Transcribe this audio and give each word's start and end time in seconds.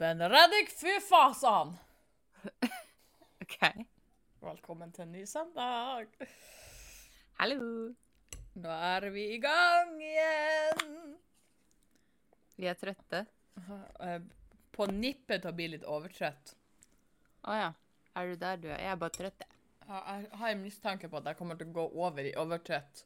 Benedicte, 0.00 0.76
fy 0.80 1.00
fasan! 1.00 1.74
OK. 3.42 3.58
Velkommen 4.40 4.92
til 4.96 5.04
en 5.04 5.12
ny 5.12 5.24
søndag. 5.28 6.06
Hallo. 7.36 7.90
Nå 8.60 8.70
er 8.72 9.06
vi 9.12 9.26
i 9.34 9.36
gang 9.42 9.92
igjen. 10.00 10.94
Vi 12.56 12.68
er 12.72 12.78
trøtte. 12.80 13.20
Eh, 14.00 14.16
På 14.72 14.86
nippet 14.88 15.44
til 15.44 15.52
å 15.52 15.56
bli 15.56 15.68
litt 15.74 15.84
overtrøtt. 15.84 16.54
Å 17.44 17.58
ja. 17.60 17.68
Er 18.16 18.32
du 18.32 18.40
der, 18.40 18.56
du? 18.60 18.68
Jeg 18.72 18.88
er 18.94 18.98
bare 19.04 19.14
trøtt, 19.18 19.44
jeg. 19.44 19.56
Jeg 19.90 20.32
har 20.40 20.48
en 20.54 20.64
mistanke 20.64 21.08
på 21.10 21.20
at 21.20 21.28
jeg 21.28 21.38
kommer 21.38 21.58
til 21.60 21.68
å 21.72 21.76
gå 21.76 21.84
over 22.06 22.24
i 22.24 22.32
overtrøtt 22.38 23.04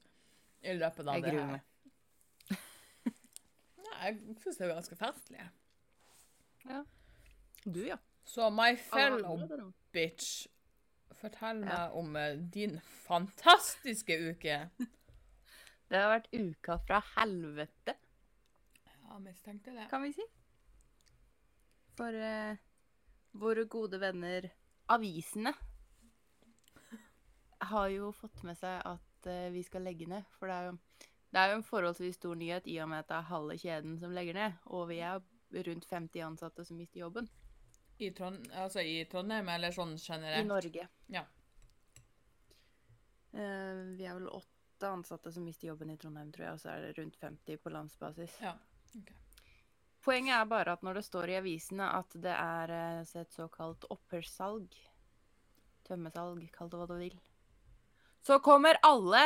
i 0.65 0.79
løpet 0.79 1.07
av 1.11 1.19
Jeg 1.19 1.27
det 1.27 1.35
gruer 1.35 1.45
her. 1.45 1.53
meg. 1.59 2.55
Nei, 3.91 4.01
jeg 4.15 4.39
syns 4.45 4.59
det 4.63 4.67
er 4.69 4.75
ganske 4.77 4.99
festlig. 5.01 5.47
Ja. 6.69 6.85
Du, 7.65 7.81
ja. 7.87 7.97
Så 8.25 8.51
my 8.51 8.77
fellow 8.77 9.39
bitch, 9.93 10.47
fortell 11.21 11.61
Ja. 11.61 11.67
meg 11.67 11.97
om 12.01 12.17
eh, 12.17 12.37
din 12.55 12.79
fantastiske 13.07 14.17
uke. 14.31 14.57
Det 15.91 16.01
har 16.01 16.09
vært 16.15 16.31
uka 16.33 16.79
fra 16.87 17.03
helvete, 17.15 17.95
Ja, 19.05 19.19
mistenkte 19.21 19.71
det. 19.77 19.85
kan 19.91 20.03
vi 20.03 20.13
si. 20.17 20.25
For 21.95 22.11
uh, 22.17 22.57
våre 23.39 23.67
gode 23.71 24.01
venner 24.03 24.49
avisene 24.91 25.53
har 27.71 27.89
jo 27.93 28.09
fått 28.17 28.41
med 28.49 28.57
seg 28.59 28.81
at 28.89 29.29
uh, 29.29 29.53
vi 29.55 29.63
skal 29.63 29.85
legge 29.87 30.09
ned. 30.11 30.25
For 30.41 30.51
det 30.51 30.57
er, 30.57 30.73
jo, 30.73 31.11
det 31.31 31.41
er 31.45 31.53
jo 31.53 31.61
en 31.61 31.69
forholdsvis 31.69 32.17
stor 32.19 32.35
nyhet 32.41 32.67
i 32.67 32.81
og 32.83 32.89
med 32.91 33.05
at 33.05 33.13
det 33.13 33.21
er 33.21 33.29
halve 33.31 33.59
kjeden 33.61 33.95
som 34.01 34.17
legger 34.17 34.35
ned. 34.41 34.57
Og 34.73 34.89
vi 34.91 34.99
er 35.05 35.21
rundt 35.63 35.85
50 35.85 36.21
ansatte 36.21 36.65
som 36.65 36.77
mister 36.77 37.01
jobben. 37.01 37.29
I, 37.97 38.11
Trond 38.11 38.51
altså, 38.53 38.81
I 38.81 39.05
Trondheim, 39.11 39.49
eller 39.49 39.75
sånn 39.75 39.97
generelt? 39.99 40.43
I? 40.43 40.49
Norge. 40.49 40.89
Ja. 41.15 41.23
Uh, 43.35 43.95
vi 43.95 44.07
er 44.07 44.17
vel 44.19 44.31
åtte 44.31 44.91
ansatte 44.91 45.33
som 45.33 45.47
mister 45.47 45.71
jobben 45.71 45.93
i 45.95 45.99
Trondheim, 45.99 46.33
tror 46.35 46.49
jeg, 46.49 46.57
og 46.57 46.63
så 46.63 46.73
er 46.75 46.89
det 46.89 46.97
rundt 46.99 47.21
50 47.21 47.61
på 47.63 47.75
landsbasis. 47.75 48.41
Ja. 48.43 48.57
ok. 48.99 49.13
Poenget 50.05 50.37
er 50.37 50.51
bare 50.51 50.75
at 50.77 50.83
når 50.85 50.99
det 50.99 51.07
står 51.07 51.31
i 51.33 51.39
avisene 51.39 51.87
at 51.97 52.19
det 52.21 52.35
er 52.35 52.75
så 53.09 53.23
et 53.23 53.33
såkalt 53.33 53.87
opphørssalg, 53.95 54.75
tømmesalg, 55.89 56.43
kall 56.53 56.69
det 56.73 56.81
hva 56.81 56.89
du 56.91 56.99
vil, 56.99 57.17
så 58.25 58.37
kommer 58.45 58.77
alle 58.85 59.23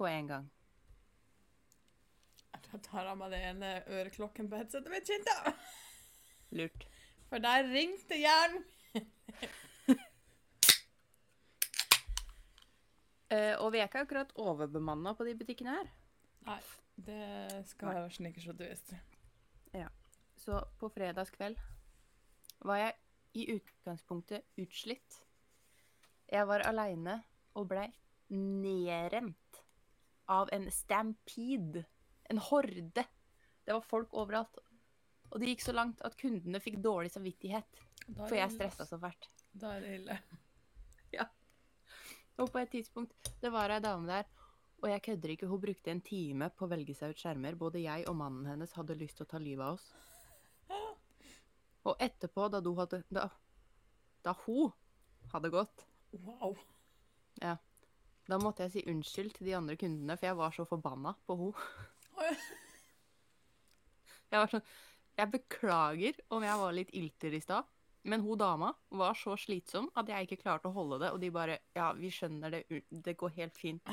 på 0.00 0.08
en 0.08 0.26
gang. 0.26 0.48
Da 2.68 2.78
tar 2.84 3.08
jeg 3.08 3.18
meg 3.18 3.32
det 3.32 3.40
ene 3.50 3.70
øreklokken 3.88 4.50
på 4.50 4.60
headsetet 4.60 4.92
mitt, 4.92 5.08
kjente 5.08 5.54
Lurt. 6.58 6.86
For 7.30 7.42
der 7.42 7.66
ringte 7.70 8.18
hjernen. 8.18 8.64
uh, 13.30 13.54
og 13.62 13.72
vi 13.72 13.78
er 13.80 13.86
ikke 13.86 14.04
akkurat 14.04 14.34
overbemanna 14.34 15.14
på 15.14 15.26
de 15.28 15.36
butikkene 15.38 15.76
her. 15.78 15.92
Nei, 16.48 16.58
det 17.06 17.22
skal 17.70 18.10
snickers 18.12 18.48
og 18.50 18.62
Ja. 19.76 19.88
Så 20.40 20.64
på 20.80 20.88
fredagskveld 20.88 21.58
var 22.66 22.76
jeg 22.80 22.94
i 23.34 23.46
utgangspunktet 23.54 24.42
utslitt. 24.58 25.20
Jeg 26.30 26.46
var 26.48 26.64
aleine 26.66 27.20
og 27.54 27.68
blei 27.70 27.88
nedrent 28.30 29.62
av 30.30 30.50
en 30.54 30.68
stampede. 30.70 31.84
En 32.30 32.38
horde. 32.50 33.04
Det 33.64 33.74
var 33.74 33.86
folk 33.86 34.14
overalt. 34.14 34.60
Og 35.30 35.38
det 35.40 35.52
gikk 35.52 35.64
så 35.66 35.74
langt 35.76 36.02
at 36.06 36.16
kundene 36.18 36.60
fikk 36.62 36.80
dårlig 36.82 37.12
samvittighet. 37.14 37.82
For 38.16 38.34
jeg 38.38 38.54
stressa 38.54 38.86
så 38.88 38.98
fælt. 39.02 39.28
Da 39.52 39.76
er 39.76 39.84
det 39.84 39.96
ille. 40.00 40.20
Og 42.40 42.48
på 42.48 42.60
et 42.62 42.70
tidspunkt, 42.72 43.32
det 43.42 43.50
var 43.52 43.68
ei 43.74 43.82
dame 43.84 44.08
der, 44.08 44.28
og 44.80 44.88
jeg 44.88 45.02
kødder 45.04 45.32
ikke, 45.34 45.48
hun 45.50 45.60
brukte 45.60 45.92
en 45.92 46.00
time 46.00 46.48
på 46.56 46.64
å 46.64 46.70
velge 46.70 46.94
seg 46.96 47.12
ut 47.12 47.20
skjermer. 47.20 47.58
Både 47.58 47.82
jeg 47.82 48.06
og 48.08 48.16
mannen 48.16 48.46
hennes 48.48 48.72
hadde 48.78 48.96
lyst 48.96 49.18
til 49.18 49.26
å 49.26 49.30
ta 49.34 49.40
livet 49.42 49.66
av 49.66 49.76
oss. 49.76 49.90
Og 51.90 52.00
etterpå, 52.00 52.46
da, 52.52 52.62
du 52.64 52.72
hadde, 52.78 53.02
da, 53.12 53.26
da 54.24 54.34
hun 54.46 54.72
hadde 55.34 55.52
gått, 55.52 55.86
Wow. 56.10 56.56
da 58.26 58.38
måtte 58.42 58.64
jeg 58.64 58.72
si 58.72 58.80
unnskyld 58.90 59.36
til 59.36 59.46
de 59.46 59.54
andre 59.54 59.76
kundene, 59.78 60.16
for 60.18 60.26
jeg 60.26 60.38
var 60.40 60.56
så 60.56 60.64
forbanna 60.66 61.12
på 61.26 61.36
henne. 61.38 61.68
Jeg 64.30 64.38
var 64.38 64.50
sånn 64.52 64.66
Jeg 65.18 65.32
beklager 65.32 66.20
om 66.30 66.44
jeg 66.46 66.60
var 66.62 66.76
litt 66.76 66.92
ilter 66.96 67.34
i 67.36 67.40
stad, 67.42 67.66
men 68.08 68.22
hun 68.24 68.38
dama 68.40 68.70
var 68.88 69.18
så 69.18 69.36
slitsom 69.36 69.90
at 69.98 70.08
jeg 70.08 70.28
ikke 70.28 70.42
klarte 70.44 70.70
å 70.70 70.76
holde 70.76 71.00
det, 71.02 71.10
og 71.12 71.20
de 71.22 71.32
bare 71.34 71.58
Ja, 71.76 71.90
vi 71.96 72.12
skjønner 72.14 72.48
det, 72.54 72.62
det 72.90 73.16
går 73.20 73.34
helt 73.36 73.58
fint. 73.58 73.84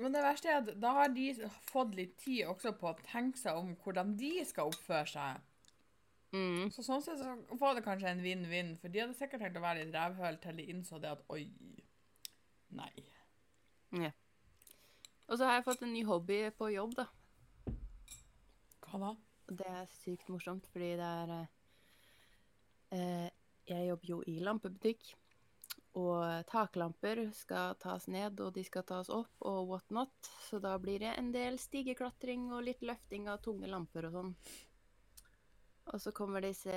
Men 0.00 0.14
det 0.16 0.22
verste 0.24 0.48
er 0.48 0.62
at 0.62 0.70
da 0.80 0.94
har 0.96 1.10
de 1.12 1.26
fått 1.68 1.92
litt 1.98 2.16
tid 2.22 2.46
også 2.48 2.72
på 2.80 2.88
å 2.88 2.98
tenke 3.04 3.36
seg 3.36 3.58
om 3.60 3.74
hvordan 3.82 4.14
de 4.16 4.32
skal 4.48 4.70
oppføre 4.72 5.08
seg. 5.10 5.42
Mm. 6.32 6.70
Så 6.72 6.84
sånn 6.86 7.02
sett 7.04 7.20
så 7.20 7.34
var 7.60 7.74
det 7.76 7.84
kanskje 7.84 8.08
en 8.14 8.22
vinn-vinn, 8.24 8.76
for 8.80 8.92
de 8.92 9.02
hadde 9.02 9.16
sikkert 9.18 9.42
tenkt 9.44 9.58
å 9.60 9.64
være 9.64 9.82
litt 9.82 9.96
rævhøl 9.96 10.38
til 10.40 10.60
de 10.60 10.68
innså 10.72 11.00
det 11.02 11.10
at 11.12 11.24
oi, 11.34 11.44
nei. 12.78 12.92
Ja. 13.98 14.12
Og 15.30 15.38
så 15.38 15.46
har 15.46 15.58
jeg 15.58 15.66
fått 15.66 15.82
en 15.86 15.92
ny 15.94 16.04
hobby 16.06 16.42
på 16.58 16.70
jobb, 16.74 16.94
da. 16.98 17.06
Hva 18.86 19.00
da? 19.02 19.10
Det 19.50 19.66
er 19.66 19.90
sykt 20.00 20.30
morsomt, 20.30 20.66
fordi 20.70 20.92
det 20.98 21.08
er 21.22 21.32
eh, 21.34 21.48
eh, 22.98 23.28
Jeg 23.70 23.88
jobber 23.88 24.12
jo 24.14 24.22
i 24.26 24.38
lampebutikk. 24.42 25.12
Og 25.98 26.46
taklamper 26.46 27.24
skal 27.34 27.74
tas 27.82 28.06
ned, 28.06 28.38
og 28.42 28.54
de 28.54 28.62
skal 28.66 28.84
tas 28.86 29.10
opp, 29.10 29.32
og 29.42 29.70
what 29.72 29.94
not. 29.94 30.30
Så 30.46 30.60
da 30.62 30.76
blir 30.78 31.02
det 31.02 31.16
en 31.18 31.32
del 31.34 31.58
stigeklatring 31.58 32.52
og 32.54 32.66
litt 32.68 32.82
løfting 32.86 33.26
av 33.30 33.42
tunge 33.42 33.70
lamper 33.70 34.06
og 34.06 34.18
sånn. 34.18 34.34
Og 35.90 35.98
så 35.98 36.12
kommer 36.14 36.44
disse 36.44 36.70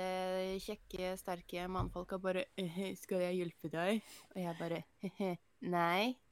kjekke, 0.64 1.12
sterke 1.20 1.68
mannfolka 1.70 2.18
bare 2.18 2.48
«Eh, 2.58 2.94
'Skal 2.98 3.22
jeg 3.28 3.38
hjelpe 3.38 3.70
deg?' 3.70 4.02
Og 4.34 4.40
jeg 4.42 4.58
bare 4.58 4.82
'Nei'. 5.62 6.23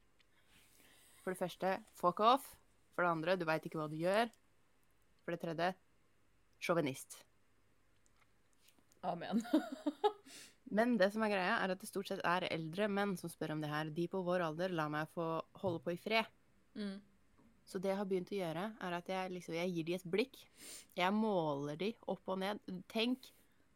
For 1.22 1.34
det 1.34 1.41
første, 1.41 1.77
fuck 1.99 2.22
off. 2.25 2.47
For 2.93 3.05
det 3.05 3.12
andre, 3.15 3.37
du 3.38 3.47
veit 3.49 3.65
ikke 3.66 3.81
hva 3.81 3.88
du 3.91 3.99
gjør. 3.99 4.31
For 5.22 5.34
det 5.34 5.43
tredje, 5.43 5.69
sjåvinist. 6.62 7.21
Amen. 9.06 9.43
Men 10.77 10.97
det 10.97 11.10
som 11.12 11.25
er 11.25 11.33
greia, 11.34 11.56
er 11.60 11.75
at 11.75 11.81
det 11.83 11.88
stort 11.91 12.09
sett 12.09 12.22
er 12.27 12.49
eldre 12.49 12.88
menn 12.88 13.15
som 13.21 13.31
spør 13.31 13.55
om 13.56 13.62
det 13.62 13.71
her. 13.71 13.91
De 13.93 14.06
på 14.10 14.22
vår 14.25 14.47
alder 14.47 14.75
lar 14.75 14.91
meg 14.93 15.10
få 15.12 15.27
holde 15.62 15.83
på 15.84 15.94
i 15.94 16.00
fred. 16.00 16.28
Mm. 16.78 16.97
Så 17.69 17.78
det 17.78 17.93
jeg 17.93 17.99
har 17.99 18.09
begynt 18.09 18.33
å 18.33 18.39
gjøre, 18.39 18.65
er 18.84 18.97
at 18.97 19.10
jeg, 19.12 19.33
liksom, 19.37 19.56
jeg 19.56 19.72
gir 19.75 19.89
de 19.89 19.97
et 19.99 20.09
blikk. 20.15 20.39
Jeg 20.99 21.15
måler 21.15 21.78
de 21.81 21.93
opp 22.10 22.33
og 22.33 22.41
ned. 22.43 22.62
Tenk 22.91 23.28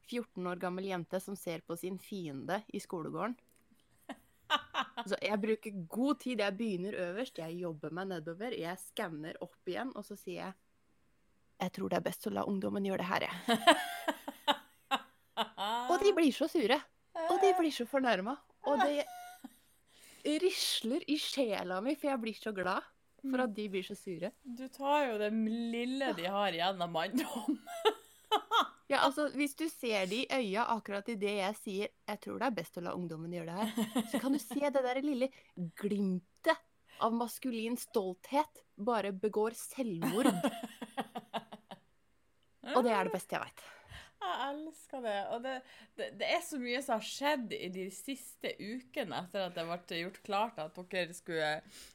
14 0.06 0.46
år 0.50 0.62
gammel 0.62 0.88
jente 0.88 1.20
som 1.22 1.36
ser 1.38 1.62
på 1.66 1.76
sin 1.78 1.98
fiende 2.02 2.62
i 2.74 2.80
skolegården. 2.82 3.36
Så 5.06 5.18
jeg 5.22 5.38
bruker 5.42 5.82
god 5.90 6.20
tid. 6.22 6.40
Jeg 6.42 6.56
begynner 6.58 6.96
øverst, 7.08 7.38
jeg 7.38 7.58
jobber 7.60 7.92
meg 7.94 8.08
nedover. 8.10 8.54
Jeg 8.56 8.80
skanner 8.88 9.38
opp 9.44 9.70
igjen, 9.70 9.92
og 9.94 10.06
så 10.06 10.16
sier 10.18 10.40
jeg 10.40 10.52
Jeg 11.62 11.72
tror 11.72 11.92
det 11.92 11.98
er 11.98 12.04
best 12.04 12.26
å 12.28 12.34
la 12.36 12.44
ungdommen 12.44 12.84
gjøre 12.84 13.00
det 13.00 13.10
her, 13.10 13.28
jeg. 13.30 13.58
Og 15.90 16.02
de 16.02 16.12
blir 16.16 16.32
så 16.32 16.48
sure. 16.48 16.76
Og 17.30 17.38
de 17.40 17.52
blir 17.58 17.72
så 17.72 17.86
fornærma. 17.88 18.34
Og 18.68 18.82
det 18.82 19.04
risler 20.44 21.04
i 21.08 21.16
sjela 21.20 21.80
mi, 21.84 21.94
for 21.96 22.10
jeg 22.10 22.22
blir 22.22 22.36
så 22.36 22.52
glad 22.56 22.84
for 23.26 23.42
at 23.42 23.54
de 23.56 23.68
blir 23.72 23.86
så 23.86 23.96
sure. 23.98 24.32
Du 24.44 24.66
tar 24.72 25.10
jo 25.10 25.20
det 25.20 25.30
lille 25.32 26.12
de 26.18 26.28
har 26.30 26.54
igjen 26.54 26.82
av 26.82 26.92
manndom. 26.92 27.58
Ja, 28.88 29.00
altså, 29.02 29.28
Hvis 29.34 29.56
du 29.58 29.66
ser 29.68 30.06
de 30.06 30.22
i 30.22 30.28
øya 30.30 30.68
akkurat 30.76 31.06
det 31.06 31.22
jeg 31.22 31.56
sier 31.58 31.88
'jeg 32.06 32.20
tror 32.20 32.38
det 32.38 32.46
er 32.46 32.54
best 32.54 32.78
å 32.78 32.80
la 32.80 32.94
ungdommen 32.94 33.32
gjøre 33.32 33.46
det 33.46 33.56
her', 33.58 34.10
så 34.10 34.20
kan 34.20 34.32
du 34.32 34.38
se 34.38 34.60
det 34.60 34.82
der 34.82 35.02
lille 35.02 35.28
glimtet 35.74 36.62
av 37.00 37.12
maskulin 37.12 37.76
stolthet 37.76 38.62
bare 38.76 39.12
begår 39.12 39.56
selvmord. 39.58 40.30
Og 42.76 42.84
det 42.84 42.92
er 42.92 43.04
det 43.04 43.12
beste 43.12 43.36
jeg 43.36 43.42
veit. 43.42 43.62
Jeg 44.16 44.48
elsker 44.48 45.02
det. 45.04 45.18
Og 45.34 45.42
det, 45.44 45.54
det, 45.98 46.08
det 46.20 46.30
er 46.36 46.42
så 46.42 46.58
mye 46.58 46.80
som 46.82 46.96
har 46.96 47.06
skjedd 47.06 47.52
i 47.52 47.68
de 47.74 47.86
siste 47.94 48.54
ukene 48.58 49.22
etter 49.22 49.46
at 49.46 49.54
det 49.54 49.66
ble 49.68 50.00
gjort 50.02 50.22
klart 50.26 50.58
at 50.62 50.80
dere 50.90 51.14
skulle 51.14 51.52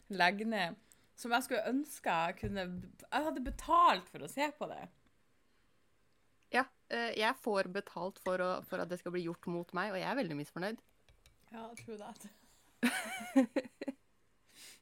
legge 0.10 0.48
ned, 0.48 0.80
som 1.16 1.34
jeg 1.36 1.48
skulle 1.48 1.68
ønske 1.70 2.18
jeg 2.26 2.38
kunne 2.40 2.64
Jeg 3.04 3.26
hadde 3.28 3.46
betalt 3.46 4.10
for 4.10 4.24
å 4.24 4.32
se 4.32 4.48
på 4.58 4.70
det. 4.72 4.84
Eh, 6.92 7.12
jeg 7.20 7.38
får 7.40 7.70
betalt 7.72 8.20
for, 8.24 8.42
å, 8.44 8.52
for 8.68 8.84
at 8.84 8.90
det 8.92 9.00
skal 9.00 9.14
bli 9.16 9.24
gjort 9.24 9.48
mot 9.52 9.70
meg, 9.78 9.94
og 9.94 10.00
jeg 10.02 10.10
er 10.10 10.18
veldig 10.20 10.38
misfornøyd. 10.42 10.82
Ja, 11.52 11.70
true 11.80 11.98
that. 12.00 12.28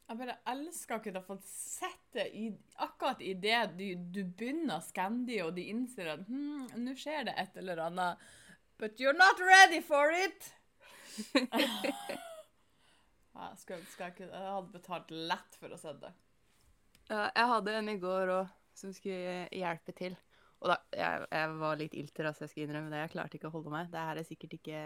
Jeg 0.09 0.17
bare 0.17 0.39
elsker 0.49 0.95
å 0.95 1.01
kunne 1.05 1.21
få 1.21 1.35
sett 1.45 2.05
det 2.15 2.23
i, 2.33 2.47
akkurat 2.81 3.19
i 3.21 3.35
det 3.37 3.59
du, 3.77 3.83
du 4.09 4.23
begynner 4.25 4.79
å 4.79 4.81
skanne 4.81 5.21
de, 5.27 5.35
og 5.45 5.51
de 5.53 5.67
innser 5.69 6.09
at 6.15 6.23
hm, 6.25 6.63
nå 6.81 6.95
skjer 6.97 7.27
det 7.27 7.35
et 7.37 7.59
eller 7.61 7.77
annet. 7.85 8.23
But 8.81 8.97
you're 8.97 9.13
not 9.13 9.37
ready 9.37 9.83
for 9.85 10.09
it! 10.09 10.49
jeg, 11.37 11.53
skulle 13.61 13.83
ønske 13.83 14.07
jeg, 14.07 14.15
kunne, 14.17 14.33
jeg 14.33 14.55
hadde 14.55 14.73
betalt 14.73 15.13
lett 15.13 15.59
for 15.61 15.77
å 15.77 15.77
se 15.77 15.93
det. 16.01 16.11
Ja, 17.11 17.27
jeg 17.27 17.47
hadde 17.53 17.77
en 17.77 17.93
i 17.93 17.97
går 18.01 18.33
òg 18.39 18.57
som 18.81 18.89
skulle 18.95 19.45
hjelpe 19.53 19.93
til. 19.93 20.17
Og 20.59 20.67
da, 20.73 20.75
jeg, 20.91 21.27
jeg 21.31 21.55
var 21.61 21.79
litt 21.79 21.95
ilter, 21.95 22.27
altså 22.27 22.43
jeg 22.43 22.51
skal 22.51 22.65
innrømme 22.65 22.91
det. 22.91 23.03
Jeg 23.05 23.13
klarte 23.13 23.39
ikke 23.39 23.47
å 23.47 23.53
holde 23.53 23.71
meg. 23.71 23.87
Det 23.93 24.03
her 24.09 24.19
er 24.19 24.27
sikkert 24.27 24.55
ikke, 24.57 24.81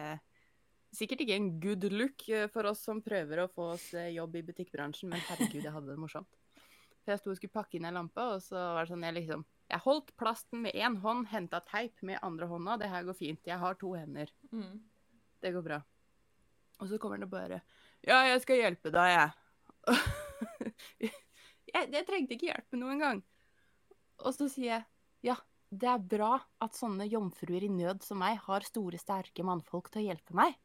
sikkert 0.93 1.23
ikke 1.25 1.37
en 1.39 1.49
good 1.63 1.87
look 1.93 2.27
eh, 2.29 2.45
for 2.53 2.69
oss 2.69 2.83
som 2.85 3.01
prøver 3.05 3.41
å 3.41 3.49
få 3.49 3.71
oss 3.73 3.87
eh, 3.97 4.11
jobb 4.13 4.37
i 4.37 4.43
butikkbransjen, 4.51 5.09
men 5.09 5.23
herregud, 5.31 5.63
jeg 5.63 5.73
hadde 5.73 5.89
det 5.89 5.97
morsomt. 6.01 6.29
For 7.03 7.15
jeg 7.15 7.23
sto 7.23 7.33
og 7.33 7.39
skulle 7.39 7.55
pakke 7.57 7.79
inn 7.79 7.89
ei 7.89 7.95
lampe, 7.95 8.27
og 8.35 8.43
så 8.45 8.59
var 8.77 8.85
det 8.85 8.93
sånn 8.93 9.07
jeg 9.07 9.17
liksom 9.17 9.47
Jeg 9.73 9.83
holdt 9.87 10.13
plasten 10.19 10.61
med 10.63 10.77
én 10.77 10.99
hånd, 11.01 11.25
henta 11.31 11.63
teip 11.65 12.03
med 12.05 12.21
andre 12.21 12.47
hånda. 12.51 12.77
Det 12.77 12.91
her 12.91 13.07
går 13.07 13.17
fint. 13.17 13.41
Jeg 13.47 13.57
har 13.57 13.79
to 13.79 13.95
hender. 13.97 14.29
Mm. 14.53 14.77
Det 15.41 15.51
går 15.55 15.65
bra. 15.65 15.81
Og 16.83 16.89
så 16.91 16.99
kommer 17.01 17.17
det 17.17 17.31
bare 17.31 17.63
Ja, 18.05 18.21
jeg 18.27 18.43
skal 18.43 18.61
hjelpe 18.61 18.93
deg, 18.93 19.15
jeg. 19.15 19.93
jeg. 21.07 21.13
Jeg 21.73 22.05
trengte 22.05 22.37
ikke 22.37 22.51
hjelp 22.51 22.75
med 22.75 22.83
noe 22.83 22.93
engang. 22.93 23.23
Og 24.21 24.35
så 24.35 24.47
sier 24.51 24.69
jeg 24.69 24.83
ja, 25.23 25.37
det 25.79 25.89
er 25.89 26.03
bra 26.13 26.35
at 26.63 26.77
sånne 26.77 27.07
jomfruer 27.09 27.65
i 27.65 27.71
nød 27.71 28.03
som 28.05 28.19
meg 28.21 28.39
har 28.45 28.65
store, 28.67 28.99
sterke 29.01 29.45
mannfolk 29.45 29.89
til 29.93 30.03
å 30.03 30.07
hjelpe 30.11 30.35
meg. 30.37 30.55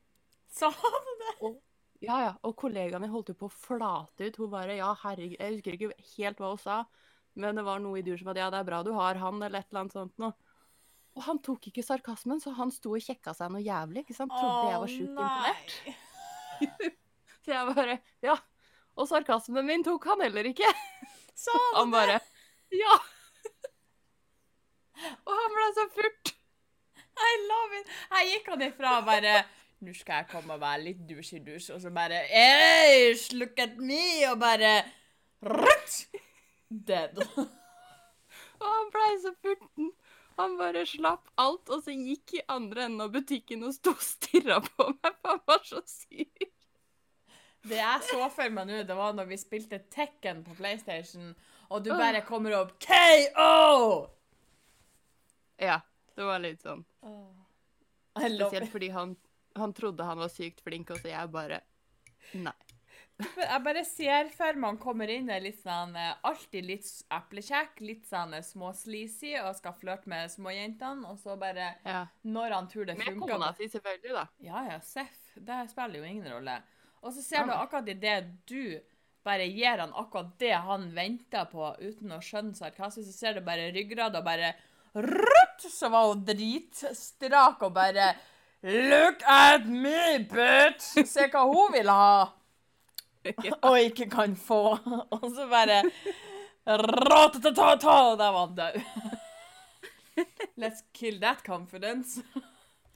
Sa 0.52 0.70
du 0.72 1.12
det? 1.22 1.54
Ja, 2.04 2.18
ja. 2.22 2.32
Og 2.46 2.54
kollegaen 2.60 3.02
min 3.02 3.10
holdt 3.12 3.32
jo 3.32 3.36
på 3.40 3.48
å 3.48 3.54
flate 3.54 4.28
ut. 4.28 4.36
Hun 4.38 4.52
bare 4.52 4.76
ja, 4.78 4.92
herregud 5.02 5.38
Jeg 5.40 5.56
husker 5.56 5.74
ikke 5.78 5.96
helt 6.16 6.42
hva 6.42 6.52
hun 6.52 6.60
sa, 6.62 6.76
men 7.38 7.58
det 7.58 7.64
var 7.66 7.82
noe 7.82 7.98
i 8.00 8.04
dur 8.06 8.18
som 8.20 8.30
at 8.32 8.38
ja, 8.38 8.50
det 8.54 8.60
er 8.60 8.68
bra 8.68 8.82
du 8.86 8.92
har 8.96 9.18
han, 9.18 9.40
eller 9.42 9.62
et 9.64 9.70
eller 9.72 9.84
annet 9.84 9.96
sånt 9.96 10.14
noe. 10.22 10.34
Og 11.18 11.24
han 11.26 11.40
tok 11.42 11.66
ikke 11.70 11.82
sarkasmen, 11.82 12.38
så 12.38 12.52
han 12.54 12.70
sto 12.70 12.92
og 12.94 13.02
kjekka 13.02 13.34
seg 13.34 13.50
noe 13.50 13.64
jævlig. 13.64 14.04
ikke 14.04 14.14
sant? 14.14 14.30
Trodde 14.30 14.70
jeg 14.70 14.82
var 14.84 14.92
sjukt 14.94 15.10
imponert. 15.10 15.76
Så 17.48 17.54
jeg 17.54 17.74
bare 17.74 17.98
Ja. 18.26 18.34
Og 18.98 19.06
sarkasmen 19.08 19.66
min 19.66 19.84
tok 19.86 20.04
han 20.10 20.22
heller 20.22 20.46
ikke. 20.50 20.68
Sa 21.38 21.54
du 21.54 21.76
Han 21.78 21.90
bare 21.94 22.18
Ja. 22.74 22.96
Og 25.26 25.32
han 25.34 25.56
ble 25.56 25.68
så 25.76 25.86
furt. 25.94 26.34
I 27.18 27.32
love 27.44 27.80
it! 27.80 27.94
Her 28.12 28.26
gikk 28.28 28.52
han 28.52 28.62
ifra 28.68 28.98
bare 29.06 29.40
Nå 29.82 29.92
skal 29.94 30.20
jeg 30.20 30.28
komme 30.32 30.56
og 30.56 30.62
være 30.62 30.82
litt 30.88 31.02
dusj-dusj, 31.06 31.70
og 31.74 31.82
så 31.82 31.90
bare 31.94 32.24
Eish, 32.34 33.30
look 33.38 33.58
at 33.62 33.78
me! 33.78 34.26
Og 34.30 34.38
bare 34.42 34.72
Rutt! 35.46 36.00
Dead. 36.68 37.14
Og 38.58 38.66
han 38.66 38.88
ble 38.90 39.06
så 39.22 39.32
furten. 39.38 39.92
Han 40.38 40.56
bare 40.58 40.84
slapp 40.86 41.30
alt, 41.38 41.70
og 41.70 41.82
så 41.82 41.94
gikk 41.94 42.34
i 42.38 42.44
andre 42.50 42.84
enden 42.86 43.04
av 43.06 43.14
butikken 43.14 43.62
og 43.66 43.74
sto 43.74 43.94
og 43.94 44.02
stirra 44.02 44.58
på 44.62 44.88
meg, 44.90 45.14
for 45.22 45.32
han 45.32 45.40
var 45.46 45.62
så 45.66 45.82
syk. 45.86 46.46
Det 47.68 47.78
jeg 47.78 48.04
så 48.06 48.28
for 48.34 48.54
meg 48.54 48.68
nå, 48.68 48.82
det 48.86 48.98
var 48.98 49.16
når 49.18 49.30
vi 49.32 49.38
spilte 49.40 49.80
Tekken 49.94 50.44
på 50.46 50.54
PlayStation, 50.58 51.32
og 51.70 51.82
du 51.86 51.90
bare 51.94 52.22
kommer 52.26 52.54
opp 52.60 52.76
KO! 52.82 54.17
Ja, 55.58 55.80
det 56.14 56.24
var 56.26 56.38
litt 56.42 56.62
sånn. 56.62 56.84
Oh, 57.06 57.34
Spesielt 58.18 58.72
fordi 58.72 58.88
han, 58.94 59.16
han 59.58 59.74
trodde 59.74 60.06
han 60.06 60.18
var 60.18 60.30
sykt 60.32 60.62
flink, 60.64 60.90
og 60.94 61.02
så 61.02 61.12
jeg 61.12 61.30
bare 61.34 61.62
Nei. 62.38 62.54
Jeg 63.18 63.62
bare 63.64 63.82
ser 63.82 64.28
for 64.30 64.54
meg 64.54 64.68
han 64.68 64.76
kommer 64.78 65.10
inn 65.10 65.30
er 65.32 65.40
litt 65.42 65.58
sånn, 65.58 65.96
eh, 65.98 66.12
alltid 66.28 66.66
litt 66.68 66.86
eplekjekk, 67.14 67.80
litt 67.82 68.04
sånn 68.06 68.36
eh, 68.36 68.44
småsleazy 68.46 69.32
og 69.40 69.56
skal 69.58 69.74
flørte 69.74 70.10
med 70.10 70.30
småjentene, 70.30 71.08
og 71.10 71.18
så 71.18 71.34
bare 71.40 71.72
Ja. 71.82 72.04
Når 72.22 72.54
han 72.54 72.68
tror 72.70 72.86
det 72.86 72.94
funker 73.00 73.16
Med 73.18 73.32
kona 73.32 73.50
si, 73.58 73.66
selvfølgelig, 73.72 74.12
da. 74.14 74.26
Ja, 74.46 74.62
ja, 74.70 74.78
seff. 74.86 75.18
Det 75.34 75.58
spiller 75.72 75.98
jo 75.98 76.04
ingen 76.06 76.30
rolle. 76.30 76.60
Og 77.02 77.10
så 77.14 77.24
ser 77.24 77.42
Ja, 77.42 77.46
du 77.46 77.56
akkurat 77.56 77.90
i 77.90 77.98
det 77.98 78.16
du 78.46 78.80
bare 79.26 79.50
gir 79.50 79.82
han 79.82 79.92
akkurat 79.98 80.38
det 80.38 80.54
han 80.54 80.88
venter 80.94 81.50
på, 81.50 81.74
uten 81.82 82.14
å 82.14 82.22
skjønne 82.22 82.54
sarkasme, 82.54 83.02
så 83.02 83.12
ser 83.12 83.34
du 83.34 83.40
bare 83.46 83.72
ryggrad 83.74 84.14
og 84.14 84.24
bare 84.24 84.54
Rutt! 85.04 85.64
Så 85.70 85.88
var 85.92 86.08
hun 86.12 86.24
dritstrak 86.26 87.62
og 87.66 87.72
bare 87.76 88.12
Look 88.62 89.22
at 89.30 89.66
me, 89.70 90.18
bitch! 90.30 90.96
Se 91.06 91.28
hva 91.30 91.44
hun 91.46 91.72
vil 91.76 91.90
ha! 91.92 92.32
Og 93.68 93.76
ikke 93.82 94.06
kan 94.10 94.34
få. 94.38 94.60
Og 95.14 95.26
så 95.34 95.44
bare 95.50 95.82
Ratatata, 96.68 97.94
og 98.10 98.18
der 98.20 98.32
var 98.34 98.46
han 98.46 98.54
død. 98.58 100.26
Let's 100.58 100.82
kill 100.92 101.20
that 101.22 101.42
confidence. 101.46 102.22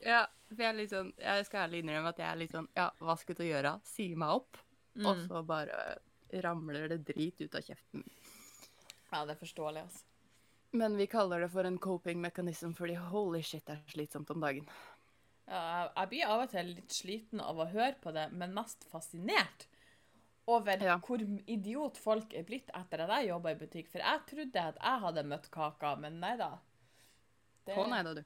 Ja, 0.03 0.25
for 0.51 0.63
jeg 0.65 0.69
er 0.73 0.79
litt 0.81 0.91
sånn 0.93 1.13
Jeg 1.23 1.45
skal 1.47 1.69
ærlig 1.69 1.83
innrømme 1.85 2.11
at 2.11 2.19
jeg 2.19 2.27
er 2.27 2.39
litt 2.41 2.51
sånn 2.57 2.67
Ja, 2.77 2.89
hva 2.99 3.15
skal 3.21 3.37
du 3.39 3.45
gjøre? 3.47 3.77
Si 3.87 4.09
meg 4.19 4.33
opp. 4.41 4.59
Og 4.99 5.15
Mm. 5.17 5.21
så 5.29 5.43
bare 5.47 5.77
ramler 6.45 6.89
det 6.91 6.99
drit 7.07 7.39
ut 7.41 7.55
av 7.55 7.63
kjeften. 7.65 8.03
Ja, 9.13 9.23
det 9.25 9.37
er 9.37 9.41
forståelig, 9.41 9.85
altså. 9.87 10.03
Men 10.73 10.97
vi 10.97 11.07
kaller 11.07 11.41
det 11.45 11.51
for 11.53 11.65
en 11.69 11.79
coping 11.79 12.21
mechanism 12.21 12.73
fordi 12.77 12.95
holy 13.13 13.43
shit, 13.45 13.65
det 13.69 13.75
er 13.77 13.93
slitsomt 13.93 14.31
om 14.33 14.41
dagen. 14.41 14.69
Ja, 15.47 15.91
jeg- 15.97 16.09
blir 16.09 16.25
av 16.27 16.41
og 16.47 16.51
til 16.51 16.67
litt 16.75 16.89
sliten 16.95 17.41
av 17.41 17.57
å 17.61 17.67
høre 17.69 17.97
på 18.01 18.13
det, 18.15 18.31
men 18.33 18.55
mest 18.55 18.85
fascinert 18.91 19.67
over 20.47 20.79
Ja. 20.83 20.99
hvor 20.99 21.19
idiot 21.47 21.99
folk 21.99 22.33
er 22.35 22.43
blitt 22.45 22.71
etter 22.75 23.01
at 23.05 23.11
jeg 23.11 23.29
jobba 23.29 23.51
i 23.51 23.55
butikk. 23.55 23.89
For 23.91 23.99
jeg 23.99 24.21
trodde 24.27 24.57
at 24.57 24.79
jeg 24.81 25.01
hadde 25.01 25.25
møtt 25.29 25.51
kaka, 25.51 25.95
men 25.97 26.21
nei 26.21 26.37
da. 26.37 26.59
Det, 27.67 27.77
Å 27.77 27.87
nei 27.89 28.03
da, 28.03 28.15
du. 28.15 28.25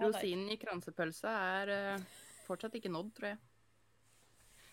Rosinen 0.00 0.50
i 0.50 0.56
kransepølsa 0.56 1.30
er 1.62 1.96
uh, 1.96 2.00
fortsatt 2.46 2.74
ikke 2.74 2.90
nådd, 2.90 3.14
tror 3.14 3.28
jeg. 3.30 3.38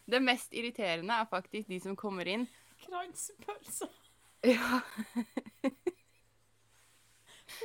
Det 0.10 0.21
mest 0.24 0.51
irriterende 0.51 1.13
er 1.21 1.25
faktisk 1.25 1.68
de 1.68 1.80
som 1.80 1.95
kommer 1.95 2.27
inn 2.27 2.48
Kransepølsa! 2.86 3.88
Ja, 4.44 4.81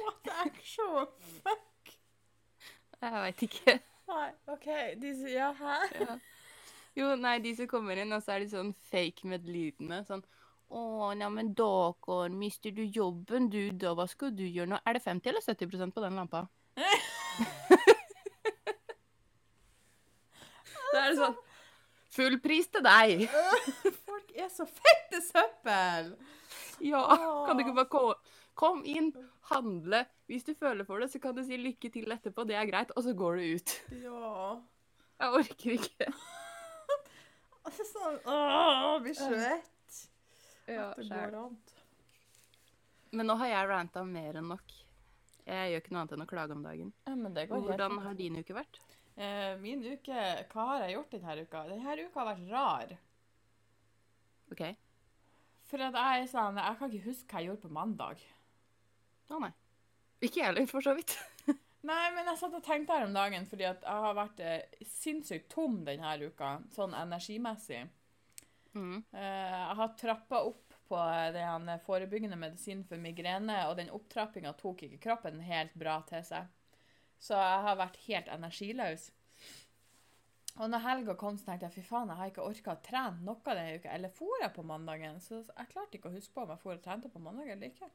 What 0.02 0.22
the 0.24 0.34
actual 0.46 1.06
fuck? 1.42 1.94
jeg 3.02 3.12
veit 3.12 3.42
ikke. 3.42 3.78
Nei, 4.12 4.28
OK. 4.52 4.68
De 5.02 5.12
ja, 5.32 5.50
hæ? 5.58 5.78
Ja. 6.00 6.18
Jo, 6.96 7.14
nei, 7.16 7.38
de 7.40 7.54
som 7.56 7.68
kommer 7.70 7.98
inn, 7.98 8.12
og 8.12 8.22
så 8.22 8.34
er 8.34 8.44
de 8.44 8.50
sånn 8.52 8.72
fake 8.90 9.28
medlidende. 9.28 10.02
Sånn 10.08 10.24
Å, 10.72 11.12
neimen 11.16 11.34
men 11.36 11.54
dere, 11.56 12.28
mister 12.32 12.72
du 12.72 12.82
jobben 12.84 13.50
du, 13.52 13.70
da? 13.76 13.92
Hva 13.96 14.06
skal 14.08 14.32
du 14.36 14.44
gjøre 14.44 14.70
nå? 14.72 14.78
Er 14.86 14.96
det 14.96 15.02
50 15.04 15.32
eller 15.32 15.44
70% 15.44 15.96
på 15.96 16.04
den 16.04 16.20
lampa? 16.20 16.46
Da 20.92 21.06
er 21.06 21.14
det 21.14 21.16
sånn 21.16 21.36
Full 22.12 22.34
pris 22.44 22.66
til 22.68 22.82
deg! 22.84 23.22
Folk 24.04 24.34
er 24.36 24.50
så 24.52 24.66
fette 24.68 25.22
søppel! 25.24 26.10
Ja, 26.92 27.02
kan 27.46 27.56
du 27.56 27.62
ikke 27.62 27.76
bare 27.78 27.90
komme 27.92 28.14
Kom 28.58 28.82
inn, 28.84 29.12
handle. 29.48 30.02
Hvis 30.28 30.44
du 30.44 30.52
føler 30.58 30.84
for 30.84 31.00
det, 31.00 31.08
så 31.12 31.20
kan 31.22 31.32
du 31.36 31.40
si 31.46 31.56
lykke 31.56 31.88
til 31.94 32.10
etterpå. 32.12 32.44
Det 32.48 32.56
er 32.58 32.66
greit. 32.68 32.90
Og 32.98 33.06
så 33.06 33.14
går 33.16 33.38
du 33.38 33.44
ut. 33.56 33.72
Ja. 34.02 34.60
Jeg 35.22 35.36
orker 35.40 35.76
ikke. 35.78 36.08
Altså, 37.62 37.84
sånn, 37.86 38.16
Åh, 38.26 38.96
blir 39.04 39.14
svett. 39.14 39.98
Ja, 40.66 40.88
Det 40.98 41.04
skjær. 41.06 41.30
går 41.30 41.36
an. 41.44 41.52
Men 43.14 43.28
nå 43.30 43.36
har 43.38 43.52
jeg 43.52 43.68
ranta 43.70 44.02
mer 44.02 44.40
enn 44.40 44.48
nok. 44.50 44.74
Jeg 45.46 45.70
gjør 45.70 45.82
ikke 45.84 45.94
noe 45.94 46.00
annet 46.02 46.14
enn 46.16 46.24
å 46.24 46.26
klage 46.32 46.56
om 46.56 46.64
dagen. 46.66 46.90
Ja, 47.06 47.14
men 47.18 47.36
det 47.36 47.44
går 47.50 47.62
Hvordan 47.68 48.00
har 48.02 48.18
din 48.18 48.40
uke 48.40 48.56
vært? 48.56 48.80
Eh, 49.14 49.54
min 49.62 49.82
uke 49.84 50.24
Hva 50.50 50.66
har 50.72 50.82
jeg 50.86 50.96
gjort 50.96 51.14
denne 51.14 51.38
uka? 51.46 51.62
Denne 51.70 51.96
uka 52.02 52.18
har 52.24 52.28
vært 52.32 52.50
rar. 52.50 52.94
OK. 54.56 54.62
For 55.72 55.80
at 55.80 55.96
jeg 55.96 56.28
sånn 56.28 56.60
Jeg 56.60 56.76
kan 56.78 56.90
ikke 56.92 57.08
huske 57.08 57.32
hva 57.32 57.40
jeg 57.40 57.48
gjorde 57.48 57.64
på 57.64 57.72
mandag. 57.72 58.22
Å 59.32 59.38
nei. 59.40 59.52
Ikke 60.20 60.42
jeg 60.42 60.50
heller, 60.50 60.66
for 60.68 60.84
så 60.84 60.92
vidt. 60.98 61.16
Nei, 61.88 62.02
men 62.14 62.28
jeg 62.28 62.38
satt 62.38 62.52
og 62.54 62.62
tenkte 62.62 62.94
her 62.94 63.08
om 63.08 63.16
dagen 63.16 63.46
fordi 63.50 63.64
at 63.66 63.82
jeg 63.82 64.02
har 64.04 64.14
vært 64.14 64.42
eh, 64.44 64.84
sinnssykt 64.86 65.48
tom 65.50 65.80
denne 65.86 66.12
uka, 66.20 66.52
sånn 66.76 66.92
energimessig. 66.94 67.80
Mm. 68.76 69.00
Eh, 69.10 69.56
jeg 69.56 69.78
har 69.80 69.96
trappa 69.98 70.44
opp 70.46 70.76
på 70.92 71.00
den 71.34 71.72
forebyggende 71.86 72.36
medisinen 72.38 72.84
for 72.86 73.00
migrene, 73.00 73.56
og 73.70 73.78
den 73.80 73.90
opptrappinga 73.96 74.52
tok 74.60 74.84
ikke 74.86 75.00
kroppen 75.08 75.40
helt 75.42 75.74
bra 75.80 75.96
til 76.06 76.22
seg. 76.28 76.52
Så 77.22 77.34
jeg 77.38 77.64
har 77.66 77.80
vært 77.80 77.98
helt 78.04 78.30
energiløs. 78.36 79.08
Og 80.60 80.68
når 80.68 80.82
helga 80.84 81.14
kom, 81.16 81.38
så 81.40 81.46
tenkte 81.48 81.68
jeg 81.70 81.76
fy 81.78 81.82
faen, 81.86 82.10
jeg 82.12 82.18
har 82.18 82.30
ikke 82.30 82.44
orka 82.44 82.74
å 82.74 82.80
trene 82.84 83.24
noe 83.24 83.40
denne 83.46 83.78
uka. 83.80 83.92
Eller 83.94 84.12
for 84.12 84.42
jeg 84.42 84.52
på 84.52 84.64
mandagen? 84.68 85.20
Så 85.24 85.40
jeg 85.40 85.70
klarte 85.70 85.96
ikke 85.96 86.10
å 86.10 86.16
huske 86.16 86.34
på 86.34 86.44
om 86.44 86.52
jeg 86.52 86.60
for 86.60 86.76
og 86.76 86.82
trente 86.84 87.10
på 87.12 87.22
mandag 87.24 87.54
eller 87.54 87.72
ikke. 87.72 87.88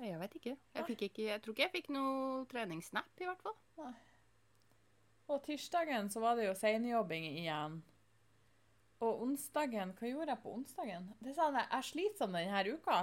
Jeg 0.00 0.18
vet 0.20 0.36
ikke. 0.38 0.56
Jeg, 0.74 0.96
ikke. 0.96 1.24
jeg 1.26 1.42
tror 1.42 1.54
ikke 1.54 1.64
jeg 1.66 1.74
fikk 1.74 1.88
noe 1.92 2.44
treningssnap, 2.50 3.10
i 3.20 3.26
hvert 3.28 3.42
fall. 3.44 3.58
Og 5.32 5.42
tirsdagen 5.44 6.08
så 6.12 6.22
var 6.22 6.38
det 6.38 6.46
jo 6.46 6.54
seinjobbing 6.58 7.26
igjen. 7.32 7.80
Og 9.02 9.24
onsdagen 9.24 9.92
Hva 9.98 10.08
gjorde 10.08 10.30
jeg 10.30 10.42
på 10.44 10.52
onsdagen? 10.54 11.10
Det 11.18 11.34
sa 11.34 11.48
han, 11.48 11.58
jeg 11.58 11.68
er 11.74 11.88
slitsom 11.88 12.38
denne 12.38 12.62
uka. 12.70 13.00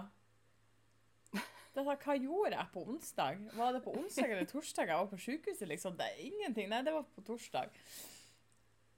Det 1.75 1.83
sa, 1.85 1.93
hva 2.01 2.15
gjorde 2.17 2.55
jeg 2.55 2.71
på 2.73 2.81
onsdag? 2.91 3.43
Var 3.53 3.75
det 3.75 3.81
på 3.85 3.91
onsdag 3.99 4.31
eller 4.33 4.47
torsdag 4.49 4.89
jeg 4.89 5.01
var 5.03 5.11
på 5.11 5.19
sykehuset? 5.21 5.67
liksom? 5.69 5.99
Det 5.99 6.07
er 6.07 6.23
ingenting. 6.25 6.71
Nei, 6.71 6.79
det 6.87 6.95
var 6.95 7.05
på 7.13 7.21
torsdag. 7.27 7.75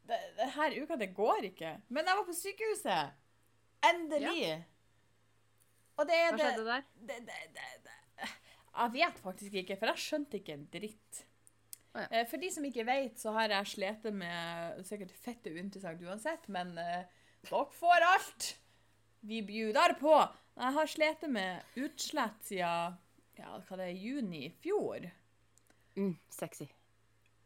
Det, 0.07 0.19
det 0.37 0.81
uka, 0.81 0.97
det 0.99 1.11
går 1.15 1.47
ikke. 1.51 1.75
Men 1.89 2.07
jeg 2.07 2.19
var 2.19 2.27
på 2.27 2.35
sykehuset! 2.35 3.17
Endelig! 3.91 4.65
Og 5.99 6.07
det 6.09 6.17
er 6.17 6.31
Hva 6.33 6.39
skjedde 6.45 6.65
der? 6.67 6.87
det, 7.09 7.17
det, 7.27 7.41
det, 7.55 7.67
det. 7.85 8.29
Jeg 8.71 8.93
vet 8.93 9.19
faktisk 9.21 9.59
ikke, 9.61 9.77
for 9.77 9.91
jeg 9.91 10.03
skjønte 10.05 10.39
ikke 10.39 10.55
en 10.55 10.65
dritt. 10.73 11.21
Oh, 11.91 11.99
ja. 11.99 12.07
Eh, 12.21 12.27
For 12.29 12.39
de 12.39 12.49
som 12.53 12.65
ikke 12.65 12.85
vet, 12.87 13.19
så 13.19 13.33
har 13.35 13.51
jeg 13.51 13.71
slitt 13.73 14.07
med 14.15 14.83
sikkert 14.87 15.11
fette 15.11 15.51
uinteressant 15.51 16.03
uansett, 16.07 16.47
men 16.47 16.73
uh, 16.79 17.01
dere 17.43 17.63
får 17.77 18.07
alt! 18.13 18.51
Vi 19.27 19.41
bjuder 19.45 19.97
på! 19.99 20.15
Jeg 20.57 20.75
har 20.77 20.89
slitt 20.89 21.25
med 21.29 21.77
utslett 21.79 22.47
siden 22.47 22.97
ja, 23.37 23.57
hva 23.67 23.77
det 23.79 23.89
er, 23.89 23.97
juni 23.97 24.45
i 24.47 24.53
fjor. 24.63 25.05
Mm, 25.97 26.15
sexy. 26.31 26.69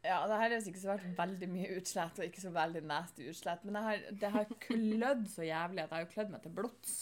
Ja, 0.06 0.20
det 0.30 0.38
har 0.38 0.54
ikke 0.54 0.80
så 0.80 0.92
vært 0.92 1.18
veldig 1.18 1.48
mye 1.50 1.76
utslett, 1.80 2.20
og 2.20 2.28
ikke 2.28 2.44
så 2.44 2.52
veldig 2.54 2.84
nasty 2.86 3.26
utslett, 3.32 3.64
men 3.66 3.80
har, 3.82 4.04
det 4.22 4.30
har 4.36 4.46
klødd 4.68 5.26
så 5.32 5.46
jævlig 5.48 5.82
at 5.82 5.92
jeg 5.96 6.06
har 6.06 6.12
klødd 6.12 6.34
meg 6.34 6.44
til 6.44 6.54
blods 6.60 6.96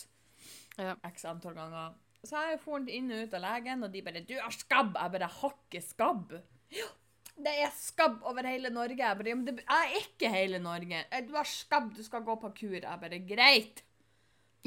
Ja. 0.79 0.95
x 1.09 1.25
antall 1.29 1.57
ganger. 1.57 1.93
Så 2.23 2.37
har 2.39 2.53
jeg 2.53 2.61
foren 2.63 2.87
inn 2.87 3.11
og 3.11 3.25
ut 3.25 3.33
av 3.35 3.43
legen, 3.43 3.83
og 3.83 3.91
de 3.91 4.01
bare 4.01 4.23
'Du 4.23 4.35
har 4.39 4.51
skabb!' 4.55 4.95
Jeg 4.95 5.11
bare 5.11 5.27
'Har 5.27 5.55
ikke 5.59 5.81
skabb'. 5.83 6.41
Ja, 6.71 6.87
det 7.35 7.53
er 7.65 7.71
skabb 7.75 8.23
over 8.23 8.47
hele 8.47 8.69
Norge. 8.69 8.97
Jeg 8.97 9.17
bare 9.17 9.35
men 9.35 9.45
det 9.45 9.65
er 9.67 9.97
ikke 9.99 10.29
hele 10.31 10.59
Norge'. 10.59 11.03
«Eh, 11.11 11.21
'Du 11.27 11.35
har 11.35 11.43
skabb, 11.43 11.95
du 11.95 12.03
skal 12.03 12.21
gå 12.21 12.35
på 12.39 12.49
kur'. 12.55 12.81
Jeg 12.81 12.99
bare 13.01 13.19
'Greit'. 13.19 13.83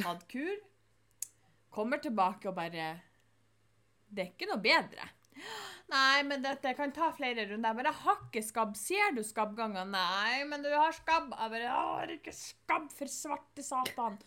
Hadde 0.05 0.27
kur. 0.29 0.57
Kommer 1.71 1.97
tilbake 1.97 2.49
og 2.49 2.55
bare 2.55 3.01
'Det 4.11 4.19
er 4.19 4.31
ikke 4.33 4.47
noe 4.53 4.63
bedre'. 4.63 5.09
Nei, 5.93 6.23
men 6.27 6.43
dette 6.43 6.73
kan 6.75 6.91
ta 6.95 7.13
flere 7.15 7.45
runder. 7.47 7.71
Jeg 7.71 7.79
bare 7.79 7.93
har 8.01 8.17
ikke 8.25 8.43
skabb'. 8.43 8.75
Ser 8.79 9.15
du 9.15 9.23
skabbganger? 9.23 9.87
Nei, 9.87 10.43
men 10.51 10.65
du 10.65 10.71
har 10.73 10.93
skabb. 10.93 11.31
Jeg 11.31 11.51
bare 11.51 11.63
'Jeg 11.63 11.71
har 11.71 12.15
ikke 12.17 12.33
skabb, 12.33 12.91
for 12.91 13.07
svarte 13.07 13.63
satan'. 13.63 14.19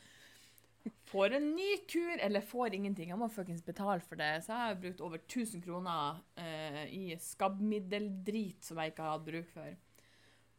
Får 1.10 1.34
en 1.36 1.56
ny 1.56 1.78
kur, 1.90 2.18
eller 2.22 2.42
får 2.42 2.74
ingenting. 2.74 3.10
Jeg 3.10 3.18
må 3.18 3.28
fuckings 3.28 3.62
betale 3.62 4.00
for 4.00 4.16
det. 4.16 4.44
Så 4.44 4.54
jeg 4.54 4.68
har 4.68 4.76
brukt 4.76 5.02
over 5.02 5.18
1000 5.18 5.62
kroner 5.62 6.24
eh, 6.38 6.86
i 6.94 7.16
skabbmiddeldrit 7.18 8.64
som 8.64 8.78
jeg 8.78 8.94
ikke 8.94 9.04
har 9.04 9.18
hatt 9.18 9.26
bruk 9.26 9.48
for. 9.54 9.76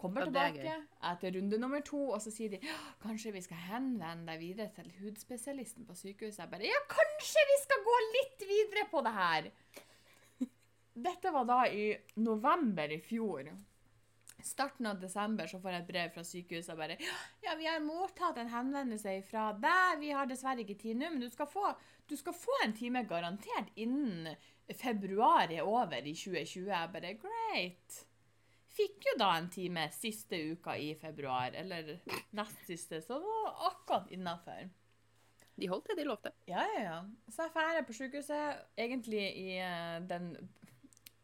Kommer 0.01 0.25
er 0.25 0.31
tilbake 0.31 0.77
etter 1.11 1.35
runde 1.37 1.59
nummer 1.61 1.81
to, 1.85 2.01
og 2.15 2.23
så 2.25 2.33
sier 2.33 2.55
de 2.55 2.61
kanskje 3.03 3.33
vi 3.33 3.43
skal 3.45 3.61
henvende 3.69 4.33
deg 4.33 4.41
videre 4.41 4.73
til 4.77 4.89
hudspesialisten 5.01 5.87
på 5.87 5.95
sykehuset. 5.95 6.41
Jeg 6.41 6.51
bare 6.51 6.71
ja, 6.71 6.81
kanskje 6.89 7.47
vi 7.53 7.59
skal 7.65 7.85
gå 7.85 7.97
litt 8.17 8.47
videre 8.49 8.87
på 8.91 9.05
det 9.05 9.13
her. 9.13 9.51
Dette 10.93 11.31
var 11.31 11.45
da 11.47 11.65
i 11.69 11.93
november 12.15 12.93
i 12.93 12.99
fjor. 13.01 13.51
Starten 14.43 14.87
av 14.87 15.01
desember 15.01 15.47
så 15.47 15.61
får 15.61 15.75
jeg 15.75 15.83
et 15.83 15.91
brev 15.91 16.13
fra 16.15 16.23
sykehuset 16.25 16.79
bare 16.79 16.97
Ja, 17.45 17.55
vi 17.59 17.67
har 17.69 17.83
mottatt 17.85 18.39
en 18.41 18.51
henvendelse 18.51 19.19
fra 19.29 19.51
deg. 19.53 20.01
Vi 20.01 20.13
har 20.17 20.29
dessverre 20.31 20.65
ikke 20.65 20.79
tid 20.81 21.01
nå, 21.01 21.11
men 21.13 21.23
du 21.23 21.29
skal, 21.33 21.49
få, 21.51 21.75
du 22.09 22.17
skal 22.17 22.37
få 22.37 22.63
en 22.65 22.77
time 22.77 23.05
garantert 23.09 23.73
innen 23.77 24.31
februar 24.77 25.51
er 25.51 25.67
over 25.67 25.99
i 26.01 26.15
2020. 26.15 26.71
Jeg 26.71 26.95
bare 26.95 27.17
Great. 27.21 28.05
Fikk 28.71 29.11
jo 29.11 29.17
da 29.19 29.33
en 29.37 29.49
time 29.51 29.89
siste 29.93 30.39
uka 30.53 30.77
i 30.79 30.93
februar, 30.99 31.57
eller 31.59 31.97
nest 32.39 32.61
siste, 32.69 33.01
så 33.03 33.19
det 33.19 33.27
var 33.27 33.65
akkurat 33.73 34.13
innafor. 34.15 34.69
De 35.61 35.69
holdt 35.69 35.91
det 35.91 35.99
de 35.99 36.07
lovte. 36.07 36.31
Ja, 36.49 36.63
ja, 36.77 36.83
ja. 36.87 36.99
Så 37.29 37.45
jeg 37.45 37.53
drar 37.57 37.83
på 37.85 37.97
sykehuset, 37.99 38.63
egentlig 38.79 39.25
i 39.43 39.59
eh, 39.59 39.99
den 40.09 40.31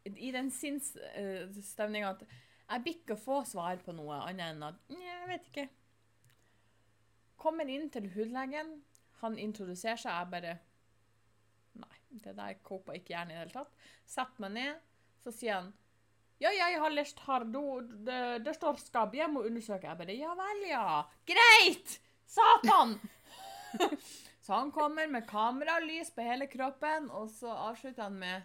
i 0.06 0.30
den 0.34 0.50
sinnsstemninga 0.54 2.10
at 2.14 2.22
jeg 2.66 2.82
blir 2.82 2.94
ikke 2.98 3.14
å 3.16 3.22
få 3.22 3.36
svar 3.46 3.78
på 3.84 3.92
noe 3.94 4.16
annet 4.26 4.52
enn 4.56 4.62
at 4.66 4.78
Jeg 4.90 5.28
vet 5.30 5.44
ikke. 5.50 5.66
Kommer 7.38 7.68
inn 7.70 7.88
til 7.94 8.08
hudlegen. 8.14 8.72
Han 9.22 9.36
introduserer 9.38 10.00
seg. 10.00 10.12
Jeg 10.12 10.30
bare 10.32 10.54
Nei, 11.76 11.98
det 12.24 12.32
der 12.38 12.56
copa 12.64 12.94
ikke 12.96 13.12
gjerne 13.14 13.34
i 13.34 13.36
det 13.36 13.42
hele 13.44 13.54
tatt. 13.58 13.74
Setter 14.08 14.42
meg 14.46 14.54
ned. 14.56 14.80
Så 15.24 15.32
sier 15.34 15.60
han 15.60 15.72
ja, 16.36 16.50
jeg 16.52 16.76
har 16.82 16.90
lest 16.92 17.20
her. 17.24 17.44
Du- 17.48 17.86
Det, 18.04 18.44
det 18.44 18.52
står 18.58 18.76
skabb. 18.82 19.14
Jeg 19.16 19.30
må 19.32 19.44
undersøke. 19.48 19.86
Jeg 19.88 19.96
bare 20.02 20.16
Ja 20.18 20.34
vel, 20.36 20.64
ja. 20.68 21.04
Greit! 21.24 21.94
Satan! 22.26 22.98
så 24.44 24.52
han 24.58 24.70
kommer 24.74 25.06
med 25.08 25.24
kamera 25.28 25.78
lys 25.80 26.10
på 26.10 26.22
hele 26.26 26.46
kroppen, 26.50 27.08
og 27.10 27.30
så 27.30 27.48
avslutter 27.70 28.02
han 28.08 28.18
med 28.18 28.42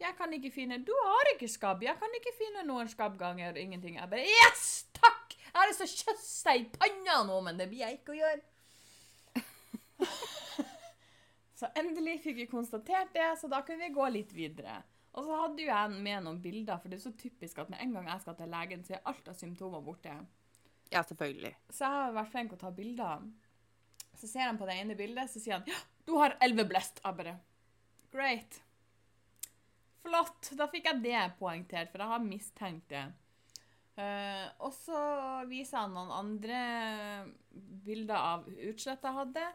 jeg 0.00 0.16
kan 0.16 0.32
ikke 0.32 0.52
finne 0.54 0.80
Du 0.84 0.92
har 0.96 1.32
ikke 1.34 1.48
skabb. 1.50 1.82
Jeg 1.84 1.96
kan 2.00 2.14
ikke 2.16 2.32
finne 2.38 2.64
noen 2.68 2.88
skabbganger. 2.88 3.58
Ingenting. 3.60 3.98
Jeg 4.00 4.10
bare 4.10 4.24
Yes! 4.28 4.86
Takk! 4.96 5.36
Jeg 5.50 5.58
har 5.58 5.68
lyst 5.68 5.82
til 5.82 5.88
å 5.88 6.14
kysse 6.14 6.52
deg 6.52 6.62
i 6.62 6.68
panna 6.76 7.16
nå, 7.26 7.40
men 7.46 7.58
det 7.58 7.66
blir 7.70 7.82
jeg 7.82 7.98
ikke 7.98 8.14
å 8.14 8.20
gjøre. 8.20 9.44
så 11.60 11.70
endelig 11.80 12.20
fikk 12.24 12.38
vi 12.38 12.46
konstatert 12.50 13.10
det, 13.16 13.26
så 13.40 13.50
da 13.50 13.60
kunne 13.66 13.88
vi 13.88 13.96
gå 13.96 14.06
litt 14.14 14.32
videre. 14.36 14.78
Og 15.18 15.26
så 15.26 15.40
hadde 15.42 15.64
jo 15.64 15.72
jeg 15.72 16.02
med 16.06 16.22
noen 16.22 16.38
bilder, 16.42 16.78
for 16.78 16.92
det 16.92 17.00
er 17.00 17.02
så 17.08 17.14
typisk 17.18 17.58
at 17.58 17.72
med 17.72 17.82
en 17.82 17.96
gang 17.98 18.08
jeg 18.12 18.22
skal 18.22 18.38
til 18.38 18.54
legen, 18.54 18.86
så 18.86 18.94
er 18.94 19.04
alt 19.10 19.30
av 19.32 19.38
symptomer 19.40 19.82
borte. 19.84 20.14
Ja, 20.90 21.02
selvfølgelig. 21.02 21.52
Så 21.68 21.84
jeg 21.84 21.98
har 21.98 22.14
vært 22.14 22.32
flink 22.32 22.52
til 22.52 22.60
å 22.60 22.62
ta 22.62 22.72
bilder. 22.74 23.28
Så 24.20 24.30
ser 24.30 24.46
han 24.46 24.58
på 24.60 24.70
det 24.70 24.78
ene 24.78 24.98
bildet, 24.98 25.32
så 25.32 25.42
sier 25.42 25.58
han 25.58 25.70
ja, 25.70 25.82
du 26.06 26.14
har 26.20 26.38
elveblest. 26.46 27.02
Jeg 27.02 27.18
bare 27.18 27.38
Great. 28.14 28.62
Flott. 30.04 30.52
Da 30.56 30.68
fikk 30.72 30.88
jeg 30.90 31.02
det 31.04 31.24
poengtert, 31.38 31.90
for 31.92 32.02
jeg 32.02 32.12
har 32.14 32.24
mistenkt 32.24 32.92
det. 32.92 33.04
Uh, 34.00 34.46
og 34.64 34.72
så 34.72 35.00
viser 35.50 35.82
han 35.82 35.92
noen 35.92 36.12
andre 36.14 36.60
bilder 37.84 38.16
av 38.16 38.46
utslett 38.70 39.04
jeg 39.04 39.18
hadde. 39.18 39.46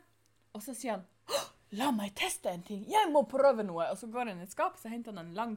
Og 0.56 0.64
så 0.64 0.76
sier 0.78 0.98
han 0.98 1.06
«Hå! 1.32 1.42
La 1.76 1.90
meg 1.92 2.14
teste 2.16 2.52
en 2.52 2.64
ting! 2.64 2.84
Jeg 2.88 3.10
må 3.12 3.26
prøve 3.28 3.66
noe! 3.66 3.90
Og 3.92 3.98
så 4.00 4.08
går 4.12 4.32
han 4.32 4.44
i 4.44 4.46
et 4.46 4.54
skap, 4.54 4.78
så 4.80 4.92
henter 4.92 5.16
han 5.16 5.26
en 5.26 5.38
lang 5.38 5.56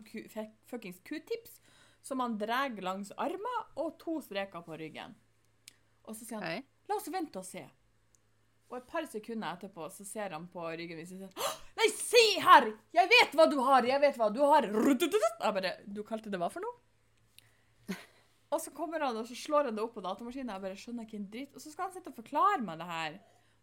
fuckings 0.70 1.02
q-tips 1.04 1.58
som 2.02 2.22
han 2.24 2.38
drar 2.40 2.72
langs 2.82 3.12
armen 3.20 3.58
og 3.76 3.98
to 4.00 4.16
streker 4.24 4.64
på 4.64 4.78
ryggen. 4.80 5.14
Og 6.08 6.16
så 6.16 6.24
sier 6.24 6.40
han 6.40 6.48
Hei. 6.48 6.64
La 6.88 6.96
oss 6.96 7.10
vente 7.12 7.36
og 7.36 7.44
se. 7.44 7.66
Og 8.68 8.76
et 8.76 8.88
par 8.90 9.06
sekunder 9.08 9.56
etterpå 9.56 9.86
så 9.92 10.04
ser 10.04 10.34
han 10.36 10.44
på 10.52 10.64
ryggen 10.68 10.98
min 10.98 11.06
og 11.06 11.12
sier 11.12 11.30
«Åh, 11.32 11.54
Nei, 11.78 11.86
se 11.94 12.24
her! 12.42 12.66
Jeg 12.96 13.08
vet 13.12 13.36
hva 13.38 13.46
du 13.48 13.56
har! 13.62 13.86
Jeg 13.86 14.02
vet 14.02 14.18
hva 14.18 14.28
du 14.34 14.42
har! 14.42 14.66
Jeg 14.66 15.54
bare 15.56 15.72
Du 15.86 16.02
kalte 16.06 16.32
det 16.32 16.40
hva 16.40 16.50
for 16.52 16.64
noe? 16.64 17.96
Og 18.48 18.60
så 18.64 18.72
kommer 18.72 19.02
han 19.04 19.16
og 19.20 19.26
så 19.28 19.36
slår 19.36 19.68
han 19.68 19.76
det 19.76 19.82
opp 19.84 19.92
på 19.98 20.02
datamaskinen. 20.04 20.54
Jeg 20.54 20.64
bare 20.64 20.80
skjønner 20.80 21.04
ikke 21.04 21.18
en 21.18 21.26
dritt. 21.32 21.56
Og 21.56 21.60
så 21.60 21.72
skal 21.72 21.88
han 21.88 21.94
sitte 21.94 22.08
og 22.08 22.16
forklare 22.16 22.62
meg 22.64 22.80
det 22.80 22.86
her 22.88 23.18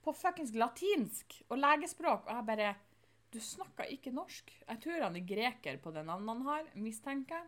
på 0.05 0.13
fuckings 0.13 0.53
latinsk 0.53 1.39
og 1.49 1.57
legespråk. 1.57 2.27
Og 2.27 2.35
jeg 2.37 2.49
bare 2.51 2.73
Du 3.33 3.39
snakker 3.41 3.89
ikke 3.91 4.13
norsk. 4.13 4.51
Jeg 4.61 4.79
tror 4.83 5.01
han 5.03 5.17
er 5.17 5.25
greker 5.27 5.79
på 5.81 5.91
det 5.91 6.05
navnet 6.05 6.37
han 6.37 6.45
har, 6.45 6.67
mistenker 6.79 7.41
jeg. 7.41 7.47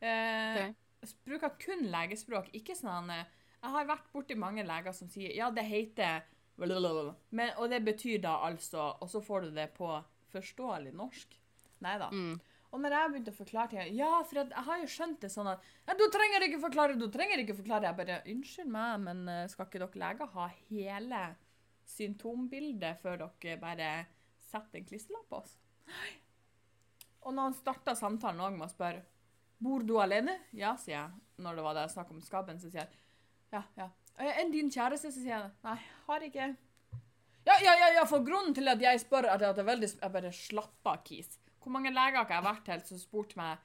Eh, 0.00 0.54
okay. 0.54 1.16
Bruker 1.26 1.56
kun 1.60 1.82
legespråk. 1.92 2.48
Ikke 2.56 2.78
sånn 2.78 2.94
han 2.94 3.10
eh, 3.10 3.26
Jeg 3.58 3.74
har 3.74 3.90
vært 3.90 4.08
borti 4.14 4.38
mange 4.38 4.64
leger 4.64 4.94
som 4.96 5.10
sier 5.10 5.34
ja, 5.36 5.50
det 5.50 5.66
heter 5.66 6.22
men, 7.30 7.52
Og 7.58 7.70
det 7.72 7.80
betyr 7.84 8.20
da 8.22 8.36
altså 8.46 8.92
Og 9.00 9.08
så 9.10 9.22
får 9.24 9.46
du 9.46 9.50
det 9.56 9.70
på 9.76 9.88
forståelig 10.32 10.92
norsk. 10.96 11.38
Nei 11.84 11.94
da. 12.00 12.08
Mm. 12.12 12.40
Og 12.72 12.80
når 12.80 12.94
jeg 12.96 13.10
begynte 13.12 13.32
å 13.34 13.36
forklare 13.36 13.70
til 13.70 13.80
henne, 13.82 13.96
Ja, 13.98 14.10
for 14.24 14.40
jeg 14.40 14.64
har 14.68 14.80
jo 14.80 14.90
skjønt 14.94 15.20
det 15.24 15.32
sånn 15.32 15.50
at 15.50 15.64
ja, 15.86 15.96
Du 15.98 16.04
trenger 16.12 16.46
ikke 16.46 16.62
forklare, 16.62 16.98
du 16.98 17.08
trenger 17.12 17.42
ikke 17.42 17.58
forklare. 17.58 17.90
Jeg 17.90 17.98
bare 18.00 18.20
Unnskyld 18.32 18.72
meg, 18.72 19.00
men 19.06 19.22
eh, 19.28 19.48
skal 19.52 19.68
ikke 19.68 19.82
dere 19.82 20.02
leger 20.04 20.32
ha 20.36 20.48
hele 20.70 21.22
symptombildet 21.92 23.00
før 23.02 23.24
dere 23.26 23.60
bare 23.60 23.92
setter 24.48 24.80
en 24.80 24.88
klisterlapp 24.88 25.28
på 25.28 25.40
oss? 25.42 25.56
Nei. 25.90 26.12
Og 27.22 27.34
når 27.34 27.50
han 27.50 27.58
starta 27.58 27.94
samtalen 27.98 28.42
òg 28.42 28.56
med 28.56 28.66
å 28.68 28.72
spørre 28.72 29.04
Bor 29.62 29.84
du 29.86 29.94
alene? 30.02 30.40
Ja, 30.58 30.72
sier 30.80 30.96
jeg. 30.96 31.20
Når 31.42 31.58
det 31.58 31.64
var 31.66 31.76
det 31.76 31.84
snakk 31.92 32.08
om 32.10 32.22
skabben, 32.24 32.58
så 32.58 32.70
sier 32.70 32.82
jeg 32.82 33.02
ja, 33.52 33.60
ja. 33.76 33.90
«Eh, 34.18 34.40
Enn 34.42 34.52
din 34.52 34.70
kjæreste? 34.70 35.10
Så 35.12 35.20
sier 35.20 35.34
jeg 35.36 35.50
nei, 35.64 35.78
har 36.06 36.26
ikke. 36.28 36.52
Ja, 37.46 37.56
ja, 37.58 37.74
ja, 37.74 37.88
ja, 37.98 38.04
for 38.06 38.22
grunnen 38.26 38.54
til 38.54 38.68
at 38.70 38.82
jeg 38.82 39.00
spør, 39.02 39.26
er 39.26 39.34
at 39.34 39.42
jeg, 39.42 39.58
er 39.58 39.66
veldig 39.66 39.88
Jeg 39.98 40.12
bare 40.14 40.32
slapp 40.36 40.90
av, 40.92 41.00
Kis. 41.06 41.38
Hvor 41.62 41.74
mange 41.74 41.90
leger 41.90 42.22
har 42.22 42.30
jeg 42.30 42.44
vært 42.44 42.64
til 42.66 42.84
som 42.86 43.00
spurte 43.00 43.38
meg 43.38 43.58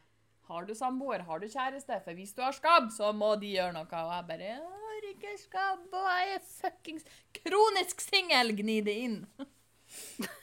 har 0.47 0.63
du 0.63 0.71
samboer, 0.75 1.19
har 1.27 1.41
du 1.43 1.47
kjæreste? 1.51 1.97
For 2.05 2.15
hvis 2.15 2.31
du 2.35 2.41
har 2.41 2.53
skabb, 2.55 2.87
så 2.95 3.09
må 3.11 3.33
de 3.41 3.49
gjøre 3.57 3.73
noe. 3.75 3.83
Og 3.83 4.13
jeg 4.15 4.27
bare 4.29 4.45
jeg 4.47 4.61
har 4.63 5.07
ikke 5.09 5.33
skabb, 5.41 5.87
og 5.91 6.05
jeg 6.07 6.37
er 6.37 6.45
fuckings 6.47 7.03
kronisk 7.35 8.03
singel. 8.05 8.53
Gni 8.55 8.77
det 8.85 8.95
inn. 9.03 9.17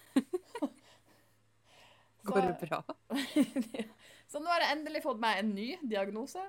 Går 2.29 2.41
det 2.51 2.57
bra? 2.61 2.83
så 4.31 4.41
nå 4.41 4.53
har 4.53 4.61
jeg 4.67 4.77
endelig 4.77 5.03
fått 5.05 5.21
meg 5.25 5.41
en 5.41 5.51
ny 5.57 5.71
diagnose. 5.89 6.45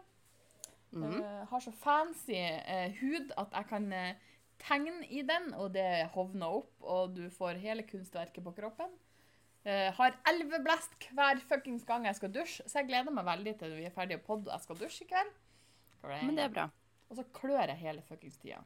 Mhm. 0.96 1.22
Eh, 1.22 1.46
har 1.50 1.60
så 1.60 1.72
fancy 1.74 2.36
eh, 2.36 2.92
hud 3.02 3.32
at 3.38 3.52
jeg 3.52 3.68
kan 3.68 3.92
eh, 3.94 4.16
tegn 4.60 5.04
i 5.10 5.22
den, 5.28 5.54
og 5.54 5.74
det 5.74 6.10
hovner 6.14 6.48
opp, 6.62 6.72
og 6.82 7.16
du 7.16 7.30
får 7.30 7.60
hele 7.60 7.84
kunstverket 7.84 8.44
på 8.44 8.54
kroppen. 8.56 8.94
Uh, 9.66 9.90
har 9.98 10.14
elveblest 10.30 11.08
hver 11.18 11.40
fuckings 11.50 11.84
gang 11.90 12.04
jeg 12.06 12.16
skal 12.20 12.30
dusje, 12.30 12.64
så 12.70 12.84
jeg 12.84 12.88
gleder 12.92 13.10
meg 13.12 13.26
veldig 13.26 13.54
til 13.58 13.72
vi 13.74 13.88
er 13.88 13.94
ferdige 13.96 14.20
å 14.20 14.26
podde 14.28 14.46
og 14.46 14.54
jeg 14.54 14.62
skal 14.62 14.78
dusje 14.78 15.06
i 15.06 15.08
kveld. 15.10 15.32
Men 16.04 16.36
det 16.38 16.44
er 16.44 16.52
bra. 16.54 16.66
Og 17.10 17.18
så 17.18 17.24
klør 17.34 17.72
jeg 17.72 17.80
hele 17.82 18.04
fuckings 18.06 18.38
tida. 18.38 18.60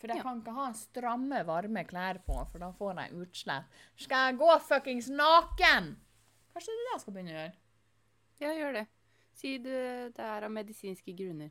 For 0.00 0.08
jeg 0.08 0.16
Ja. 0.16 0.22
kan 0.22 0.40
ikke 0.40 0.54
ha 0.56 0.70
stramme, 0.72 1.42
varme 1.44 1.84
klær 1.84 2.18
på, 2.24 2.38
for 2.48 2.58
da 2.58 2.70
får 2.72 2.94
jeg 2.96 3.12
utslett. 3.20 3.64
Skal 3.96 4.30
jeg 4.30 4.38
gå 4.40 4.58
fuckings 4.70 5.10
naken? 5.12 5.96
Kanskje 6.54 6.72
det 6.72 6.80
er 6.80 6.86
det 6.88 6.94
jeg 6.94 7.00
skal 7.04 7.12
begynne 7.12 7.30
å 7.30 7.38
gjøre? 7.40 7.52
Ja, 8.40 8.48
gjør 8.56 8.72
det. 8.72 8.86
Si 9.40 9.56
du 9.56 9.70
det 9.70 10.24
er 10.26 10.44
av 10.44 10.52
medisinske 10.52 11.14
grunner. 11.16 11.50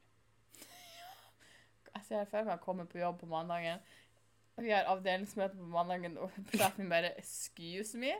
Jeg 1.96 2.05
ser 2.05 2.29
for 2.29 2.46
meg 2.46 2.60
å 2.60 2.63
komme 2.63 2.86
på 2.89 3.01
jobb 3.01 3.24
på 3.24 3.29
mandagen. 3.31 3.81
Vi 4.60 4.74
har 4.74 4.89
avdelingsmøte 4.91 5.58
på 5.58 5.67
mandagen, 5.74 6.17
og 6.22 6.31
praten 6.51 6.89
bare 6.91 7.13
'excuse 7.17 7.98
me'. 7.98 8.15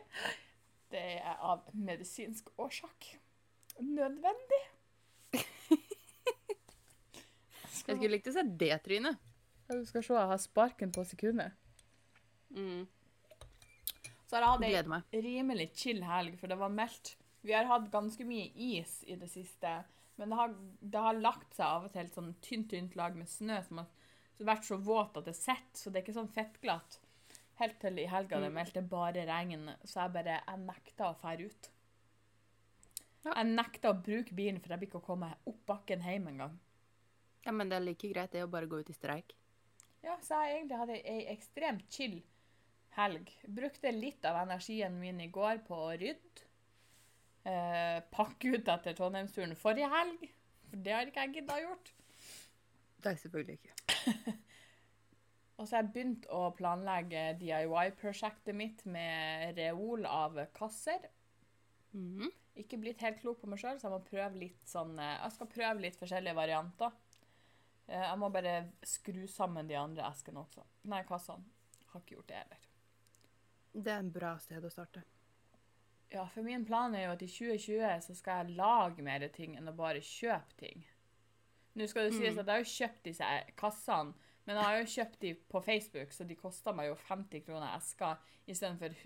Det 0.90 1.02
er 1.22 1.36
av 1.38 1.68
medisinsk 1.72 2.50
årsak. 2.58 3.12
Nødvendig. 3.78 4.62
Jeg 7.62 7.96
skulle 7.96 8.10
likt 8.10 8.28
å 8.28 8.34
se 8.34 8.42
det 8.42 8.74
trynet. 8.84 9.18
Du 9.70 9.84
skal 9.86 10.02
se, 10.02 10.14
jeg 10.14 10.26
har 10.32 10.40
sparken 10.42 10.90
på 10.92 11.04
sekundet. 11.06 11.54
Mm. 12.50 12.88
Så 14.26 14.36
jeg 14.36 14.46
hatt 14.46 15.14
ei 15.14 15.20
rimelig 15.22 15.70
chill 15.78 16.02
helg, 16.02 16.34
for 16.38 16.50
det 16.50 16.58
var 16.58 16.74
meldt. 16.74 17.14
Vi 17.42 17.52
har 17.56 17.64
hatt 17.64 17.90
ganske 17.92 18.24
mye 18.28 18.50
is 18.54 18.98
i 19.08 19.16
det 19.16 19.28
siste, 19.32 19.84
men 20.16 20.28
det 20.32 20.36
har, 20.36 20.54
det 20.80 21.00
har 21.00 21.16
lagt 21.16 21.54
seg 21.56 21.64
av 21.66 21.86
og 21.88 21.92
til 21.94 22.04
et 22.06 22.14
sånn 22.16 22.34
tynt, 22.44 22.68
tynt 22.70 22.96
lag 22.98 23.16
med 23.16 23.28
snø 23.28 23.62
som 23.64 23.78
har 23.80 23.86
vært 24.50 24.64
så 24.68 24.76
våt 24.76 25.16
at 25.16 25.24
det 25.28 25.36
sitter, 25.36 25.76
så 25.76 25.90
det 25.90 26.00
er 26.00 26.04
ikke 26.04 26.16
sånn 26.18 26.32
fettglatt. 26.34 26.98
Helt 27.60 27.78
til 27.80 27.98
i 28.00 28.06
helga 28.08 28.40
det 28.40 28.48
Mm. 28.50 28.54
meldte 28.56 28.82
bare 28.88 29.26
regn, 29.28 29.66
så 29.84 30.02
jeg 30.06 30.12
bare 30.12 30.40
jeg 30.46 30.58
nekta 30.66 31.10
å 31.10 31.16
fære 31.20 31.46
ut. 31.46 31.70
Ja. 33.24 33.34
Jeg 33.36 33.46
nekta 33.50 33.90
å 33.92 34.02
bruke 34.02 34.34
bilen, 34.34 34.60
for 34.60 34.72
jeg 34.72 34.80
blir 34.80 34.88
ikke 34.88 35.00
å 35.02 35.06
komme 35.10 35.34
opp 35.46 35.60
bakken 35.68 36.00
hjem 36.00 36.28
engang. 36.28 36.58
Ja, 37.44 37.52
men 37.52 37.68
det 37.68 37.76
er 37.76 37.84
like 37.84 38.08
greit 38.12 38.32
det 38.32 38.44
å 38.44 38.50
bare 38.50 38.66
gå 38.68 38.80
ut 38.80 38.90
i 38.90 38.96
streik. 38.96 39.34
Ja, 40.02 40.16
så 40.24 40.40
jeg 40.44 40.56
egentlig 40.62 40.78
hadde 40.80 40.96
ei 41.04 41.26
ekstremt 41.34 41.88
chill 41.92 42.22
helg. 42.96 43.28
Brukte 43.46 43.92
litt 43.92 44.24
av 44.24 44.36
energien 44.46 44.98
min 45.00 45.20
i 45.20 45.28
går 45.28 45.60
på 45.66 45.76
å 45.76 45.98
rydde. 46.00 46.46
Eh, 47.48 48.00
pakke 48.12 48.52
ut 48.56 48.68
etter 48.68 48.96
Trondheimsturen 48.98 49.56
forrige 49.56 49.88
helg. 49.92 50.26
For 50.70 50.82
det 50.84 50.92
har 50.94 51.08
ikke 51.08 51.24
jeg 51.24 51.34
gidda 51.38 51.56
gjort. 51.62 51.92
Det 53.00 53.12
er 53.14 53.20
selvfølgelig 53.22 53.58
ikke. 53.58 54.34
Og 55.60 55.68
så 55.68 55.76
har 55.76 55.82
jeg 55.82 55.92
begynt 55.94 56.26
å 56.32 56.42
planlegge 56.56 57.22
DIY-prosjektet 57.40 58.56
mitt 58.56 58.84
med 58.88 59.56
reol 59.58 60.06
av 60.08 60.38
kasser. 60.56 61.08
Mhm. 61.96 62.28
Ikke 62.60 62.80
blitt 62.82 63.00
helt 63.04 63.20
klok 63.22 63.38
på 63.40 63.48
meg 63.48 63.60
sjøl, 63.62 63.78
så 63.78 63.86
jeg 63.86 63.92
må 63.94 64.00
prøve 64.04 64.36
litt 64.40 64.66
sånn 64.68 64.96
eh, 64.98 65.14
Jeg 65.22 65.32
skal 65.36 65.48
prøve 65.52 65.84
litt 65.84 65.96
forskjellige 66.00 66.36
varianter. 66.36 66.96
Eh, 67.86 68.02
Jeg 68.02 68.18
må 68.20 68.28
bare 68.34 68.56
skru 68.84 69.22
sammen 69.30 69.68
de 69.70 69.78
andre 69.80 70.04
eskene 70.10 70.42
også. 70.42 70.64
Nei, 70.92 71.00
kassene. 71.08 71.46
Har 71.92 72.02
ikke 72.02 72.18
gjort 72.18 72.28
det 72.28 72.36
heller. 72.40 72.66
Det 73.72 73.92
er 73.94 74.02
en 74.02 74.12
bra 74.12 74.34
sted 74.42 74.64
å 74.66 74.70
starte. 74.72 75.02
Ja, 76.10 76.24
for 76.28 76.42
min 76.42 76.64
plan 76.66 76.94
er 76.94 77.04
jo 77.04 77.12
at 77.12 77.22
i 77.22 77.28
2020 77.30 78.00
så 78.02 78.14
skal 78.18 78.40
jeg 78.46 78.56
lage 78.58 79.02
mer 79.06 79.28
ting 79.34 79.54
enn 79.56 79.68
å 79.70 79.74
bare 79.76 80.00
kjøpe 80.02 80.56
ting. 80.58 80.82
Nå 81.78 81.86
skal 81.86 82.08
det 82.08 82.16
sies 82.16 82.34
Mm. 82.34 82.40
at 82.40 82.46
jeg 82.46 82.54
har 82.54 82.64
jo 82.64 82.72
kjøpt 82.74 83.02
disse 83.04 83.28
kassene, 83.56 84.14
men 84.46 84.56
jeg 84.56 84.64
har 84.64 84.78
jo 84.80 84.88
kjøpt 84.94 85.18
de 85.20 85.34
på 85.34 85.60
Facebook, 85.62 86.10
så 86.12 86.26
de 86.26 86.34
koster 86.34 86.72
meg 86.74 86.88
jo 86.88 86.94
50 86.96 87.40
kroner 87.46 87.76
eska 87.76 88.18
istedenfor 88.48 88.96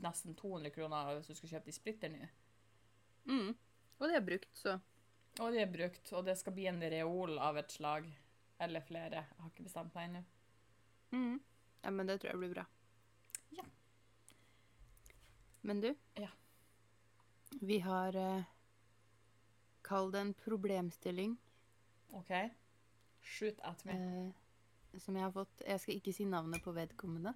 nesten 0.00 0.34
200 0.34 0.70
kroner 0.72 1.14
hvis 1.18 1.26
du 1.26 1.34
skal 1.34 1.48
kjøpe 1.50 1.64
de 1.66 1.72
splitter 1.72 2.08
nå. 2.08 2.28
Mm. 3.26 3.54
Og 4.00 4.08
det 4.08 4.16
er 4.16 4.20
brukt, 4.24 4.56
så 4.56 4.80
Og 5.40 5.52
de 5.52 5.58
er 5.60 5.66
brukt, 5.68 6.12
og 6.16 6.24
det 6.24 6.38
skal 6.38 6.52
bli 6.54 6.66
en 6.66 6.80
reol 6.80 7.38
av 7.38 7.58
et 7.58 7.68
slag. 7.70 8.06
Eller 8.58 8.80
flere. 8.80 9.10
Jeg 9.10 9.36
har 9.38 9.50
ikke 9.50 9.64
bestemt 9.66 9.94
meg 9.94 10.08
ennå. 10.08 10.24
Mhm. 11.12 11.40
Ja, 11.84 11.90
men 11.90 12.06
det 12.06 12.20
tror 12.22 12.30
jeg 12.30 12.38
blir 12.40 12.54
bra. 12.54 12.64
Ja. 13.52 13.64
Men 15.62 15.80
du? 15.82 15.94
Ja. 16.16 16.28
Vi 17.60 17.78
har 17.80 18.16
eh, 18.16 18.42
Kall 19.82 20.10
det 20.12 20.20
en 20.20 20.34
problemstilling 20.34 21.36
OK? 22.12 22.32
Shoot 23.22 23.60
at 23.64 23.84
me. 23.84 23.92
eh, 23.92 24.98
som 25.00 25.16
jeg 25.16 25.24
har 25.24 25.32
fått 25.34 25.62
Jeg 25.66 25.80
skal 25.80 25.94
ikke 25.98 26.12
si 26.14 26.24
navnet 26.24 26.62
på 26.64 26.72
vedkommende. 26.72 27.32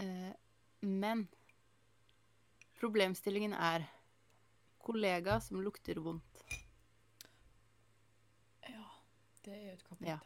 Eh, 0.00 0.32
men 0.80 1.26
problemstillingen 2.80 3.52
er 3.54 3.84
kollega 4.82 5.40
som 5.40 5.60
lukter 5.62 6.00
vondt. 6.02 6.42
Ja, 8.66 8.86
det 9.44 9.52
er 9.54 9.62
jo 9.66 9.72
et 9.76 9.84
kapittel. 9.84 10.08
Ja. 10.08 10.18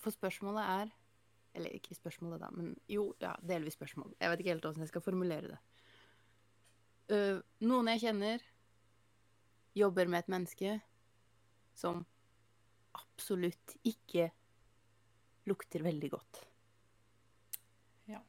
For 0.00 0.10
spørsmålet 0.14 0.62
er 0.62 0.96
Eller 1.54 1.70
ikke 1.74 1.94
spørsmålet, 1.94 2.40
da, 2.40 2.46
men 2.54 2.76
jo, 2.88 3.08
ja, 3.20 3.32
delvis 3.42 3.74
spørsmål. 3.74 4.12
Jeg 4.20 4.30
vet 4.30 4.38
ikke 4.38 4.50
helt 4.52 4.62
hvordan 4.64 4.84
jeg 4.84 4.88
skal 4.88 5.02
formulere 5.02 5.48
det. 5.48 5.56
Øh, 7.10 7.40
noen 7.66 7.90
jeg 7.90 8.04
kjenner, 8.04 8.42
jobber 9.74 10.10
med 10.10 10.22
et 10.22 10.30
menneske 10.30 10.76
som 11.74 12.04
absolutt 12.94 13.76
ikke 13.86 14.28
lukter 15.48 15.82
veldig 15.82 16.10
godt. 16.12 16.40
Ja. 18.10 18.20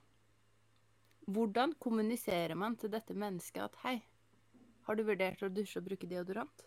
Hvordan 1.28 1.76
kommuniserer 1.82 2.56
man 2.58 2.78
til 2.80 2.94
dette 2.94 3.14
mennesket 3.18 3.64
at 3.68 3.78
hei, 3.84 3.98
har 4.88 4.98
du 4.98 5.04
vurdert 5.06 5.44
å 5.46 5.52
dusje 5.54 5.82
og 5.82 5.86
bruke 5.90 6.10
deodorant? 6.10 6.66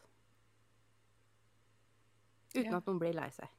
Uten 2.55 2.70
Ja. 2.70 2.79
at 2.79 2.87
noen 2.87 3.00
blir 3.03 3.14
lei 3.16 3.31
seg. 3.35 3.50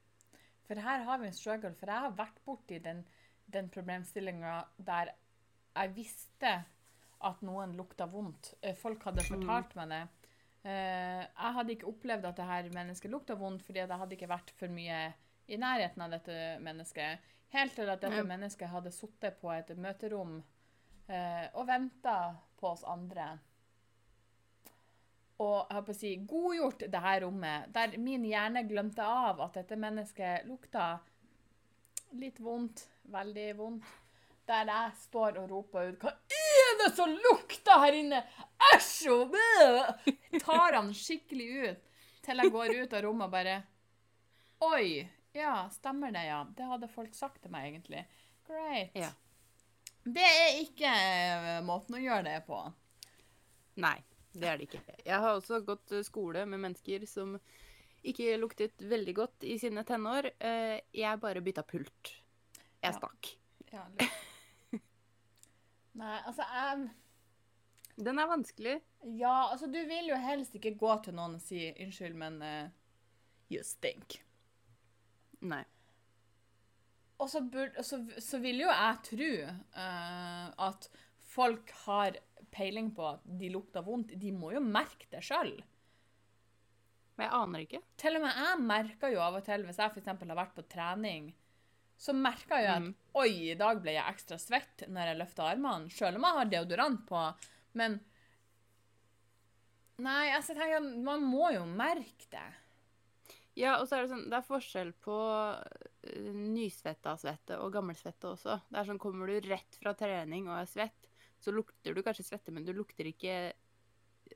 For 0.66 0.80
her 0.80 1.04
har 1.04 1.18
vi 1.20 1.26
en 1.28 1.36
struggle, 1.36 1.74
for 1.74 1.86
jeg 1.92 2.00
har 2.06 2.16
vært 2.16 2.40
borti 2.44 2.78
den, 2.82 3.04
den 3.52 3.68
problemstillinga 3.68 4.64
der 4.78 5.12
jeg 5.76 5.92
visste 5.94 6.64
at 7.20 7.40
noen 7.42 7.72
lukta 7.76 8.06
vondt. 8.06 8.54
Eh, 8.62 8.74
Folk 8.74 9.02
hadde 9.04 9.22
fortalt 9.24 9.74
meg 9.76 9.88
det. 9.88 10.02
Eh, 10.64 11.22
Jeg 11.22 11.54
hadde 11.54 11.72
ikke 11.76 11.88
opplevd 11.88 12.24
at 12.24 12.36
det 12.36 12.44
her 12.44 12.68
mennesket 12.74 13.10
lukta 13.10 13.34
vondt, 13.34 13.62
fordi 13.62 13.78
jeg 13.78 13.88
hadde 13.88 14.16
ikke 14.16 14.28
vært 14.28 14.50
for 14.58 14.68
mye 14.68 15.14
i 15.48 15.56
nærheten 15.56 16.02
av 16.02 16.10
dette 16.10 16.58
mennesket. 16.60 17.18
Helt 17.54 17.74
til 17.74 17.88
at 17.88 18.00
dette 18.00 18.16
Ja. 18.16 18.22
mennesket 18.24 18.68
hadde 18.68 18.90
sittet 18.92 19.40
på 19.40 19.50
et 19.54 19.68
møterom 19.78 20.42
eh, 21.08 21.48
og 21.54 21.66
venta 21.68 22.34
på 22.58 22.66
oss 22.72 22.82
andre. 22.84 23.38
Og 25.38 25.66
jeg 25.70 25.84
på 25.84 25.92
å 25.92 25.96
si, 25.96 26.10
godgjort 26.16 26.78
det 26.90 27.00
her 27.04 27.20
rommet, 27.20 27.72
der 27.74 27.96
min 28.00 28.24
hjerne 28.24 28.62
glemte 28.68 29.04
av 29.04 29.40
at 29.44 29.58
dette 29.58 29.76
mennesket 29.76 30.46
lukta 30.48 30.98
litt 32.16 32.40
vondt, 32.40 32.86
veldig 33.12 33.56
vondt. 33.58 33.84
Der 34.46 34.64
jeg 34.70 34.92
står 35.02 35.38
og 35.42 35.50
roper 35.50 35.88
ut 35.90 35.98
'Hva 36.00 36.12
er 36.76 36.88
det 36.90 36.96
som 36.96 37.12
lukter 37.12 37.80
her 37.82 37.96
inne?' 37.98 38.22
Æsj! 38.74 39.08
og 39.12 39.34
bæ!» 39.34 40.38
Tar 40.44 40.76
han 40.78 40.92
skikkelig 40.94 41.48
ut 41.70 41.82
til 42.26 42.42
jeg 42.42 42.50
går 42.52 42.72
ut 42.82 42.94
av 42.96 43.04
rommet 43.06 43.28
og 43.28 43.34
bare 43.36 43.56
Oi! 44.66 45.04
Ja, 45.36 45.68
stemmer 45.70 46.10
det, 46.14 46.22
ja. 46.30 46.38
Det 46.56 46.64
hadde 46.64 46.88
folk 46.88 47.12
sagt 47.14 47.42
til 47.44 47.52
meg, 47.52 47.66
egentlig. 47.68 48.06
Great. 48.48 48.94
Ja. 48.96 49.10
Det 50.06 50.24
er 50.24 50.60
ikke 50.62 50.88
eh, 50.88 51.58
måten 51.66 51.98
å 51.98 52.00
gjøre 52.00 52.22
det 52.24 52.38
på. 52.46 52.56
Nei, 53.84 53.98
det 54.32 54.48
er 54.48 54.56
det 54.56 54.68
ikke. 54.70 54.80
Jeg 55.04 55.18
har 55.20 55.36
også 55.36 55.60
gått 55.66 55.92
eh, 55.92 56.04
skole 56.06 56.46
med 56.48 56.62
mennesker 56.64 57.04
som 57.10 57.36
ikke 58.06 58.38
luktet 58.40 58.80
veldig 58.88 59.14
godt 59.18 59.44
i 59.44 59.58
sine 59.60 59.84
tenår. 59.84 60.30
Eh, 60.40 60.78
Jeg 60.96 61.20
bare 61.20 61.42
bytta 61.44 61.66
pult. 61.68 62.14
Jeg 62.80 62.94
Ja. 62.94 62.96
stakk. 62.96 63.34
Ja, 63.74 63.84
litt. 63.98 64.15
Nei, 65.96 66.16
altså 66.28 66.44
jeg 66.44 66.88
Den 67.96 68.20
er 68.20 68.28
vanskelig. 68.28 68.74
Ja, 69.16 69.48
altså 69.52 69.70
du 69.72 69.78
vil 69.88 70.10
jo 70.10 70.18
helst 70.20 70.56
ikke 70.58 70.74
gå 70.76 70.90
til 71.04 71.16
noen 71.16 71.38
og 71.38 71.40
si 71.40 71.62
'unnskyld, 71.72 72.16
men 72.20 72.42
uh, 72.42 72.68
you 73.48 73.62
stink'. 73.64 74.18
Nei. 75.40 75.62
Og 77.16 77.30
så, 77.32 77.40
burde, 77.40 77.82
så, 77.82 78.02
så 78.20 78.38
vil 78.42 78.60
jo 78.60 78.68
jeg 78.68 78.98
tro 79.08 79.30
uh, 79.48 80.68
at 80.68 80.90
folk 81.32 81.72
har 81.86 82.20
peiling 82.52 82.92
på 82.92 83.06
at 83.14 83.24
de 83.40 83.48
lukter 83.54 83.84
vondt. 83.86 84.12
De 84.20 84.32
må 84.32 84.52
jo 84.52 84.60
merke 84.60 85.08
det 85.10 85.24
sjøl. 85.24 85.54
Men 87.16 87.24
jeg 87.30 87.36
aner 87.40 87.64
ikke. 87.64 87.80
Til 87.96 88.18
og 88.18 88.26
med 88.26 88.40
jeg 88.44 88.62
merker 88.68 89.12
jo 89.14 89.24
av 89.24 89.40
og 89.40 89.44
til, 89.46 89.64
hvis 89.64 89.80
jeg 89.80 89.94
f.eks. 89.94 90.12
har 90.12 90.36
vært 90.36 90.56
på 90.56 90.66
trening, 90.68 91.32
så 91.96 92.12
merka 92.16 92.58
jeg 92.60 92.72
at 92.74 92.84
mm. 92.84 92.92
oi, 93.16 93.30
i 93.52 93.56
dag 93.58 93.80
ble 93.80 93.94
jeg 93.96 94.12
ekstra 94.12 94.36
svett 94.40 94.84
når 94.92 95.10
jeg 95.10 95.20
løfter 95.22 95.48
armene, 95.48 95.92
sjøl 95.92 96.18
om 96.18 96.26
jeg 96.28 96.38
har 96.40 96.52
deodorant 96.52 97.02
på. 97.08 97.24
Men 97.80 97.98
Nei, 100.04 100.28
altså, 100.36 100.52
jeg 100.52 100.60
tenker 100.60 101.04
man 101.06 101.22
må 101.24 101.48
jo 101.54 101.62
merke 101.68 102.28
det. 102.32 102.46
Ja, 103.56 103.78
og 103.80 103.86
så 103.88 103.96
er 103.96 104.04
det 104.04 104.10
sånn 104.10 104.26
Det 104.28 104.36
er 104.36 104.44
forskjell 104.44 104.90
på 105.00 105.16
uh, 105.16 106.32
nysvetta 106.36 107.14
svette 107.16 107.56
og 107.62 107.72
gammelsvette 107.72 108.28
også. 108.28 108.58
Det 108.68 108.80
er 108.80 108.90
sånn, 108.90 109.00
Kommer 109.00 109.32
du 109.32 109.48
rett 109.48 109.78
fra 109.80 109.94
trening 109.96 110.50
og 110.50 110.58
er 110.60 110.68
svett, 110.68 111.08
så 111.40 111.54
lukter 111.54 111.96
du 111.96 112.02
kanskje 112.04 112.26
svette, 112.28 112.52
men 112.52 112.66
du 112.68 112.74
lukter 112.76 113.08
ikke 113.08 113.38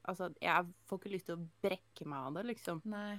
Altså, 0.06 0.28
jeg 0.38 0.68
får 0.86 0.98
ikke 1.00 1.10
lyst 1.10 1.26
til 1.26 1.34
å 1.34 1.44
brekke 1.64 2.04
meg 2.06 2.26
av 2.28 2.36
det, 2.38 2.42
liksom. 2.52 2.78
Nei. 2.88 3.16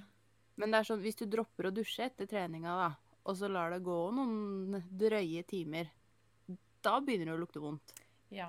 Men 0.56 0.72
det 0.72 0.78
er 0.78 0.86
sånn, 0.88 1.02
hvis 1.04 1.18
du 1.20 1.26
dropper 1.28 1.68
å 1.68 1.72
dusje 1.74 2.06
etter 2.06 2.28
treninga, 2.30 2.72
da, 2.80 3.11
og 3.22 3.36
så 3.38 3.48
lar 3.50 3.70
det 3.74 3.82
gå 3.86 3.96
noen 4.16 4.80
drøye 4.98 5.42
timer, 5.46 5.90
da 6.82 6.96
begynner 7.00 7.30
det 7.30 7.36
å 7.36 7.40
lukte 7.44 7.62
vondt. 7.62 7.92
Ja. 8.34 8.48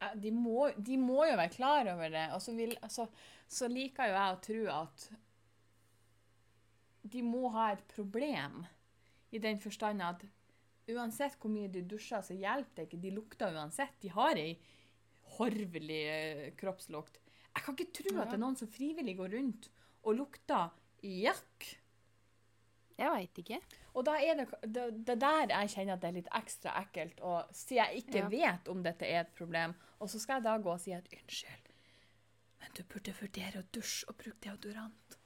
Eh, 0.00 0.14
De 0.22 0.30
må, 0.34 0.68
de 0.76 0.98
må 1.00 1.24
jo 1.26 1.36
være 1.38 1.54
klar 1.56 1.90
over 1.94 2.12
det. 2.14 2.28
Og 2.36 2.42
så, 2.44 2.54
vil, 2.54 2.76
altså, 2.82 3.08
så 3.50 3.68
liker 3.70 4.10
jo 4.12 4.18
jeg 4.18 4.36
å 4.36 4.42
tro 4.46 4.60
at 4.76 5.08
de 7.08 7.22
må 7.24 7.48
ha 7.54 7.72
et 7.74 7.84
problem. 7.90 8.62
I 9.34 9.40
den 9.42 9.58
forstand 9.60 10.04
at 10.04 10.22
uansett 10.88 11.34
hvor 11.40 11.50
mye 11.52 11.68
de 11.72 11.82
dusjer, 11.84 12.22
så 12.24 12.36
hjelper 12.36 12.78
det 12.78 12.86
ikke. 12.88 13.02
De 13.02 13.14
lukter 13.16 13.56
uansett. 13.58 13.98
De 14.00 14.12
har 14.14 14.38
ei 14.40 14.54
horvelig 15.34 16.02
eh, 16.08 16.46
kroppslukt. 16.56 17.18
Jeg 17.58 17.64
kan 17.64 17.74
ikke 17.74 17.96
tro 17.98 18.14
at 18.22 18.30
det 18.30 18.38
er 18.38 18.44
noen 18.44 18.56
som 18.56 18.70
frivillig 18.70 19.16
går 19.18 19.34
rundt 19.34 19.66
og 20.06 20.14
lukter 20.20 20.70
jakk. 21.02 21.66
Jeg 22.98 23.10
veit 23.14 23.38
ikke. 23.38 23.58
Og 23.94 24.04
da 24.08 24.16
er 24.18 24.34
det, 24.40 24.46
det, 24.74 24.84
det 25.06 25.14
der 25.22 25.52
jeg 25.52 25.70
kjenner 25.70 25.94
at 25.94 26.00
det 26.02 26.08
er 26.08 26.16
litt 26.16 26.30
ekstra 26.34 26.72
ekkelt, 26.80 27.20
og 27.22 27.52
siden 27.54 27.84
jeg 27.84 28.02
ikke 28.02 28.18
Ja. 28.24 28.28
vet 28.32 28.68
om 28.72 28.82
dette 28.82 29.06
er 29.06 29.20
et 29.20 29.34
problem, 29.38 29.74
og 30.00 30.10
så 30.10 30.18
skal 30.18 30.40
jeg 30.40 30.48
da 30.48 30.56
gå 30.58 30.72
og 30.72 30.80
si 30.82 30.92
at 30.96 31.06
unnskyld, 31.14 31.70
men 32.60 32.74
du 32.74 32.82
burde 32.90 33.14
vurdere 33.20 33.62
å 33.62 33.66
dusje 33.72 34.08
og 34.10 34.16
bruke 34.18 34.40
deodorant. 34.48 35.18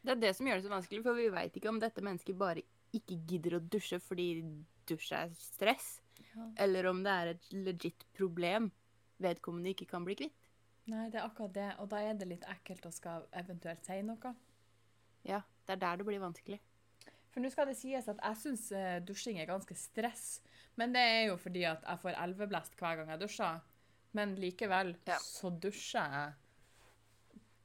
Det 0.00 0.14
er 0.14 0.20
det 0.22 0.34
som 0.36 0.46
gjør 0.48 0.60
det 0.62 0.64
så 0.64 0.72
vanskelig, 0.72 1.02
for 1.04 1.18
vi 1.18 1.28
veit 1.34 1.56
ikke 1.60 1.68
om 1.68 1.80
dette 1.82 2.00
mennesket 2.04 2.38
bare 2.40 2.62
ikke 2.96 3.18
gidder 3.28 3.58
å 3.58 3.64
dusje 3.70 4.00
fordi 4.02 4.30
dusj 4.88 5.12
er 5.14 5.34
stress, 5.36 6.00
Ja. 6.34 6.46
eller 6.56 6.86
om 6.86 7.02
det 7.02 7.10
er 7.12 7.26
et 7.34 7.52
legit 7.52 8.04
problem 8.16 8.70
vedkommende 9.20 9.70
ikke 9.74 9.86
kan 9.88 10.04
bli 10.04 10.14
kvitt. 10.16 10.48
Nei, 10.86 11.08
det 11.10 11.20
er 11.20 11.26
akkurat 11.28 11.52
det, 11.52 11.68
og 11.78 11.88
da 11.90 12.00
er 12.00 12.14
det 12.14 12.26
litt 12.28 12.44
ekkelt 12.48 12.86
å 12.86 12.92
skal 12.92 13.26
eventuelt 13.32 13.84
si 13.84 14.00
noe. 14.02 14.34
Ja, 15.24 15.40
det 15.66 15.72
er 15.76 15.80
der 15.82 15.96
det 16.00 16.06
blir 16.06 16.20
vanskelig. 16.22 16.60
For 17.30 17.40
nå 17.44 17.50
skal 17.52 17.68
det 17.70 17.76
sies 17.78 18.08
at 18.10 18.18
jeg 18.24 18.36
syns 18.40 18.68
dusjing 19.06 19.38
er 19.38 19.46
ganske 19.46 19.74
stress, 19.78 20.40
men 20.76 20.92
det 20.92 21.00
er 21.02 21.26
jo 21.28 21.36
fordi 21.38 21.62
at 21.68 21.84
jeg 21.86 22.00
får 22.02 22.16
elveblest 22.24 22.74
hver 22.80 22.96
gang 22.98 23.08
jeg 23.12 23.20
dusjer. 23.20 23.60
Men 24.12 24.34
likevel 24.36 24.96
Ja. 25.06 25.18
så 25.22 25.50
dusjer 25.62 26.10
jeg 26.10 26.32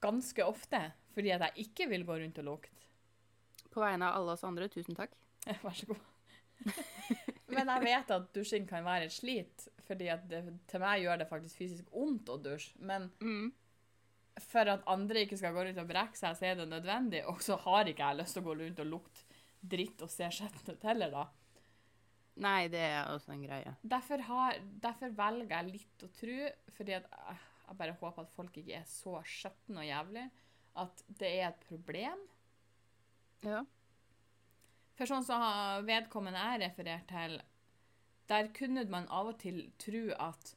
ganske 0.01 0.45
ofte, 0.45 0.81
fordi 1.15 1.31
at 1.33 1.41
jeg 1.47 1.65
ikke 1.65 1.87
vil 1.89 2.03
gå 2.05 2.19
rundt 2.21 2.37
og 2.43 2.45
lukte. 2.45 2.71
På 3.73 3.81
vegne 3.81 4.05
av 4.07 4.19
alle 4.19 4.35
oss 4.35 4.43
andre, 4.47 4.67
tusen 4.69 4.95
takk. 4.95 5.15
Vær 5.63 5.73
så 5.73 5.87
god. 5.89 6.03
Men 7.55 7.67
jeg 7.67 7.83
vet 7.83 8.11
at 8.15 8.29
dusjing 8.35 8.67
kan 8.69 8.85
være 8.85 9.05
et 9.09 9.13
slit, 9.15 9.67
fordi 9.87 10.07
at 10.13 10.23
det, 10.29 10.43
til 10.69 10.79
meg 10.83 11.01
gjør 11.03 11.17
det 11.23 11.27
faktisk 11.29 11.57
fysisk 11.59 11.89
vondt 11.93 12.29
å 12.29 12.37
dusje. 12.41 12.75
Men 12.79 13.09
Mm. 13.21 13.51
For 14.43 14.67
at 14.67 14.83
andre 14.91 15.23
ikke 15.23 15.37
skal 15.39 15.55
gå 15.55 15.63
rundt 15.63 15.79
og 15.79 15.89
brekke 15.89 16.19
seg, 16.19 16.35
så 16.35 16.49
er 16.49 16.59
det 16.59 16.67
nødvendig. 16.69 17.23
Og 17.31 17.41
så 17.43 17.57
har 17.63 17.87
ikke 17.87 18.09
jeg 18.09 18.19
lyst 18.19 18.35
til 18.35 18.43
å 18.43 18.47
gå 18.49 18.55
rundt 18.59 18.81
og 18.83 18.91
lukte 18.91 19.41
dritt 19.65 20.03
og 20.05 20.11
se 20.11 20.27
skjettent 20.29 20.75
ut 20.75 20.85
heller, 20.85 21.13
da. 21.13 21.25
Nei, 22.43 22.67
det 22.67 22.81
er 22.83 23.13
også 23.13 23.31
en 23.31 23.45
greie. 23.45 23.75
Derfor, 23.81 24.21
har, 24.27 24.57
derfor 24.83 25.13
velger 25.15 25.53
jeg 25.55 25.71
litt 25.71 26.03
å 26.03 26.09
tro, 26.17 26.39
fordi 26.75 26.97
at 26.97 27.07
jeg, 27.07 27.37
bare 27.79 27.95
håper 28.01 28.25
at 28.25 28.35
folk 28.35 28.59
ikke 28.59 28.75
er 28.81 28.89
så 28.89 29.21
skjetne 29.25 29.81
og 29.81 29.87
jævlig, 29.87 30.25
at 30.83 31.05
det 31.21 31.31
er 31.31 31.47
et 31.47 31.63
problem. 31.69 32.25
Ja. 33.47 33.63
For 34.99 35.09
sånn 35.09 35.25
som 35.27 35.41
vedkommende 35.87 36.43
jeg 36.43 36.61
refererte 36.65 37.23
til, 37.23 37.39
der 38.29 38.51
kunne 38.57 38.83
man 38.91 39.07
av 39.13 39.31
og 39.31 39.39
til 39.39 39.63
tro 39.79 40.03
at 40.19 40.53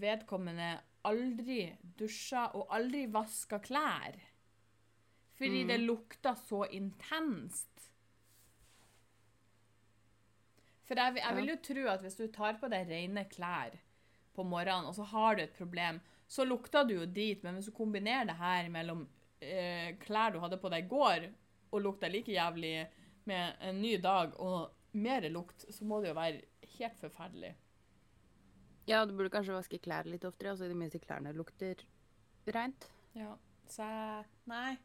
vedkommende 0.00 0.74
aldri 1.06 1.60
dusja 1.98 2.48
og 2.56 2.72
aldri 2.74 3.06
vaska 3.12 3.60
klær. 3.64 4.18
Fordi 5.36 5.64
mm. 5.64 5.68
det 5.68 5.78
lukta 5.82 6.34
så 6.38 6.64
intenst. 6.72 7.90
For 10.86 10.98
jeg, 10.98 11.18
jeg 11.18 11.36
vil 11.36 11.50
jo 11.50 11.58
tro 11.68 11.88
at 11.92 12.04
hvis 12.04 12.18
du 12.18 12.26
tar 12.32 12.60
på 12.60 12.70
deg 12.72 12.88
rene 12.88 13.26
klær 13.30 13.74
på 14.36 14.44
morgenen, 14.46 14.88
og 14.88 14.94
så 14.96 15.06
har 15.10 15.36
du 15.36 15.42
et 15.44 15.56
problem, 15.56 15.98
så 16.28 16.44
lukter 16.46 16.86
du 16.86 16.96
jo 16.96 17.08
drit, 17.08 17.42
men 17.44 17.58
hvis 17.58 17.70
du 17.70 17.74
kombinerer 17.76 18.28
det 18.28 18.38
her 18.38 18.70
mellom 18.72 19.04
eh, 19.40 19.94
klær 20.02 20.34
du 20.34 20.40
hadde 20.42 20.60
på 20.62 20.70
deg 20.72 20.86
i 20.86 20.90
går, 20.90 21.28
og 21.74 21.82
lukta 21.82 22.08
like 22.10 22.32
jævlig 22.32 22.86
med 23.26 23.62
en 23.66 23.80
ny 23.82 23.96
dag 24.02 24.34
og 24.40 24.72
mer 24.96 25.26
lukt, 25.30 25.66
så 25.70 25.84
må 25.84 26.00
det 26.00 26.12
jo 26.12 26.18
være 26.18 26.42
helt 26.78 27.00
forferdelig. 27.00 27.52
Ja, 28.86 29.02
du 29.06 29.14
burde 29.16 29.32
kanskje 29.34 29.56
vaske 29.56 29.80
klær 29.82 30.06
litt 30.08 30.24
oftere, 30.26 30.52
altså 30.52 30.66
i 30.66 30.70
det 30.70 30.78
minste 30.78 31.00
klærne 31.02 31.34
lukter 31.34 31.80
rent. 32.54 32.88
Ja, 33.18 33.34
så 33.70 33.86
jeg 33.86 34.26
Nei. 34.50 34.76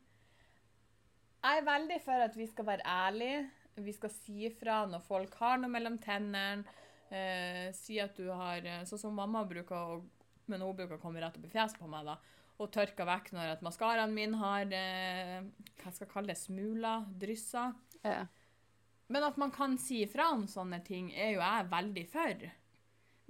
Jeg 1.41 1.57
er 1.57 1.65
veldig 1.65 1.97
for 2.05 2.23
at 2.25 2.37
vi 2.37 2.45
skal 2.49 2.67
være 2.67 2.85
ærlige. 2.85 3.45
Vi 3.81 3.93
skal 3.95 4.11
si 4.13 4.45
ifra 4.45 4.83
når 4.89 5.01
folk 5.05 5.35
har 5.41 5.61
noe 5.61 5.71
mellom 5.73 5.97
tennene. 6.01 6.65
Eh, 7.11 7.69
si 7.75 7.97
at 8.01 8.15
du 8.15 8.29
har 8.29 8.63
eh, 8.63 8.83
Sånn 8.87 9.01
som 9.01 9.17
mamma 9.17 9.41
bruker 9.43 9.75
å 9.75 9.95
Men 10.47 10.61
hun 10.63 10.77
bruker 10.77 10.95
å 10.95 11.01
komme 11.01 11.19
rett 11.19 11.35
opp 11.35 11.43
i 11.43 11.49
fjeset 11.51 11.75
på 11.81 11.89
meg, 11.91 12.07
da. 12.07 12.15
Og 12.61 12.69
tørke 12.71 13.03
vekk 13.03 13.33
når 13.35 13.55
at 13.57 13.65
maskaraen 13.65 14.13
min 14.15 14.37
har 14.39 14.71
eh, 14.77 15.41
Hva 15.81 15.91
skal 15.91 16.05
jeg 16.05 16.13
kalle 16.13 16.31
det? 16.31 16.39
Smuler? 16.39 17.03
Drysser. 17.19 17.75
Ja. 18.05 18.23
Men 19.11 19.27
at 19.27 19.37
man 19.41 19.51
kan 19.51 19.75
si 19.81 20.05
ifra 20.05 20.29
om 20.31 20.45
sånne 20.47 20.79
ting, 20.87 21.11
er 21.11 21.33
jo 21.35 21.43
jeg 21.43 21.67
veldig 21.73 22.05
for. 22.13 22.45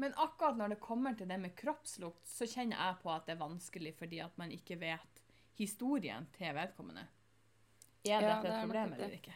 Men 0.02 0.16
akkurat 0.18 0.58
når 0.58 0.74
det 0.74 0.82
kommer 0.82 1.14
til 1.18 1.30
det 1.30 1.38
med 1.38 1.54
kroppslukt, 1.58 2.24
så 2.26 2.48
kjenner 2.50 2.80
jeg 2.80 2.98
på 3.04 3.12
at 3.14 3.28
det 3.28 3.36
er 3.36 3.42
vanskelig 3.44 3.94
fordi 4.00 4.22
at 4.24 4.38
man 4.42 4.54
ikke 4.56 4.80
vet 4.82 5.22
historien 5.60 6.26
til 6.38 6.56
vedkommende. 6.58 7.06
Er 8.02 8.10
Ja, 8.10 8.22
dette 8.26 8.48
det 8.48 8.54
et 8.56 8.64
problem 8.66 8.96
eller 8.98 9.18
ikke? 9.20 9.36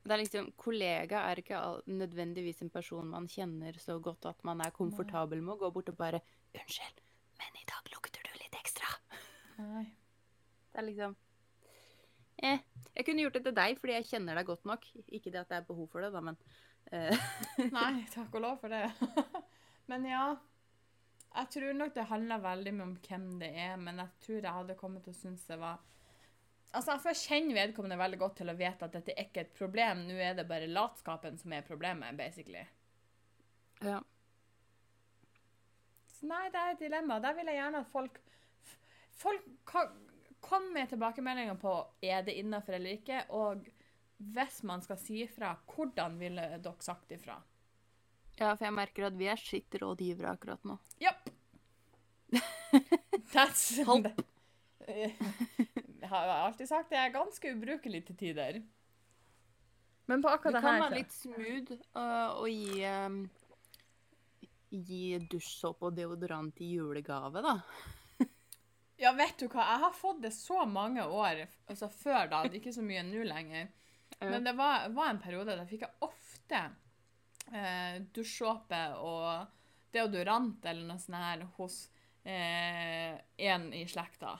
Det 0.00 0.12
er 0.12 0.20
liksom, 0.20 0.50
Kollega 0.56 1.22
er 1.28 1.40
ikke 1.40 1.60
nødvendigvis 1.86 2.60
en 2.64 2.72
person 2.72 3.08
man 3.08 3.28
kjenner 3.28 3.76
så 3.80 3.98
godt 4.00 4.28
at 4.28 4.44
man 4.44 4.60
er 4.64 4.76
komfortabel 4.76 5.42
med 5.44 5.54
å 5.54 5.60
gå 5.64 5.72
bort 5.72 5.88
og 5.92 5.96
bare 5.96 6.20
'Unnskyld, 6.52 7.00
men 7.38 7.58
i 7.60 7.66
dag 7.68 7.92
lukter 7.94 8.24
du 8.24 8.32
litt 8.40 8.56
ekstra'. 8.60 8.92
Nei. 9.58 9.84
Det 10.72 10.78
er 10.80 10.88
liksom 10.88 11.16
Eh. 12.42 12.58
Jeg 12.96 13.04
kunne 13.04 13.22
gjort 13.22 13.36
det 13.36 13.44
til 13.44 13.56
deg 13.56 13.78
fordi 13.80 13.96
jeg 13.98 14.08
kjenner 14.08 14.38
deg 14.38 14.48
godt 14.48 14.64
nok. 14.68 14.86
Ikke 15.08 15.30
det 15.32 15.42
at 15.42 15.48
det 15.52 15.58
er 15.60 15.68
behov 15.68 15.88
for 15.92 16.04
det, 16.04 16.12
da, 16.14 16.22
men 16.24 16.38
Nei, 17.76 18.04
takk 18.14 18.34
og 18.34 18.42
lov 18.44 18.56
for 18.62 18.72
det. 18.72 18.86
men 19.90 20.08
ja. 20.10 20.24
Jeg 21.30 21.50
tror 21.54 21.76
nok 21.78 21.94
det 21.94 22.08
handler 22.10 22.42
veldig 22.42 22.72
mye 22.74 22.86
om 22.88 22.96
hvem 23.06 23.26
det 23.38 23.50
er, 23.54 23.76
men 23.78 24.02
jeg 24.02 24.10
tror 24.24 24.40
jeg 24.40 24.54
hadde 24.56 24.78
kommet 24.80 25.04
til 25.06 25.14
å 25.14 25.20
synes 25.20 25.46
det 25.46 25.60
var 25.60 25.78
Altså, 26.70 26.92
Jeg 26.94 27.02
får 27.02 27.16
kjenne 27.18 27.54
vedkommende 27.56 27.96
veldig 27.98 28.18
godt 28.20 28.36
til 28.38 28.50
å 28.52 28.54
vite 28.54 28.86
at 28.86 28.92
dette 28.94 29.10
er 29.16 29.24
ikke 29.26 29.42
et 29.42 29.56
problem. 29.58 30.04
Nå 30.06 30.14
er 30.22 30.36
det 30.38 30.44
bare 30.46 30.68
latskapen 30.70 31.34
som 31.38 31.50
er 31.56 31.64
problemet, 31.66 32.14
basically. 32.18 32.62
ja. 33.82 33.96
Så 36.14 36.28
nei, 36.30 36.44
det 36.52 36.60
er 36.60 36.76
et 36.76 36.84
dilemma. 36.84 37.16
Der 37.24 37.34
vil 37.34 37.50
jeg 37.50 37.58
gjerne 37.58 37.82
at 37.82 37.90
folk 37.90 38.20
Folk 39.20 39.48
kan 39.68 39.90
komme 40.40 40.70
med 40.72 40.88
tilbakemeldinger 40.88 41.58
på 41.60 41.72
er 42.06 42.22
det 42.24 42.38
innafor 42.40 42.78
eller 42.78 42.96
ikke, 42.96 43.18
og 43.36 43.66
hvis 44.20 44.62
man 44.68 44.82
skal 44.84 44.98
si 45.00 45.22
ifra, 45.24 45.54
hvordan 45.72 46.18
ville 46.20 46.44
dere 46.60 46.84
sagt 46.84 47.12
ifra? 47.16 47.38
ja, 48.40 48.54
for 48.56 48.66
jeg 48.66 48.76
merker 48.76 49.08
at 49.10 49.16
vi 49.20 49.28
er 49.28 49.40
skitt 49.40 49.76
rådgivere 49.82 50.32
akkurat 50.32 50.62
nå. 50.68 50.78
Ja! 51.02 51.12
That's 53.34 53.64
Help. 53.76 54.08
Jeg 56.00 56.08
har 56.08 56.30
alltid 56.32 56.66
sagt 56.66 56.90
det 56.90 56.98
er 56.98 57.12
ganske 57.14 57.52
ubrukelig 57.52 58.00
til 58.08 58.16
tider. 58.18 58.56
Men 60.10 60.24
på 60.24 60.30
akkurat 60.32 60.56
det 60.56 60.62
kan 60.64 60.80
være 60.82 60.96
litt 60.96 61.12
smooth 61.14 61.76
uh, 61.94 62.40
og 62.40 62.48
gi 62.48 62.80
um, 62.88 63.20
Gi 64.70 65.18
dusjsåpe 65.26 65.88
og 65.88 65.96
deodorant 65.96 66.60
i 66.62 66.68
julegave, 66.76 67.42
da. 67.42 67.56
Ja, 69.00 69.10
vet 69.18 69.40
du 69.40 69.48
hva? 69.48 69.64
Jeg 69.66 69.82
har 69.82 69.94
fått 69.96 70.20
det 70.22 70.30
så 70.36 70.62
mange 70.68 71.02
år, 71.02 71.40
altså 71.66 71.88
før 71.90 72.28
da, 72.30 72.44
det 72.44 72.52
er 72.52 72.58
ikke 72.60 72.74
så 72.76 72.84
mye 72.86 73.02
nå 73.02 73.24
lenger. 73.26 73.70
Men 74.20 74.44
det 74.44 74.52
var, 74.52 74.88
var 74.92 75.10
en 75.10 75.22
periode 75.22 75.56
der 75.56 75.68
fikk 75.68 75.86
jeg 75.86 76.04
ofte 76.04 76.60
eh, 77.52 78.02
dusjsåpe 78.12 78.80
og 79.00 79.56
deodorant 79.94 80.64
eller 80.66 80.86
noe 80.86 81.00
sånt 81.00 81.18
her 81.18 81.46
hos 81.56 81.80
eh, 82.24 83.16
en 83.50 83.70
i 83.74 83.86
slekta. 83.88 84.36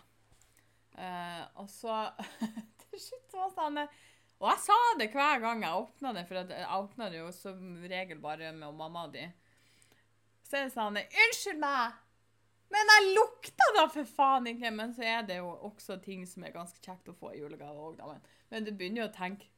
Eh, 1.00 1.42
og 1.62 1.70
så 1.72 2.02
til 2.84 3.00
slutt 3.00 3.36
var 3.38 3.52
sånn 3.54 3.78
Og 3.80 4.46
jeg 4.50 4.62
sa 4.66 4.78
det 4.98 5.10
hver 5.14 5.40
gang 5.42 5.64
jeg 5.64 5.84
åpna 5.84 6.12
det, 6.16 6.26
for 6.28 6.42
jeg 6.42 6.68
åpna 6.76 7.08
det 7.12 7.22
jo 7.22 7.30
som 7.34 7.80
regel 7.88 8.20
bare 8.20 8.52
med 8.56 8.76
mamma 8.76 9.06
di. 9.12 9.24
Så 10.44 10.58
er 10.58 10.68
det 10.68 10.74
sånn 10.74 11.00
Unnskyld 11.00 11.60
meg! 11.62 11.98
Men 12.70 12.86
jeg 12.86 13.14
lukter 13.16 13.72
da 13.74 13.86
for 13.90 14.06
faen 14.06 14.46
ikke! 14.52 14.70
Men 14.74 14.92
så 14.94 15.06
er 15.06 15.24
det 15.26 15.40
jo 15.40 15.48
også 15.70 15.98
ting 16.04 16.26
som 16.28 16.44
er 16.46 16.54
ganske 16.54 16.82
kjekt 16.84 17.10
å 17.10 17.16
få 17.16 17.32
i 17.34 17.40
julegave 17.40 17.88
òg, 17.88 17.98
da. 17.98 18.18
Men 18.52 18.66
du 18.66 18.70
begynner 18.70 19.04
jo 19.04 19.08
å 19.08 19.16
tenke 19.16 19.48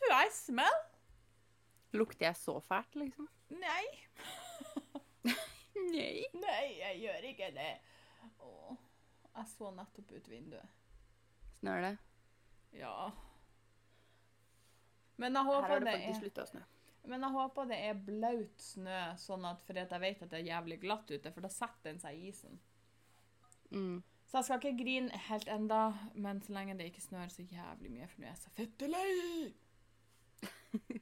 Do 0.00 0.10
I 0.16 0.28
smell? 0.32 0.80
Lukter 1.92 2.30
jeg 2.30 2.38
så 2.38 2.56
fælt, 2.64 2.94
liksom? 3.00 3.28
Nei. 3.50 3.86
Nei. 5.94 6.26
Nei, 6.38 6.66
jeg 6.78 7.00
gjør 7.02 7.26
ikke 7.32 7.50
det. 7.54 7.72
Åh, 8.46 8.76
jeg 9.36 9.48
så 9.54 9.70
nettopp 9.74 10.12
ut 10.14 10.30
vinduet. 10.30 10.76
Snør 11.58 11.82
det? 11.84 11.94
Ja. 12.78 13.10
Men 15.20 15.36
jeg 15.36 15.44
Her 15.44 15.66
har 15.66 15.82
det 15.84 15.96
faktisk 15.96 16.22
slutta 16.22 16.44
å 16.46 16.50
snø. 16.52 16.62
Men 17.10 17.24
jeg 17.24 17.34
håper 17.34 17.68
det 17.70 17.80
er 17.88 18.04
blaut 18.06 18.62
snø, 18.62 19.00
sånn 19.20 19.46
at 19.48 19.64
for 19.66 19.78
jeg 19.78 19.88
vet 19.88 20.22
at 20.22 20.30
det 20.30 20.38
er 20.38 20.50
jævlig 20.52 20.78
glatt 20.82 21.10
ute, 21.10 21.32
for 21.32 21.44
da 21.44 21.50
setter 21.52 21.90
den 21.90 22.00
seg 22.02 22.16
i 22.16 22.30
isen. 22.30 22.60
Mm. 23.72 24.00
Så 24.28 24.38
jeg 24.38 24.46
skal 24.46 24.60
ikke 24.60 24.82
grine 24.84 25.22
helt 25.26 25.48
enda, 25.50 25.80
men 26.14 26.42
så 26.44 26.54
lenge 26.54 26.76
det 26.78 26.90
ikke 26.90 27.02
snør 27.02 27.32
så 27.32 27.42
jævlig 27.42 27.90
mye, 27.90 28.08
for 28.08 28.22
nå 28.22 28.28
er 28.28 28.34
jeg 28.34 28.42
så 28.44 28.52
fettelei! 28.54 29.54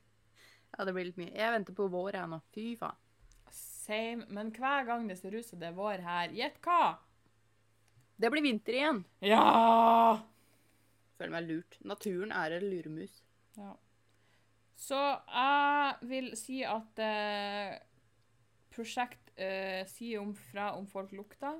Ja, 0.78 0.84
det 0.86 0.92
blir 0.94 1.08
litt 1.08 1.16
mye. 1.18 1.32
Jeg 1.34 1.50
venter 1.50 1.74
på 1.74 1.88
vår, 1.90 2.14
her 2.14 2.28
nå. 2.30 2.36
Fy 2.54 2.68
faen. 2.78 2.94
Same. 3.50 4.28
Men 4.30 4.52
hver 4.54 4.84
gang 4.86 5.08
det 5.10 5.16
ser 5.18 5.34
ut 5.34 5.46
som 5.46 5.58
det 5.58 5.72
er 5.72 5.74
vår 5.74 6.04
her, 6.04 6.30
gjett 6.36 6.60
hva? 6.62 7.00
Det 8.18 8.30
blir 8.30 8.44
vinter 8.44 8.76
igjen. 8.76 9.00
Ja! 9.26 10.20
Føler 11.18 11.34
meg 11.34 11.48
lurt. 11.48 11.78
Naturen 11.82 12.30
er 12.34 12.54
en 12.58 12.68
luremus. 12.70 13.22
ja. 13.58 13.74
Så 14.78 14.98
jeg 15.26 15.94
vil 16.06 16.28
si 16.38 16.60
at 16.62 17.00
eh, 17.02 17.72
prosjekt 18.70 19.32
eh, 19.34 19.82
sier 19.90 20.22
om 20.22 20.30
fra 20.38 20.70
om 20.78 20.86
folk 20.86 21.10
lukter. 21.18 21.58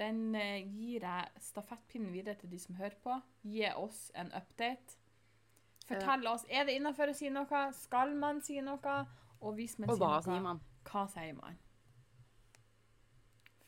Den 0.00 0.32
eh, 0.38 0.64
gir 0.64 1.04
jeg 1.04 1.44
stafettpinnen 1.44 2.14
videre 2.14 2.38
til 2.40 2.52
de 2.54 2.60
som 2.62 2.78
hører 2.80 2.96
på. 3.04 3.18
Gi 3.44 3.68
oss 3.74 4.06
en 4.16 4.32
update. 4.32 4.96
Fortell 5.88 6.26
oss 6.30 6.44
er 6.48 6.66
det 6.68 6.74
innafor 6.78 7.12
å 7.12 7.16
si 7.16 7.30
noe. 7.32 7.62
Skal 7.78 8.12
man 8.18 8.42
si 8.44 8.60
noe? 8.64 8.98
Og 9.40 9.54
hvis 9.56 9.78
man 9.78 9.88
Og 9.90 9.96
sier 9.96 10.04
hva 10.04 10.12
noe, 10.18 10.26
sier 10.26 10.44
man? 10.44 10.60
hva 10.88 11.04
sier 11.12 11.34
man? 11.38 11.56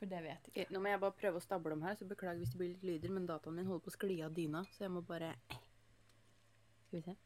For 0.01 0.09
det 0.09 0.21
vet 0.25 0.47
jeg 0.49 0.53
ikke. 0.55 0.73
Nå 0.75 0.81
må 0.81 0.89
jeg 0.93 1.01
bare 1.03 1.17
prøve 1.17 1.41
å 1.41 1.45
stable 1.45 1.77
om 1.77 1.83
her, 1.85 1.97
så 1.99 2.07
beklager 2.09 2.41
hvis 2.41 2.53
det 2.55 2.61
blir 2.61 2.71
litt 2.73 2.85
lyder, 2.89 3.13
men 3.13 3.27
dataen 3.29 3.57
min 3.59 3.69
holder 3.69 3.85
på 3.85 3.93
å 3.93 3.97
skli 3.99 4.17
av 4.25 4.33
dyna, 4.37 4.63
så 4.73 4.87
jeg 4.87 4.93
må 4.95 5.03
bare 5.05 5.35
Skal 6.87 6.97
vi 6.99 7.03
se. 7.05 7.17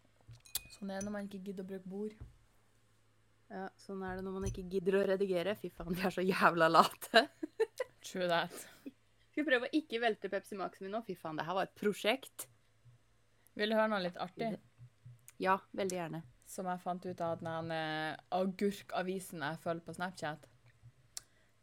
Sånn 0.75 0.91
er 0.91 0.99
det 0.99 1.07
når 1.07 1.15
man 1.15 1.29
ikke 1.29 1.43
gidder 1.47 1.65
å 1.65 1.69
bruke 1.71 1.89
bord. 1.89 2.17
Ja, 3.55 3.69
sånn 3.79 4.03
er 4.03 4.19
det 4.19 4.25
når 4.27 4.35
man 4.41 4.47
ikke 4.49 4.65
gidder 4.73 4.99
å 4.99 5.05
redigere. 5.07 5.55
Fy 5.61 5.71
faen, 5.71 5.95
vi 5.95 6.03
er 6.03 6.15
så 6.17 6.25
jævla 6.25 6.67
late. 6.73 7.23
True 8.05 8.27
that. 8.29 8.57
Skal 9.31 9.43
vi 9.45 9.47
prøve 9.47 9.69
å 9.71 9.75
ikke 9.79 10.01
velte 10.03 10.31
Pepsi 10.33 10.59
Max-en 10.59 10.89
min 10.89 10.97
nå? 10.97 11.01
Fy 11.07 11.15
faen, 11.19 11.39
det 11.39 11.47
her 11.47 11.57
var 11.57 11.69
et 11.71 11.77
prosjekt. 11.79 12.49
Vil 13.55 13.71
du 13.71 13.77
høre 13.79 13.93
noe 13.93 14.03
litt 14.03 14.19
artig? 14.19 14.51
Ja, 15.43 15.59
veldig 15.75 15.97
gjerne. 15.99 16.23
Som 16.47 16.67
jeg 16.71 16.81
fant 16.83 17.07
ut 17.07 17.21
av 17.25 17.41
den 17.43 17.71
eh, 17.75 18.17
agurkavisen 18.37 19.43
jeg 19.43 19.59
følger 19.63 19.85
på 19.87 19.95
Snapchat. 19.97 20.47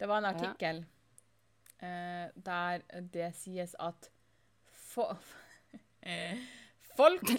Det 0.02 0.08
var 0.10 0.18
en 0.22 0.28
Ja. 0.28 0.32
artikkel 0.34 0.84
eh, 1.80 2.28
der 2.36 2.82
det 3.14 3.30
sies 3.38 3.76
at 3.80 4.10
fo 4.74 5.06
eh, 6.02 6.38
folk 6.98 7.30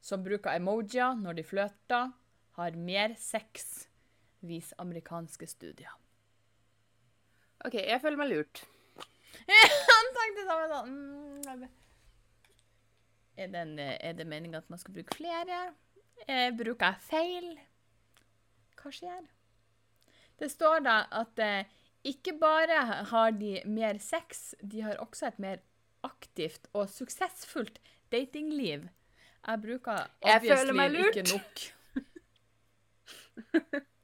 som 0.00 0.22
bruker 0.22 0.54
emojier 0.54 1.16
når 1.18 1.40
de 1.40 1.42
flørter, 1.44 2.12
har 2.56 2.76
mer 2.78 3.14
sex, 3.18 3.88
viser 4.40 4.78
amerikanske 4.80 5.46
studier. 5.50 5.90
OK, 7.66 7.74
jeg 7.74 8.00
føler 8.00 8.16
meg 8.20 8.30
lurt. 8.30 8.62
Han 9.90 10.12
tenkte 10.16 10.44
samme 10.46 10.68
sånn 10.70 10.94
mm, 10.94 11.66
Er 13.36 13.48
det, 13.52 13.88
er 14.00 14.12
det 14.16 14.26
meningen 14.26 14.56
at 14.56 14.68
man 14.72 14.80
skal 14.80 14.94
bruke 14.96 15.16
flere? 15.16 15.62
Eh, 16.26 16.50
bruker 16.56 16.94
jeg 16.94 17.02
feil? 17.04 17.48
Hva 18.80 18.92
skjer? 18.94 19.24
Det 20.40 20.48
står 20.52 20.84
da 20.84 20.96
at 21.20 21.42
eh, 21.44 21.74
ikke 22.06 22.36
bare 22.40 22.78
har 23.10 23.34
de 23.36 23.58
mer 23.68 23.98
sex, 24.00 24.54
de 24.62 24.84
har 24.86 25.00
også 25.02 25.30
et 25.30 25.38
mer 25.42 25.64
aktivt 26.06 26.68
og 26.72 26.88
suksessfullt 26.92 27.80
datingliv. 28.12 28.86
Jeg 29.46 29.62
bruker 29.62 30.06
obviously 30.22 30.86
ikke 31.06 31.26
nok. 31.32 31.66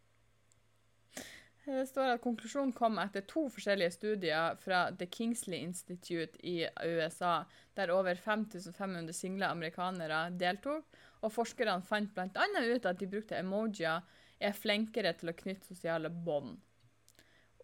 Det 1.62 1.84
står 1.86 2.16
at 2.16 2.22
konklusjonen 2.24 2.72
kom 2.74 2.98
etter 2.98 3.22
to 3.30 3.44
forskjellige 3.52 3.94
studier 3.94 4.56
fra 4.58 4.88
The 4.98 5.06
Kingsley 5.06 5.60
Institute 5.62 6.40
i 6.42 6.64
USA, 6.82 7.44
der 7.78 7.92
over 7.94 8.18
5500 8.18 9.14
single 9.14 9.46
amerikanere 9.46 10.24
deltok, 10.34 10.88
og 11.22 11.30
forskerne 11.30 11.86
fant 11.86 12.10
bl.a. 12.16 12.48
ut 12.74 12.88
at 12.90 12.98
de 12.98 13.06
brukte 13.06 13.38
emojier 13.38 14.02
er 14.42 14.58
flinkere 14.58 15.14
til 15.14 15.30
å 15.30 15.36
knytte 15.38 15.70
sosiale 15.70 16.10
bånd. 16.10 16.58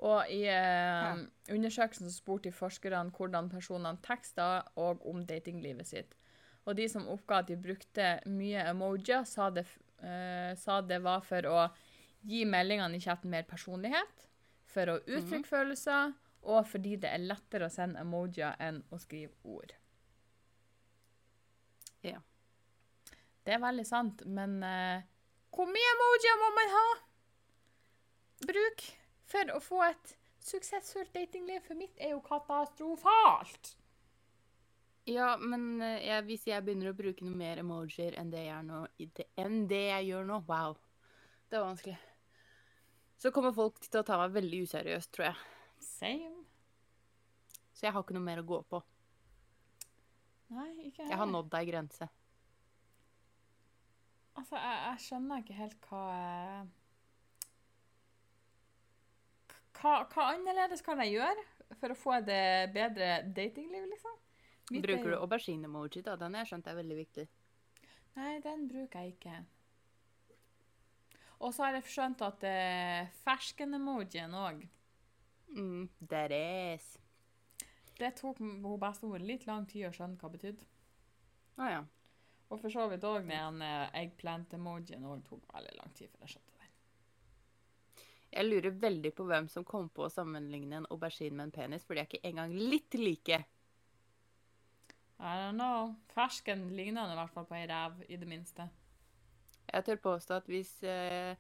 Og 0.07 0.31
i 0.31 0.45
eh, 0.47 1.25
undersøkelsen 1.51 2.07
så 2.07 2.15
spurte 2.15 2.53
de 2.53 2.55
forskerne 2.55 3.11
hvordan 3.17 3.51
personene 3.51 3.99
teksta 4.05 4.63
og 4.79 5.03
om 5.11 5.25
datinglivet 5.27 5.91
sitt. 5.91 6.15
Og 6.71 6.77
de 6.79 6.87
som 6.87 7.09
oppga 7.11 7.43
at 7.43 7.51
de 7.51 7.59
brukte 7.59 8.19
mye 8.31 8.63
emojier, 8.71 9.27
sa 9.27 9.51
det, 9.51 9.67
eh, 10.07 10.55
sa 10.55 10.79
det 10.87 11.01
var 11.03 11.25
for 11.27 11.51
å 11.51 11.63
gi 12.29 12.45
meldingene 12.49 12.99
i 12.99 13.03
chatten 13.03 13.33
mer 13.33 13.47
personlighet, 13.49 14.27
for 14.69 14.93
å 14.93 14.99
uttrykke 15.01 15.49
følelser, 15.49 16.13
og 16.49 16.65
fordi 16.69 16.97
det 17.03 17.11
er 17.11 17.25
lettere 17.25 17.69
å 17.69 17.73
sende 17.73 18.03
emojier 18.05 18.57
enn 18.63 18.83
å 18.93 19.01
skrive 19.01 19.33
ord. 19.49 19.73
Ja. 22.05 22.21
Det 23.45 23.57
er 23.57 23.65
veldig 23.65 23.87
sant, 23.89 24.23
men 24.29 24.61
uh, 24.63 25.01
hvor 25.57 25.69
mye 25.73 25.93
emojier 25.97 26.41
må 26.43 26.53
man 26.55 26.73
ha? 26.77 26.87
Bruk 28.49 28.85
for 29.29 29.57
å 29.57 29.61
få 29.63 29.83
et 29.89 30.15
suksessfullt 30.45 31.15
datingliv, 31.17 31.65
for 31.65 31.79
mitt 31.79 31.97
er 31.99 32.15
jo 32.15 32.21
katastrofalt. 32.25 33.75
Ja, 35.09 35.33
men 35.41 35.81
eh, 35.81 36.05
jeg, 36.05 36.25
hvis 36.29 36.45
jeg 36.51 36.65
begynner 36.65 36.93
å 36.93 36.97
bruke 36.97 37.25
noe 37.25 37.37
mer 37.37 37.63
emojier 37.63 38.17
enn 38.21 38.31
det 38.33 38.45
jeg, 38.45 38.59
er 38.59 38.67
nå, 38.67 38.83
enn 39.41 39.63
det 39.71 39.85
jeg 39.87 40.11
gjør 40.11 40.29
nå 40.29 40.43
Wow. 40.49 40.77
Det 41.49 41.57
var 41.57 41.71
vanskelig. 41.71 41.97
Så 43.19 43.33
kommer 43.35 43.55
folk 43.55 43.81
til 43.83 44.01
å 44.01 44.07
ta 44.07 44.19
meg 44.21 44.37
veldig 44.37 44.61
useriøst, 44.69 45.11
tror 45.15 45.31
jeg. 45.31 45.49
Same. 45.83 46.45
Så 47.75 47.87
jeg 47.87 47.95
har 47.95 48.05
ikke 48.05 48.15
noe 48.15 48.27
mer 48.27 48.43
å 48.43 48.47
gå 48.47 48.61
på. 48.71 48.81
Nei, 50.55 50.71
ikke 50.89 51.05
Jeg 51.05 51.19
har 51.21 51.29
nådd 51.29 51.55
ei 51.59 51.67
grense. 51.69 52.09
Altså, 54.39 54.55
jeg, 54.55 54.79
jeg 54.85 55.03
skjønner 55.05 55.43
ikke 55.43 55.59
helt 55.59 55.89
hva 55.91 56.03
jeg... 56.15 56.69
hva, 59.81 59.93
hva 60.15 60.31
annerledes 60.37 60.83
kan 60.87 61.03
jeg 61.03 61.19
gjøre 61.19 61.45
for 61.81 61.93
å 61.93 61.99
få 61.99 62.15
et 62.21 62.33
eh, 62.33 62.71
bedre 62.73 63.11
datingliv, 63.35 63.91
liksom? 63.91 64.15
Mitt 64.71 64.83
er 64.83 64.87
Bruker 64.87 65.13
du 65.13 65.19
aubergine-emoji, 65.19 66.03
da? 66.07 66.17
Den 66.21 66.37
har 66.37 66.47
jeg 66.47 66.53
skjønt 66.53 66.71
er 66.71 66.79
veldig 66.79 66.99
viktig. 67.03 67.27
Nei, 68.19 68.33
den 68.45 68.67
bruker 68.71 69.05
jeg 69.05 69.17
ikke. 69.17 69.37
Og 71.39 71.55
så 71.55 71.67
har 71.67 71.77
jeg 71.79 71.91
skjønt 71.93 72.25
at 72.27 72.41
det 72.43 72.51
er 72.51 73.13
fersken-emojien 73.23 74.35
òg 74.35 74.67
Mm, 75.49 75.89
that 76.09 76.31
is. 76.31 76.99
Det 77.99 78.11
tok 78.17 78.39
hun 78.39 78.81
bestemor 78.81 79.23
litt 79.25 79.47
lang 79.49 79.67
tid 79.67 79.89
å 79.89 79.95
skjønne 79.95 80.19
hva 80.21 80.31
betydde. 80.31 80.67
Ah, 81.59 81.71
ja. 81.73 81.81
Og 82.49 82.61
for 82.63 82.73
så 82.73 82.87
vidt 82.89 83.05
òg 83.05 83.27
den 83.29 83.63
uh, 83.65 83.89
eggplant-emojien 83.99 85.05
òg 85.05 85.25
tok 85.27 85.49
veldig 85.53 85.75
lang 85.81 85.95
tid 85.97 86.13
før 86.13 86.25
jeg 86.25 86.35
skjønte 86.37 86.55
den. 86.55 86.75
Jeg 88.29 88.47
lurer 88.47 88.81
veldig 88.85 89.13
på 89.17 89.27
hvem 89.29 89.49
som 89.53 89.67
kom 89.67 89.89
på 89.89 90.05
å 90.07 90.13
sammenligne 90.13 90.83
en 90.83 90.91
aubergine 90.93 91.37
med 91.37 91.49
en 91.49 91.55
penis, 91.59 91.85
for 91.85 91.97
de 91.97 92.05
er 92.05 92.11
ikke 92.11 92.29
engang 92.29 92.55
litt 92.55 92.97
like. 93.01 93.41
I 95.19 95.35
don't 95.41 95.59
know. 95.59 95.97
Fersken 96.15 96.69
ligner 96.77 97.11
i 97.11 97.19
hvert 97.19 97.35
fall 97.35 97.49
på 97.49 97.57
ei 97.59 97.67
rev, 97.67 97.99
i 98.07 98.21
det 98.21 98.29
minste. 98.29 98.69
Jeg 99.73 99.85
tør 99.85 100.01
påstå 100.03 100.35
at 100.35 100.47
hvis 100.49 100.73
uh, 100.83 101.35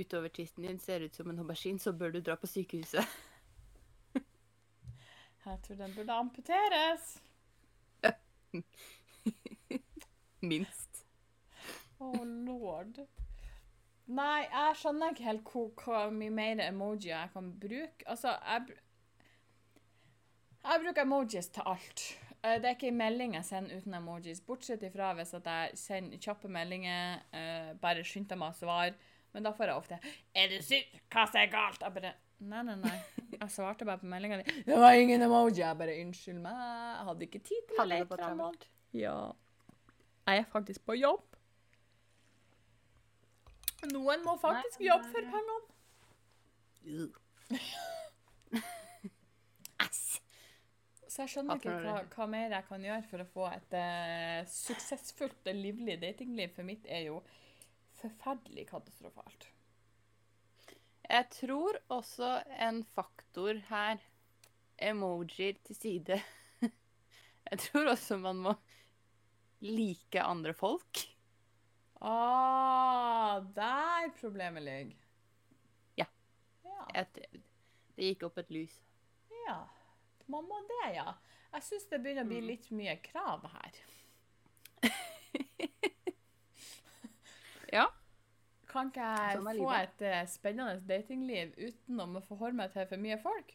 utovertisten 0.00 0.64
din 0.64 0.78
ser 0.78 1.04
ut 1.04 1.16
som 1.16 1.30
en 1.30 1.38
aubergine, 1.38 1.78
så 1.78 1.92
bør 1.92 2.10
du 2.10 2.20
dra 2.20 2.34
på 2.34 2.46
sykehuset. 2.46 3.04
Jeg 5.46 5.58
tror 5.62 5.76
den 5.76 5.94
burde 5.96 6.12
amputeres. 6.12 7.22
Minst. 10.40 11.06
Oh 12.00 12.26
lord. 12.26 13.06
Nei, 14.06 14.44
jeg 14.52 14.76
skjønner 14.76 15.14
ikke 15.14 15.24
helt 15.24 15.46
hvor, 15.48 15.70
hvor 15.80 16.10
mye 16.12 16.32
mer 16.32 16.60
emoji 16.66 17.08
jeg 17.08 17.30
kan 17.32 17.46
bruke. 17.60 18.04
Altså, 18.06 18.28
jeg, 18.28 18.76
jeg 20.64 20.80
bruker 20.84 21.02
emojis 21.02 21.48
til 21.48 21.62
alt. 21.66 22.02
Eh, 22.44 22.60
Det 22.60 22.68
er 22.68 22.76
ikke 22.76 22.90
en 22.92 22.98
melding 23.00 23.34
jeg 23.38 23.44
sender 23.48 23.78
uten 23.80 23.94
emojis, 23.96 24.40
bortsett 24.44 24.82
ifra 24.84 25.14
hvis 25.16 25.34
at 25.38 25.46
jeg 25.48 25.78
sender 25.80 26.20
kjappe 26.20 26.48
meldinger, 26.52 27.22
uh, 27.32 27.70
bare 27.80 28.04
skynder 28.04 28.36
meg 28.36 28.52
å 28.52 28.58
svare. 28.58 28.94
Men 29.34 29.42
da 29.42 29.50
får 29.52 29.66
jeg 29.66 29.76
ofte 29.76 29.98
'Er 30.34 30.48
du 30.48 30.62
syk? 30.62 31.00
Hva 31.10 31.24
er 31.34 31.50
galt?' 31.50 31.80
Jeg 31.80 31.94
bare 31.94 32.14
Nei, 32.40 32.62
nei, 32.62 32.74
nei. 32.74 33.00
Jeg 33.40 33.48
svarte 33.48 33.84
bare 33.84 33.98
på 33.98 34.06
meldinga 34.06 34.36
di. 34.42 34.62
Det 34.66 34.76
var 34.78 34.92
ingen 34.92 35.22
emoji. 35.22 35.58
Jeg 35.58 35.78
bare 35.78 36.00
unnskyld 36.02 36.40
meg. 36.40 36.52
Jeg 36.52 37.06
hadde 37.06 37.22
ikke 37.26 37.38
tid 37.38 37.62
til 37.68 37.78
å 37.78 37.84
lete 37.88 38.06
på 38.06 38.16
fram 38.16 38.52
Ja. 38.92 39.32
Jeg 40.26 40.38
er 40.38 40.44
faktisk 40.44 40.84
på 40.84 40.98
jobb. 40.98 41.22
Noen 43.92 44.24
må 44.24 44.36
faktisk 44.40 44.80
Nei, 44.80 44.88
jobbe 44.88 45.04
for 45.04 45.20
pengene. 45.20 45.60
Så 51.14 51.22
jeg 51.22 51.30
skjønner 51.30 51.60
ikke 51.60 51.72
hva, 51.84 51.98
hva 52.10 52.24
mer 52.26 52.50
jeg 52.56 52.66
kan 52.66 52.84
gjøre 52.88 53.06
for 53.06 53.22
å 53.22 53.26
få 53.30 53.44
et 53.46 53.74
uh, 53.78 54.40
suksessfullt, 54.50 55.50
livlig 55.54 55.94
datingliv. 56.02 56.50
For 56.56 56.66
mitt 56.66 56.88
er 56.90 57.04
jo 57.06 57.20
forferdelig 58.00 58.64
katastrofalt. 58.72 59.46
Jeg 61.04 61.28
tror 61.36 61.78
også 61.94 62.30
en 62.66 62.80
faktor 62.96 63.60
her 63.68 64.02
Emojier 64.82 65.60
til 65.68 65.78
side. 65.78 66.18
Jeg 67.52 67.60
tror 67.68 67.92
også 67.92 68.18
man 68.18 68.40
må 68.48 68.56
like 69.62 70.18
andre 70.18 70.56
folk. 70.58 71.04
Ah, 72.02 73.38
der 73.54 74.10
problemet 74.18 74.66
ligger. 74.66 74.98
Ja. 76.00 76.10
Ja. 76.66 76.90
Jeg, 76.98 77.38
det 77.94 78.10
gikk 78.10 78.26
opp 78.32 78.42
et 78.42 78.50
lys. 78.58 78.74
ja. 79.44 79.62
Man 80.32 80.44
må 80.48 80.60
det, 80.68 80.94
ja. 80.96 81.12
Jeg 81.54 81.62
syns 81.62 81.84
det 81.90 82.00
begynner 82.02 82.24
å 82.24 82.28
bli 82.30 82.40
Mm. 82.40 82.46
litt 82.48 82.70
mye 82.70 82.96
krav 83.02 83.44
her. 83.52 83.72
Ja. 87.74 87.88
Kan 88.70 88.88
ikke 88.90 89.02
jeg 89.06 89.36
Sånn 89.38 89.46
få 89.48 89.52
livet. 89.56 90.00
et 90.00 90.02
uh, 90.06 90.26
spennende 90.30 90.80
datingliv 90.86 91.54
uten 91.58 92.00
å 92.00 92.20
forholde 92.22 92.56
meg 92.58 92.72
til 92.74 92.86
for 92.86 92.96
mye 93.02 93.16
folk? 93.22 93.54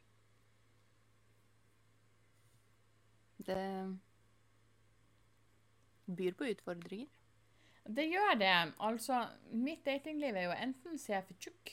Det 3.48 3.60
byr 6.20 6.34
på 6.40 6.50
utfordringer. 6.52 7.08
Det 7.90 8.06
gjør 8.10 8.36
det. 8.42 8.52
Altså, 8.86 9.22
mitt 9.56 9.86
datingliv 9.88 10.36
er 10.36 10.50
jo 10.50 10.58
enten 10.58 11.00
så 11.00 11.14
jeg 11.14 11.22
er 11.22 11.28
for 11.30 11.40
tjukk 11.42 11.72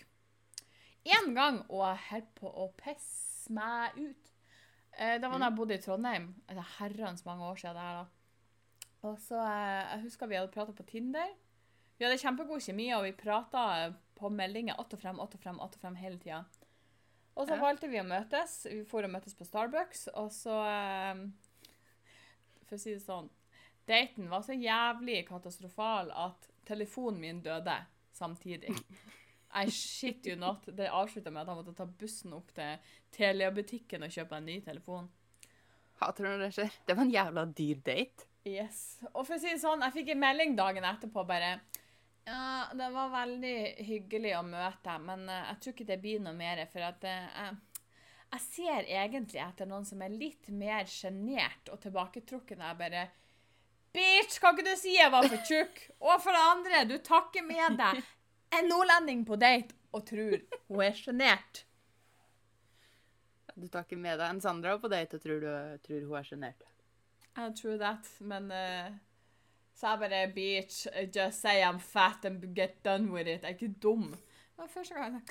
En 1.16 1.34
gang 1.36 1.58
og 1.68 1.82
jeg 1.86 1.98
holder 2.10 2.30
på 2.40 2.50
å 2.50 2.68
pisse 2.80 3.52
meg 3.54 3.98
ut. 3.98 4.25
Eh, 4.96 5.18
det 5.20 5.28
var 5.28 5.38
da 5.38 5.48
jeg 5.50 5.56
bodde 5.58 5.76
i 5.76 5.82
Trondheim. 5.84 6.28
Det 6.48 6.56
er 6.56 6.70
herrens 6.78 7.24
mange 7.26 7.44
år 7.44 7.58
siden 7.60 7.76
det 7.76 7.82
her, 7.82 7.98
da. 8.02 8.06
Og 9.08 9.18
så, 9.20 9.36
eh, 9.40 9.90
Jeg 9.92 10.02
husker 10.02 10.26
vi 10.26 10.34
hadde 10.38 10.52
prata 10.54 10.72
på 10.72 10.86
Tinder. 10.88 11.34
Vi 11.98 12.04
hadde 12.04 12.18
kjempegod 12.20 12.60
kjemi, 12.64 12.90
og 12.96 13.04
vi 13.04 13.12
prata 13.12 13.94
på 14.16 14.28
meldinger 14.30 14.74
att 14.80 14.92
og 14.92 14.98
frem, 15.00 15.20
att 15.20 15.34
og 15.34 15.40
frem, 15.40 15.60
att 15.60 15.74
og 15.74 15.80
frem 15.80 15.94
hele 15.96 16.18
tida. 16.18 16.44
Og 17.36 17.46
så 17.48 17.54
Ja. 17.54 17.60
valgte 17.60 17.88
vi 17.90 17.98
å 17.98 18.04
møtes. 18.08 18.64
Vi 18.70 18.84
for 18.84 19.02
å 19.02 19.08
møtes 19.10 19.34
på 19.34 19.44
Starbucks, 19.44 20.08
og 20.14 20.30
så 20.30 20.56
eh, 20.66 21.26
For 22.68 22.76
å 22.76 22.80
si 22.80 22.94
det 22.94 23.02
sånn 23.02 23.28
Daten 23.86 24.28
var 24.28 24.40
så 24.42 24.52
jævlig 24.52 25.28
katastrofal 25.28 26.10
at 26.10 26.48
telefonen 26.66 27.20
min 27.20 27.40
døde 27.42 27.86
samtidig. 28.12 28.68
I 29.56 29.70
shit 29.72 30.26
you 30.26 30.36
not. 30.36 30.66
Det 30.66 30.90
avslutta 30.92 31.30
med 31.32 31.42
at 31.42 31.48
han 31.48 31.56
måtte 31.60 31.74
ta 31.76 31.86
bussen 31.88 32.34
opp 32.36 32.52
til 32.56 32.76
Telia-butikken 33.16 34.04
og 34.04 34.12
kjøpe 34.12 34.36
en 34.36 34.48
ny 34.50 34.58
telefon. 34.64 35.08
Hater 36.02 36.28
når 36.28 36.42
det 36.44 36.50
skjer. 36.56 36.74
Det 36.84 36.96
var 36.96 37.06
en 37.06 37.14
jævla 37.14 37.44
dyr 37.56 37.80
date. 37.86 38.28
Yes. 38.46 38.82
Og 39.14 39.24
for 39.24 39.36
å 39.36 39.40
si 39.42 39.50
det 39.50 39.62
sånn, 39.62 39.82
jeg 39.86 39.94
fikk 39.96 40.12
en 40.12 40.22
melding 40.22 40.54
dagen 40.58 40.84
etterpå 40.86 41.24
bare 41.26 41.56
Ja, 42.26 42.68
det 42.74 42.90
var 42.94 43.14
veldig 43.14 43.56
hyggelig 43.86 44.34
å 44.38 44.44
møte 44.46 44.84
deg, 44.84 45.02
men 45.08 45.24
eh, 45.30 45.48
jeg 45.50 45.62
tror 45.62 45.74
ikke 45.74 45.88
det 45.88 45.98
blir 46.02 46.22
noe 46.22 46.36
mer, 46.36 46.62
for 46.70 46.86
at 46.86 47.06
eh, 47.06 47.26
jeg, 47.40 47.56
jeg 48.34 48.44
ser 48.46 48.90
egentlig 49.00 49.42
etter 49.42 49.70
noen 49.70 49.86
som 49.88 50.02
er 50.02 50.14
litt 50.14 50.50
mer 50.50 50.90
sjenert 50.90 51.70
og 51.72 51.80
tilbaketrukket. 51.82 52.60
Jeg 52.60 52.80
bare 52.82 53.06
Bitch, 53.96 54.36
kan 54.42 54.52
ikke 54.52 54.66
du 54.66 54.76
si 54.76 54.92
jeg 54.92 55.08
var 55.08 55.24
for 55.24 55.40
tjukk? 55.48 55.78
Og 56.04 56.18
for 56.20 56.36
det 56.36 56.44
andre, 56.50 56.82
du 56.90 56.98
takker 57.00 57.46
med 57.46 57.78
deg 57.80 58.02
en 58.58 58.70
nordlending 58.70 59.24
på 59.28 59.38
date 59.40 59.76
og 59.94 60.04
tror 60.08 60.38
hun 60.68 60.82
er 60.84 60.96
sjenert. 60.98 61.62
Du 63.56 63.66
tar 63.72 63.86
ikke 63.86 63.96
med 63.96 64.18
deg 64.20 64.28
en 64.28 64.42
Sandra 64.44 64.76
på 64.80 64.90
date 64.92 65.16
og 65.16 65.22
tror, 65.24 65.40
du, 65.40 65.78
tror 65.86 66.02
hun 66.04 66.18
er 66.18 66.26
sjenert. 66.28 66.66
I 67.36 67.50
true 67.56 67.76
that, 67.80 68.08
men 68.20 68.50
uh, 68.52 68.92
Så 69.76 69.92
jeg 69.92 70.00
bare 70.00 70.20
Bitch, 70.32 70.86
just 71.12 71.40
say 71.44 71.60
I'm 71.60 71.78
fat 71.78 72.24
and 72.24 72.44
get 72.56 72.82
done 72.84 73.12
with 73.12 73.28
it. 73.28 73.42
Jeg 73.42 73.50
er 73.50 73.56
ikke 73.58 73.80
dum. 73.82 74.10
Det 74.12 74.62
var 74.64 74.72
første 74.72 74.94
gang 74.94 75.22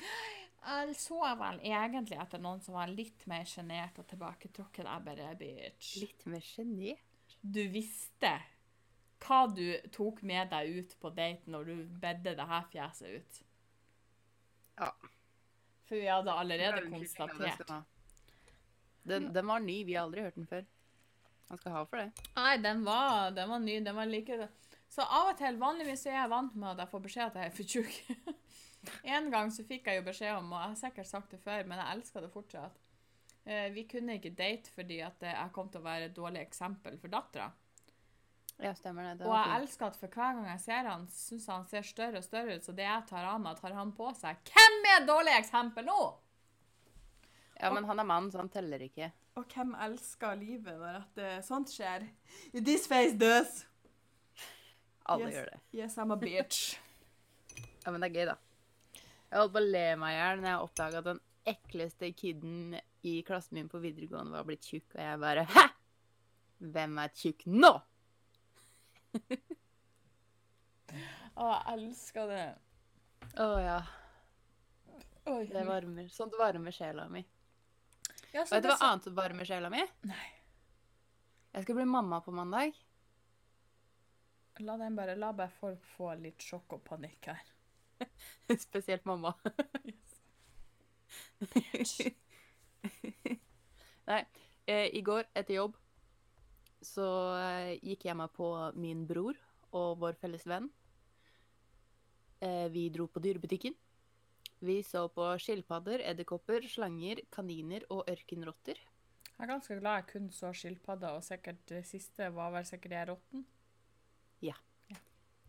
jeg 0.66 0.94
så 0.98 1.20
vel 1.38 1.60
egentlig 1.62 2.16
etter 2.18 2.42
noen 2.42 2.58
som 2.62 2.74
var 2.74 2.90
litt 2.90 3.22
mer 3.30 3.44
sjenert 3.46 3.98
og 4.02 4.06
tilbaketrukket. 4.10 4.88
Jeg 4.88 5.04
bare 5.06 5.34
Bitch. 5.38 5.92
Litt 6.02 6.26
mer 6.30 6.42
sjenert? 6.42 7.36
Du 7.40 7.62
visste 7.70 8.32
hva 9.22 9.46
du 9.48 9.66
tok 9.94 10.22
med 10.26 10.50
deg 10.52 10.78
ut 10.78 10.94
på 11.00 11.10
date 11.16 11.50
når 11.50 11.70
du 11.70 11.74
bedde 12.02 12.36
det 12.36 12.46
her 12.50 12.66
fjeset 12.72 13.20
ut. 13.20 13.42
Ja. 14.76 14.90
For 15.86 15.96
vi 15.96 16.08
hadde 16.10 16.32
allerede 16.32 16.82
konstatert. 16.90 17.70
Den, 19.06 19.30
den 19.32 19.46
var 19.46 19.62
ny, 19.62 19.84
vi 19.86 19.94
har 19.94 20.06
aldri 20.06 20.24
hørt 20.26 20.34
den 20.34 20.48
før. 20.50 20.64
Han 21.48 21.60
skal 21.60 21.76
ha 21.76 21.82
for 21.86 22.02
det. 22.02 22.24
Nei, 22.34 22.56
den 22.58 22.82
var, 22.86 23.30
den 23.30 23.50
var 23.50 23.60
ny. 23.62 23.76
Den 23.86 23.96
var 23.96 24.08
like 24.10 24.48
Så 24.90 25.02
av 25.02 25.30
og 25.30 25.36
til, 25.38 25.58
vanligvis 25.60 26.06
er 26.08 26.18
jeg 26.18 26.32
vant 26.32 26.56
med 26.58 26.72
at 26.72 26.82
jeg 26.82 26.90
får 26.90 27.04
beskjed 27.04 27.28
at 27.28 27.38
jeg 27.38 27.50
er 27.50 27.54
for 27.54 27.74
tjukk. 27.74 28.34
en 29.16 29.30
gang 29.30 29.52
så 29.54 29.66
fikk 29.66 29.86
jeg 29.86 30.00
jo 30.00 30.08
beskjed 30.08 30.40
om, 30.40 30.50
og 30.50 30.58
jeg 30.58 30.72
har 30.72 30.80
sikkert 30.80 31.10
sagt 31.10 31.36
det 31.36 31.40
før, 31.44 31.62
men 31.70 31.78
jeg 31.82 31.98
elsker 31.98 32.26
det 32.26 32.32
fortsatt. 32.34 32.82
Eh, 33.46 33.68
vi 33.74 33.86
kunne 33.86 34.18
ikke 34.18 34.34
date 34.34 34.72
fordi 34.74 34.98
at 35.06 35.22
jeg 35.22 35.54
kom 35.54 35.70
til 35.70 35.82
å 35.82 35.86
være 35.86 36.10
et 36.10 36.16
dårlig 36.16 36.42
eksempel 36.42 36.98
for 36.98 37.14
dattera. 37.14 37.46
Ja, 38.58 38.70
stemmer 38.74 39.04
det. 39.10 39.18
det 39.20 39.26
Og 39.28 39.34
jeg 39.36 39.44
fint. 39.44 39.56
elsker 39.60 39.86
at 39.90 39.96
for 40.00 40.08
hver 40.16 40.36
gang 40.38 40.46
jeg 40.48 40.60
ser 40.62 40.86
han, 40.88 41.02
syns 41.12 41.46
han 41.52 41.66
ser 41.68 41.82
større 41.84 42.22
og 42.22 42.24
større 42.24 42.54
ut, 42.56 42.64
så 42.64 42.72
det 42.72 42.86
jeg 42.86 43.02
tar 43.10 43.26
av 43.28 43.40
meg, 43.44 43.58
tar 43.60 43.74
han 43.76 43.90
på 43.92 44.08
seg. 44.16 44.38
Hvem 44.48 44.78
er 44.88 45.00
et 45.02 45.08
dårlig 45.10 45.34
eksempel 45.36 45.84
nå? 45.84 45.98
Ja, 47.60 47.70
men 47.72 47.84
han 47.88 48.00
er 48.00 48.04
mann, 48.08 48.30
så 48.32 48.40
han 48.42 48.48
teller 48.52 48.80
ikke. 48.84 49.10
Og 49.36 49.44
hvem 49.52 49.74
elsker 49.84 50.36
livet 50.40 50.76
når 50.80 50.98
at 51.02 51.18
eh, 51.20 51.38
sånt 51.44 51.68
skjer? 51.72 52.06
This 52.56 52.86
face 52.88 53.16
does. 53.20 53.62
Alle 55.06 55.28
Yes. 55.28 55.34
gjør 55.36 55.50
det. 55.52 55.60
Yes, 55.76 55.96
I'm 55.98 56.12
a 56.12 56.16
bitch. 56.20 56.64
Ja, 57.86 57.92
men 57.94 58.02
det 58.02 58.08
er 58.10 58.16
gøy, 58.18 58.24
da. 58.26 58.34
Jeg 59.30 59.38
holdt 59.38 59.52
på 59.54 59.60
å 59.60 59.66
le 59.70 59.82
meg 60.00 60.10
i 60.10 60.16
hjel 60.18 60.40
når 60.42 60.48
jeg 60.50 60.62
oppdaga 60.64 60.98
at 60.98 61.06
den 61.06 61.20
ekleste 61.46 62.08
kiden 62.18 62.74
i 63.06 63.12
klassen 63.22 63.54
min 63.60 63.68
på 63.70 63.78
videregående 63.78 64.34
var 64.34 64.42
blitt 64.48 64.66
tjukk, 64.66 64.96
og 64.96 65.02
jeg 65.04 65.20
bare 65.22 65.44
Hæ?! 65.52 65.62
Hvem 66.74 66.98
er 67.04 67.12
tjukk 67.14 67.44
nå? 67.46 67.70
Å, 71.36 71.46
jeg 71.50 71.62
elsker 71.74 72.28
det. 72.30 72.44
Å 73.42 73.48
ja. 73.60 73.78
Oi. 75.26 75.42
Det 75.50 75.64
varmer. 75.66 76.08
Sånt 76.14 76.34
varmer 76.38 76.72
sjela 76.72 77.08
mi. 77.12 77.24
Ja, 78.32 78.44
så 78.46 78.54
Vet 78.56 78.62
du 78.64 78.68
hva 78.70 78.76
så- 78.78 78.84
annet 78.90 79.04
som 79.08 79.14
varmer 79.16 79.44
sjela 79.48 79.70
mi? 79.72 79.82
Nei. 80.08 80.26
Jeg 81.56 81.62
skal 81.64 81.74
bli 81.78 81.84
mamma 81.88 82.20
på 82.20 82.32
mandag. 82.36 82.72
La 84.60 84.76
den 84.80 84.96
bare, 84.96 85.14
la 85.16 85.32
bare 85.36 85.50
folk 85.60 85.82
få 85.96 86.14
litt 86.20 86.40
sjokk 86.44 86.72
og 86.78 86.84
panikk 86.84 87.26
her. 87.32 87.42
Spesielt 88.66 89.04
mamma. 89.04 89.34
Nei, 94.06 94.20
eh, 94.66 94.86
i 94.96 95.00
går 95.02 95.24
etter 95.34 95.54
jobb 95.58 95.76
så 96.86 97.08
eh, 97.40 97.76
gikk 97.82 98.06
jeg 98.08 98.18
meg 98.18 98.32
på 98.36 98.48
min 98.78 99.04
bror 99.08 99.38
og 99.76 99.98
vår 100.02 100.18
felles 100.20 100.46
venn. 100.48 100.68
Eh, 102.40 102.66
vi 102.72 102.88
dro 102.94 103.08
på 103.10 103.22
dyrebutikken. 103.24 103.74
Vi 104.64 104.80
så 104.86 105.06
på 105.12 105.26
skilpadder, 105.42 106.00
edderkopper, 106.12 106.64
slanger, 106.70 107.20
kaniner 107.32 107.84
og 107.92 108.06
ørkenrotter. 108.08 108.78
Jeg 109.36 109.44
er 109.44 109.50
ganske 109.50 109.76
glad 109.76 109.98
jeg 110.00 110.08
kun 110.14 110.30
så 110.32 110.52
skilpadder, 110.56 111.18
og 111.18 111.24
sikkert 111.26 111.60
det 111.68 111.82
siste 111.84 112.30
var 112.32 112.54
vel 112.54 112.64
sikkert 112.64 112.96
jeg 112.96 113.08
rotten. 113.10 113.44
Ja. 114.44 114.56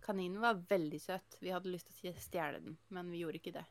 Kaninen 0.04 0.44
var 0.44 0.60
veldig 0.68 1.00
søt. 1.00 1.40
Vi 1.40 1.54
hadde 1.56 1.72
lyst 1.72 1.94
til 1.94 2.12
å 2.12 2.20
stjele 2.20 2.60
den, 2.64 2.76
men 2.92 3.12
vi 3.12 3.24
gjorde 3.24 3.40
ikke 3.40 3.56
det. 3.56 3.64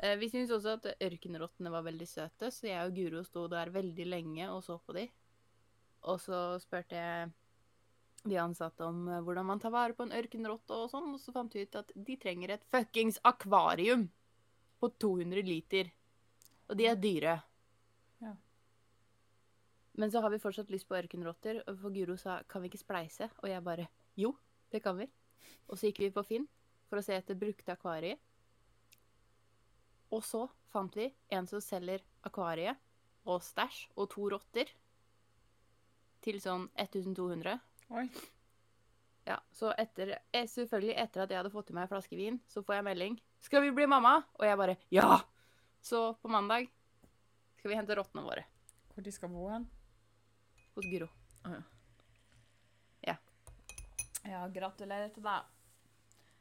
Eh, 0.00 0.16
vi 0.20 0.28
syntes 0.32 0.52
også 0.56 0.76
at 0.76 0.90
ørkenrottene 1.08 1.72
var 1.72 1.84
veldig 1.88 2.08
søte, 2.08 2.52
så 2.52 2.68
jeg 2.68 2.84
og 2.84 2.94
Guro 2.96 3.24
sto 3.24 3.46
der 3.52 3.72
veldig 3.72 4.06
lenge 4.08 4.52
og 4.52 4.62
så 4.64 4.78
på 4.80 4.96
de. 4.96 5.08
Og 6.08 6.20
så 6.22 6.38
spurte 6.62 6.96
jeg 6.96 7.30
de 8.24 8.36
ansatte 8.40 8.84
om 8.84 9.06
eh, 9.08 9.20
hvordan 9.24 9.46
man 9.48 9.60
tar 9.60 9.72
vare 9.74 9.96
på 9.96 10.04
en 10.04 10.14
ørkenrotte 10.16 10.76
og 10.76 10.90
sånn, 10.92 11.08
og 11.14 11.20
så 11.20 11.32
fant 11.34 11.54
vi 11.56 11.64
ut 11.64 11.78
at 11.80 11.92
de 11.94 12.16
trenger 12.20 12.54
et 12.54 12.66
fuckings 12.72 13.20
akvarium 13.26 14.06
på 14.80 14.90
200 15.00 15.44
liter. 15.46 15.90
Og 16.70 16.76
de 16.78 16.86
er 16.88 17.00
dyre. 17.00 17.36
Ja. 18.20 18.34
Men 20.00 20.12
så 20.12 20.22
har 20.24 20.32
vi 20.32 20.40
fortsatt 20.42 20.70
lyst 20.72 20.88
på 20.88 20.96
ørkenrotter, 20.98 21.62
og 21.66 21.80
for 21.80 21.96
Guro 21.96 22.16
sa 22.20 22.40
kan 22.48 22.62
vi 22.62 22.70
ikke 22.70 22.84
spleise? 22.84 23.30
Og 23.42 23.48
jeg 23.50 23.64
bare 23.64 23.88
jo, 24.20 24.34
det 24.72 24.82
kan 24.84 24.96
vi. 25.00 25.08
Og 25.68 25.78
så 25.78 25.88
gikk 25.88 26.04
vi 26.04 26.12
på 26.14 26.24
Finn 26.26 26.46
for 26.90 27.00
å 27.00 27.04
se 27.04 27.16
etter 27.16 27.38
brukte 27.38 27.72
akvarier. 27.72 28.18
Og 30.10 30.24
så 30.26 30.46
fant 30.72 30.94
vi 30.98 31.08
en 31.30 31.46
som 31.46 31.62
selger 31.62 32.02
akvariet 32.26 32.78
og 33.30 33.42
stæsj 33.44 33.84
og 33.94 34.08
to 34.10 34.26
rotter 34.32 34.70
til 36.24 36.40
sånn 36.42 36.68
1200. 36.76 37.58
Oi. 37.96 38.06
Ja, 39.28 39.38
så 39.52 39.72
etter, 39.78 40.18
eh, 40.32 40.46
selvfølgelig 40.48 40.96
etter 40.96 41.24
at 41.24 41.30
jeg 41.30 41.40
hadde 41.40 41.52
fått 41.54 41.70
i 41.70 41.76
meg 41.76 41.86
en 41.86 41.92
flaske 41.92 42.16
vin, 42.16 42.40
så 42.48 42.62
får 42.62 42.80
jeg 42.80 42.84
melding. 42.84 43.20
'Skal 43.40 43.62
vi 43.62 43.70
bli 43.70 43.86
mamma?' 43.86 44.24
Og 44.38 44.44
jeg 44.44 44.56
bare 44.56 44.76
'ja'. 44.90 45.24
Så 45.80 46.14
på 46.20 46.28
mandag 46.28 46.68
skal 47.56 47.70
vi 47.70 47.76
hente 47.76 47.96
rottene 47.96 48.22
våre 48.22 48.44
Hvor 48.94 49.02
de 49.02 49.12
skal 49.12 49.28
bo 49.28 49.48
hen? 49.48 49.70
hos 50.74 50.84
Guro. 50.84 51.08
Ja, 54.30 54.46
gratulerer 54.52 55.08
til 55.14 55.24
deg. 55.24 55.46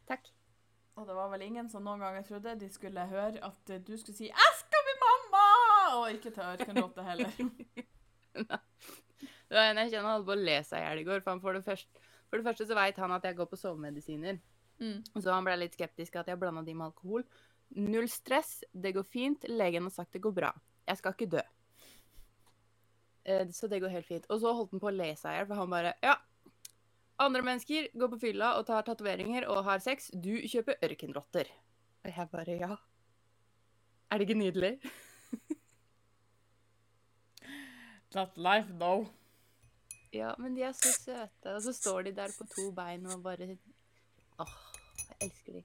Takk. 0.10 0.28
Og 1.00 1.08
det 1.08 1.16
var 1.16 1.30
vel 1.32 1.46
ingen 1.46 1.70
som 1.72 1.86
noen 1.88 2.02
ganger 2.04 2.26
trodde 2.28 2.58
de 2.60 2.68
skulle 2.74 3.06
høre 3.08 3.40
at 3.46 3.72
du 3.88 3.98
skulle 3.98 4.18
si 4.18 4.28
'Jeg 4.28 4.58
skal 4.60 4.84
bli 4.86 4.96
mamma!' 5.06 6.00
Og 6.00 6.12
ikke 6.12 6.32
til 6.32 6.44
ørkenrotte 6.44 7.04
heller. 7.04 7.32
Det 9.50 9.58
var 9.58 9.72
en 9.72 9.82
jeg 9.82 9.92
kjenner 9.96 10.14
holdt 10.14 10.28
på 10.30 10.36
å 10.36 10.40
le 10.46 10.58
seg 10.64 10.80
i 10.80 10.86
hjel 10.86 11.02
i 11.02 11.06
går. 11.08 11.22
For, 11.26 11.34
han 11.34 11.42
for, 11.42 11.58
det 11.58 11.66
første, 11.66 12.08
for 12.30 12.38
det 12.38 12.46
første 12.46 12.68
så 12.70 12.78
veit 12.78 12.98
han 13.02 13.14
at 13.16 13.26
jeg 13.26 13.38
går 13.40 13.50
på 13.50 13.58
sovemedisiner. 13.60 14.40
Mm. 14.80 15.00
Så 15.18 15.34
han 15.34 15.48
ble 15.48 15.56
litt 15.60 15.76
skeptisk 15.76 16.20
at 16.22 16.30
jeg 16.30 16.40
blanda 16.40 16.62
de 16.64 16.76
med 16.78 16.92
alkohol. 16.92 17.26
Null 17.78 18.08
stress, 18.10 18.60
det 18.74 18.94
går 18.96 19.06
fint. 19.10 19.46
Legen 19.50 19.90
har 19.90 19.94
sagt 19.94 20.14
det 20.14 20.22
går 20.24 20.36
bra. 20.38 20.52
Jeg 20.90 21.02
skal 21.02 21.16
ikke 21.18 21.32
dø. 21.36 21.44
Eh, 23.26 23.48
Så 23.54 23.68
det 23.70 23.82
går 23.82 23.94
helt 23.94 24.08
fint. 24.08 24.26
Og 24.30 24.42
så 24.42 24.54
holdt 24.54 24.72
han 24.74 24.82
på 24.82 24.90
å 24.90 24.96
le 24.96 25.10
seg 25.18 25.34
i 25.34 25.38
hjel, 25.40 25.50
for 25.50 25.56
han 25.62 25.74
bare 25.74 25.94
Ja, 26.06 26.16
andre 27.20 27.44
mennesker 27.44 27.90
går 28.00 28.14
på 28.14 28.22
fylla 28.22 28.54
og 28.58 28.66
tar 28.70 28.86
tatoveringer 28.88 29.50
og 29.52 29.66
har 29.68 29.80
sex. 29.84 30.10
Du 30.14 30.38
kjøper 30.48 30.80
ørkenrotter. 30.86 31.50
Og 32.06 32.14
jeg 32.16 32.30
bare 32.32 32.60
Ja. 32.62 32.78
Er 34.10 34.18
det 34.18 34.30
ikke 34.30 34.40
nydelig? 34.40 34.80
That 38.12 38.38
life, 38.38 38.72
though. 38.80 39.06
Ja, 40.16 40.34
men 40.42 40.56
de 40.58 40.64
er 40.66 40.74
så 40.74 40.92
søte. 40.94 41.54
Og 41.54 41.62
så 41.62 41.74
står 41.76 42.08
de 42.08 42.16
der 42.18 42.34
på 42.34 42.48
to 42.50 42.70
bein 42.76 43.06
og 43.10 43.22
bare 43.26 43.52
Åh, 44.40 44.56
jeg 44.98 45.18
elsker 45.28 45.60
de. 45.60 45.64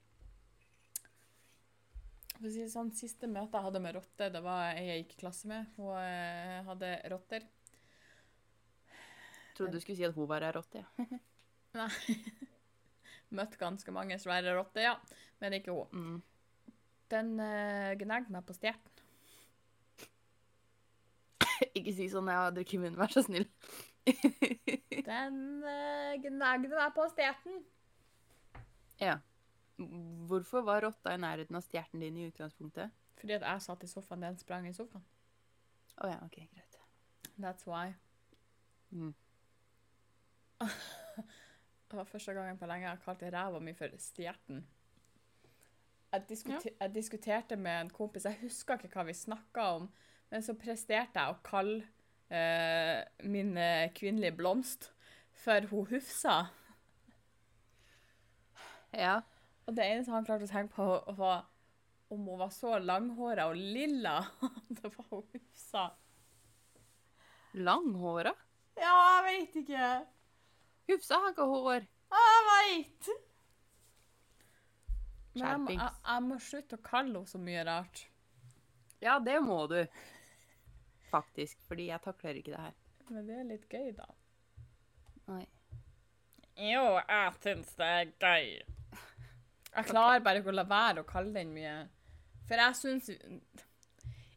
For 2.35 2.49
å 2.51 2.53
si 2.53 2.65
det 2.65 2.73
sånn, 2.73 2.91
Siste 2.97 3.31
møte 3.31 3.57
jeg 3.57 3.67
hadde 3.69 3.81
med 3.81 3.95
rotte, 3.97 4.29
det 4.35 4.43
var 4.45 4.75
ei 4.75 4.89
jeg 4.89 5.05
gikk 5.05 5.15
i 5.15 5.21
klasse 5.23 5.49
med. 5.49 5.71
Hun 5.79 5.95
eh, 5.97 6.59
hadde 6.67 6.91
rotter. 7.13 7.47
Trodde 9.55 9.79
du 9.79 9.81
skulle 9.81 9.97
si 9.97 10.07
at 10.07 10.17
hun 10.19 10.29
var 10.29 10.45
ei 10.45 10.51
rotte, 10.53 10.83
ja. 10.83 11.21
Nei. 11.79 12.19
Møtt 13.35 13.57
ganske 13.59 13.95
mange 13.95 14.19
svære 14.21 14.53
rotter, 14.59 14.89
ja. 14.91 14.97
Men 15.41 15.57
ikke 15.57 15.75
hun. 15.75 15.95
Mm. 15.95 16.75
Den 17.15 17.33
uh, 17.39 17.95
gnagde 18.01 18.35
meg 18.35 18.45
på 18.47 18.57
stjerten. 18.57 18.91
Ikke 21.79 21.95
si 21.95 22.09
sånn 22.11 22.29
jeg 22.31 22.41
har 22.41 22.55
drukket 22.55 22.83
munnen, 22.83 22.99
vær 22.99 23.15
så 23.15 23.23
snill. 23.25 23.47
Den 25.09 25.39
uh, 25.65 26.13
gnagde 26.21 26.71
meg 26.75 26.91
på 26.97 27.07
stjerten. 27.13 27.63
ja. 29.01 29.21
Hvorfor 30.29 30.63
var 30.63 30.85
rotta 30.85 31.17
i 31.17 31.19
nærheten 31.19 31.57
av 31.59 31.65
stjerten 31.67 32.03
din 32.05 32.21
i 32.21 32.29
utgangspunktet? 32.29 32.93
Fordi 33.19 33.35
at 33.35 33.43
jeg 33.43 33.63
satt 33.65 33.83
i 33.83 33.89
sofaen, 33.91 34.23
den 34.23 34.39
sprang 34.39 34.69
i 34.69 34.75
sofaen. 34.77 35.03
Å 35.99 36.11
ja, 36.13 36.19
OK, 36.23 36.37
greit. 36.53 36.79
That's 37.35 37.67
why. 37.67 37.95
Mm. 38.95 39.15
Det 41.91 41.99
var 41.99 42.05
første 42.05 42.33
gangen 42.35 42.59
på 42.59 42.67
lenge 42.67 42.89
jeg 42.89 43.03
kalte 43.05 43.31
ræva 43.31 43.61
mi 43.63 43.75
for 43.77 43.93
stjerten. 44.03 44.65
Jeg, 46.15 46.23
diskute 46.29 46.71
jeg 46.71 46.95
diskuterte 46.95 47.57
med 47.59 47.81
en 47.81 47.91
kompis, 47.91 48.25
jeg 48.27 48.39
husker 48.41 48.79
ikke 48.79 49.01
hva 49.01 49.05
vi 49.09 49.15
snakka 49.19 49.67
om, 49.79 49.89
men 50.31 50.43
så 50.43 50.55
presterte 50.59 51.19
jeg 51.19 51.35
å 51.35 51.43
kalle 51.47 51.81
eh, 51.83 51.94
min 52.29 53.57
eh, 53.61 53.93
kvinnelige 53.95 54.37
blomst 54.39 54.91
for 55.45 55.66
hun 55.70 55.87
Hufsa. 55.91 56.47
Ja. 58.95 59.20
Og 59.64 59.77
det 59.77 59.85
eneste 59.89 60.12
han 60.12 60.27
klarte 60.27 60.47
å 60.47 60.51
tenke 60.51 60.77
på, 60.77 60.87
var 61.16 61.47
om 62.12 62.27
hun 62.29 62.41
var 62.41 62.51
så 62.53 62.79
langhåra 62.79 63.49
og 63.51 63.59
lilla. 63.59 64.18
det 64.77 64.91
var 64.97 65.07
hun 65.11 65.27
Hufsa. 65.33 65.89
Langhåra? 67.55 68.35
Ja, 68.79 68.95
jeg 68.95 69.25
veit 69.29 69.61
ikke. 69.62 69.93
Hufsa 70.91 71.20
har 71.22 71.33
ikke 71.33 71.47
hår. 71.49 71.87
Jeg 72.14 72.43
veit! 72.49 73.12
Men 75.35 75.64
jeg, 75.66 75.79
jeg, 75.79 75.95
jeg 76.07 76.25
må 76.29 76.37
slutte 76.43 76.79
å 76.79 76.85
kalle 76.85 77.11
henne 77.11 77.31
så 77.31 77.41
mye 77.43 77.62
rart. 77.66 78.05
Ja, 79.03 79.18
det 79.20 79.41
må 79.43 79.64
du. 79.70 79.81
Faktisk. 81.15 81.61
Fordi 81.69 81.89
jeg 81.93 82.03
takler 82.05 82.41
ikke 82.41 82.55
det 82.55 82.62
her. 82.67 82.79
Men 83.11 83.29
det 83.29 83.37
er 83.39 83.51
litt 83.51 83.67
gøy, 83.71 83.91
da. 83.97 84.09
Nei. 85.31 85.45
Jo, 86.55 86.85
jeg 87.01 87.35
syns 87.43 87.75
det 87.79 87.91
er 87.91 88.11
gøy. 88.23 88.49
Jeg 89.75 89.89
klarer 89.91 90.23
bare 90.23 90.41
ikke 90.41 90.53
å 90.53 90.59
la 90.59 90.67
være 90.71 91.03
å 91.03 91.09
kalle 91.09 91.35
den 91.35 91.55
mye. 91.55 91.77
For 92.47 92.61
jeg 92.61 92.77
syns 92.79 93.09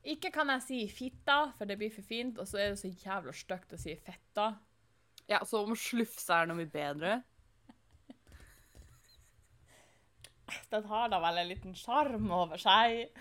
Ikke 0.07 0.31
kan 0.33 0.49
jeg 0.53 0.63
si 0.63 0.79
fitta, 0.89 1.51
for 1.57 1.69
det 1.69 1.77
blir 1.79 1.91
for 1.93 2.05
fint, 2.07 2.39
og 2.39 2.47
så 2.47 2.61
er 2.63 2.71
det 2.71 2.79
så 2.79 2.89
jævla 2.89 3.33
stygt 3.35 3.75
å 3.75 3.79
si 3.81 3.95
fetta. 3.99 4.53
Ja, 5.27 5.41
så 5.43 5.65
om 5.65 5.75
slufse 5.75 6.31
er 6.31 6.47
noe 6.47 6.61
mye 6.61 6.71
bedre? 6.71 7.17
Den 10.71 10.87
har 10.87 11.11
da 11.11 11.19
vel 11.19 11.41
en 11.41 11.49
liten 11.51 11.75
sjarm 11.75 12.31
over 12.31 12.61
seg. 12.61 13.11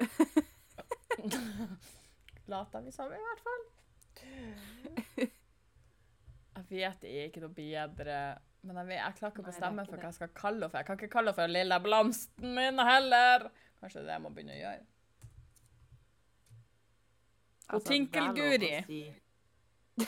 Later 2.48 2.80
vi 2.84 2.90
som, 2.94 3.12
i 3.12 3.18
hvert 3.24 3.42
fall. 3.44 3.64
Jeg 6.58 6.64
vet 6.70 7.00
det 7.04 7.10
er 7.14 7.24
ikke 7.28 7.40
noe 7.44 7.54
bedre, 7.54 8.14
men 8.66 8.74
jeg, 8.80 8.86
vet, 8.88 8.96
jeg 8.98 9.14
klarer 9.20 9.30
ikke 9.32 9.42
å 9.44 9.46
bestemme 9.46 9.82
for 9.86 9.94
hva 10.00 10.08
jeg 10.08 10.16
skal 10.16 10.30
kalle 10.34 10.58
henne 10.58 10.70
for. 10.72 10.78
Jeg 10.80 10.86
kan 10.88 10.96
ikke 10.98 11.12
kalle 11.12 11.30
henne 11.30 11.38
for 11.38 11.46
lille 11.54 11.76
blomsten 11.84 12.48
min 12.56 12.76
heller. 12.82 13.40
Kanskje 13.78 14.00
det 14.00 14.02
er 14.02 14.08
det 14.08 14.14
jeg 14.16 14.24
må 14.24 14.30
begynne 14.34 14.56
å 14.56 14.58
gjøre. 14.58 14.84
Og 17.76 17.80
Tinkelguri. 17.86 18.72
Altså, 18.74 18.88
si. 18.88 19.00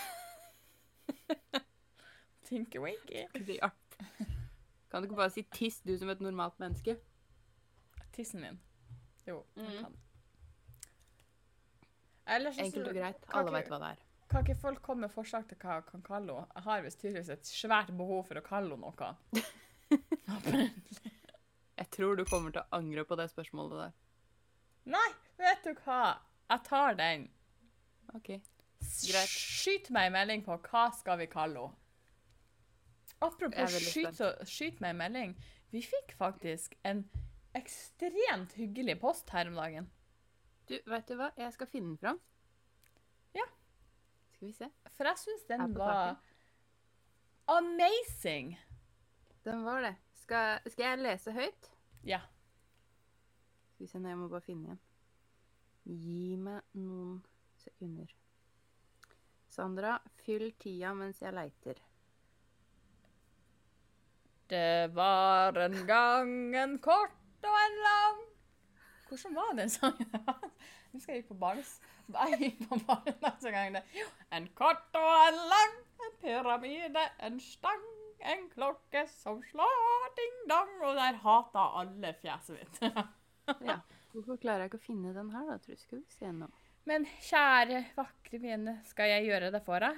Det 2.50 3.54
hjalp. 3.60 3.94
Kan 4.90 5.02
du 5.02 5.06
ikke 5.06 5.16
bare 5.20 5.30
si 5.30 5.42
'tiss', 5.46 5.82
du 5.86 5.94
som 5.98 6.08
et 6.10 6.20
normalt 6.20 6.58
menneske? 6.58 6.96
Tissen 8.12 8.40
min. 8.40 8.60
Jo, 9.26 9.44
jeg 9.56 9.64
Mhm. 9.68 9.78
kan. 9.84 9.96
Enkelt 12.30 12.88
og 12.88 12.94
greit. 12.94 13.26
Alle 13.34 13.54
veit 13.54 13.70
hva 13.72 13.80
det 13.82 13.90
er. 13.96 14.06
Kan 14.30 14.44
ikke 14.46 14.60
folk 14.60 14.82
komme 14.86 15.08
med 15.08 15.12
forslag 15.14 15.48
til 15.50 15.58
hva 15.58 15.80
jeg 15.80 15.86
kan 15.88 16.02
kalle 16.06 16.36
henne? 16.36 16.46
Jeg 16.54 16.66
har 16.68 16.84
visst 16.84 17.00
tydeligvis 17.02 17.32
et 17.34 17.48
svært 17.50 17.90
behov 17.98 18.22
for 18.28 18.38
å 18.38 18.44
kalle 18.46 18.76
henne 18.76 18.86
noe. 18.86 19.08
Jeg 21.80 21.88
tror 21.96 22.18
du 22.18 22.26
kommer 22.28 22.52
til 22.52 22.60
å 22.60 22.76
angre 22.76 23.02
på 23.08 23.16
det 23.16 23.24
spørsmålet 23.32 23.78
der. 23.80 23.92
Nei, 24.92 25.08
vet 25.40 25.64
du 25.64 25.72
hva? 25.80 26.18
Jeg 26.52 26.64
tar 26.66 26.98
den. 26.98 27.24
OK. 28.14 28.28
Greit. 28.36 29.32
Skyt 29.32 29.88
meg 29.94 30.10
en 30.10 30.16
melding 30.18 30.44
på 30.44 30.58
hva 30.68 30.84
skal 30.94 31.18
vi 31.22 31.28
kalle 31.32 31.64
henne. 31.64 31.76
Apropos 33.20 33.74
skyt, 33.84 34.20
skyt 34.48 34.78
meg 34.80 34.94
en 34.94 35.00
melding. 35.00 35.32
Vi 35.72 35.82
fikk 35.84 36.14
faktisk 36.16 36.76
en 36.88 37.02
ekstremt 37.58 38.54
hyggelig 38.56 38.96
post 39.02 39.32
her 39.34 39.50
om 39.50 39.58
dagen. 39.58 39.90
Du, 40.70 40.76
vet 40.86 41.08
du 41.08 41.16
hva? 41.18 41.32
Jeg 41.34 41.50
skal 41.56 41.66
finne 41.66 41.90
den 41.90 41.98
fram. 41.98 42.18
Ja. 43.34 43.46
Skal 44.36 44.46
vi 44.46 44.52
se. 44.54 44.68
For 44.94 45.08
jeg 45.10 45.18
syns 45.18 45.48
den 45.48 45.74
var 45.74 46.20
amazing. 47.50 48.52
Den 49.42 49.64
var 49.66 49.82
det. 49.82 49.96
Skal, 50.22 50.62
skal 50.70 50.84
jeg 50.92 51.02
lese 51.02 51.34
høyt? 51.34 51.72
Ja. 52.06 52.20
Skal 53.72 53.82
vi 53.82 53.90
se, 53.90 53.98
nå 53.98 54.12
jeg 54.12 54.22
må 54.22 54.30
bare 54.30 54.46
finne 54.46 54.68
igjen. 54.68 54.80
Gi 55.90 56.38
meg 56.38 56.78
noen 56.78 57.18
sekunder. 57.58 58.14
Sandra, 59.50 59.98
fyll 60.22 60.52
tida 60.62 60.94
mens 60.94 61.18
jeg 61.24 61.34
leiter. 61.34 61.82
Det 64.50 64.90
var 64.94 65.58
en 65.66 65.80
gang 65.86 66.36
en 66.62 66.78
kort 66.82 67.46
og 67.46 67.56
en 67.66 67.82
lang 67.82 68.28
Hvordan 69.10 69.34
var 69.34 69.54
den 69.58 69.70
sangen? 69.72 70.10
Nå 70.90 71.00
skal 71.02 71.16
jeg 71.18 71.26
på 71.28 71.36
barnes... 71.38 71.78
Jeg 72.10 72.38
gikk 72.40 72.60
på 72.70 72.78
barnes 72.88 73.44
en 73.46 73.54
gang. 73.54 73.76
Det. 73.76 74.04
En 74.34 74.46
kort 74.58 74.98
og 74.98 75.10
en 75.28 75.40
lang, 75.52 75.76
en 76.06 76.16
pyramide, 76.22 77.04
en 77.26 77.38
stang, 77.42 77.84
en 78.32 78.46
klokke 78.50 79.04
som 79.10 79.42
slår 79.50 80.08
ding-dong. 80.18 80.72
Og 80.86 80.98
der 80.98 81.18
hata 81.24 81.66
alle 81.82 82.14
fjeset 82.22 82.58
mitt. 82.58 82.84
Ja. 83.66 83.80
Hvorfor 84.12 84.36
klarer 84.38 84.62
jeg 84.62 84.70
ikke 84.70 84.78
å 84.78 84.84
finne 84.84 85.10
den 85.14 85.30
her, 85.34 85.46
da? 85.48 85.56
Tror 85.58 85.72
jeg 85.74 85.80
skal 85.80 85.98
vi 85.98 86.12
se 86.14 86.28
nå. 86.34 86.46
Men 86.86 87.06
kjære, 87.26 87.80
vakre 87.96 88.38
vene, 88.42 88.76
skal 88.86 89.10
jeg 89.10 89.26
gjøre 89.26 89.48
det 89.50 89.60
for 89.66 89.82
deg? 89.82 89.96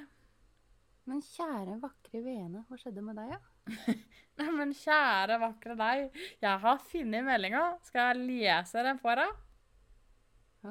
Men 1.11 1.21
kjære, 1.27 1.77
vakre 1.83 2.23
vene, 2.25 2.63
hva 2.69 2.79
skjedde 2.81 3.05
med 3.05 3.19
deg, 3.21 3.35
ja? 3.35 3.52
Nei, 4.41 4.49
men 4.57 4.73
kjære, 4.77 5.39
vakre 5.43 5.77
deg. 5.79 6.21
Jeg 6.43 6.63
har 6.65 6.85
funnet 6.89 7.27
meldinga. 7.27 7.65
Skal 7.87 8.13
jeg 8.13 8.29
lese 8.29 8.85
den 8.87 9.01
for 9.03 9.21
deg? 9.21 9.35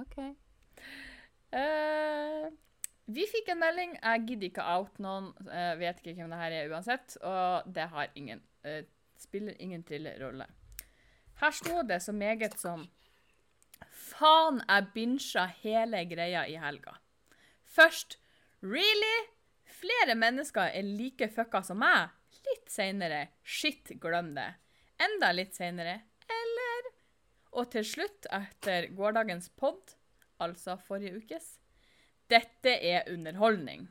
OK. 0.01 0.17
Uh, 1.51 2.47
vi 3.11 3.27
fikk 3.29 3.51
en 3.53 3.61
melding. 3.61 3.93
Jeg 3.99 4.25
gidder 4.27 4.49
ikke 4.49 4.65
out 4.73 4.97
noen. 5.03 5.29
Uh, 5.45 5.75
vet 5.79 6.01
ikke 6.01 6.17
hvem 6.19 6.33
det 6.33 6.41
her 6.41 6.57
er 6.61 6.73
uansett. 6.73 7.19
Og 7.21 7.69
det 7.75 7.87
har 7.93 8.09
ingen 8.19 8.41
uh, 8.65 8.81
spiller 9.21 9.55
ingen 9.59 9.83
trillerolle. 9.85 10.47
Her 11.41 11.53
sto 11.55 11.81
det 11.87 12.01
så 12.01 12.13
meget 12.13 12.57
som 12.59 12.87
Faen, 13.91 14.59
jeg 14.67 14.87
binsja 14.93 15.45
hele 15.63 16.03
greia 16.05 16.43
i 16.49 16.57
helga. 16.59 16.97
Først 17.65 18.19
Really? 18.61 19.21
Flere 19.65 20.15
mennesker 20.15 20.61
er 20.61 20.85
like 20.85 21.31
fucka 21.33 21.63
som 21.65 21.79
meg. 21.81 22.11
Litt 22.45 22.60
seinere 22.71 23.25
Shit, 23.43 23.91
glem 24.01 24.33
det. 24.37 24.47
Enda 25.01 25.31
litt 25.35 25.55
seinere 25.57 25.97
Eller 26.31 26.91
Og 27.59 27.71
til 27.73 27.83
slutt, 27.87 28.27
etter 28.31 28.89
gårsdagens 28.95 29.49
pod, 29.59 29.95
altså 30.41 30.77
forrige 30.87 31.19
ukes 31.21 31.49
Dette 32.31 32.77
er 32.79 33.09
underholdning. 33.11 33.89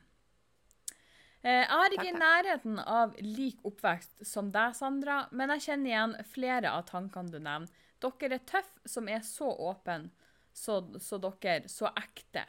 Eh, 1.43 1.61
Jeg 1.61 1.69
har 1.69 1.93
ikke 1.93 2.09
i 2.09 2.17
nærheten 2.17 2.79
av 2.81 3.13
lik 3.21 3.59
oppvekst 3.65 4.25
som 4.25 4.49
deg, 4.53 4.73
Sandra, 4.77 5.27
men 5.31 5.53
jeg 5.55 5.65
kjenner 5.67 5.91
igjen 5.91 6.15
flere 6.31 6.71
av 6.73 6.87
tankene 6.89 7.33
du 7.33 7.37
nevner. 7.37 7.69
Dere 8.01 8.39
er 8.39 8.45
tøffe 8.49 8.89
som 8.89 9.09
er 9.13 9.21
så 9.21 9.45
åpne, 9.69 10.09
så, 10.57 10.79
så 10.97 11.19
dere 11.21 11.69
så 11.69 11.91
ekte. 12.01 12.47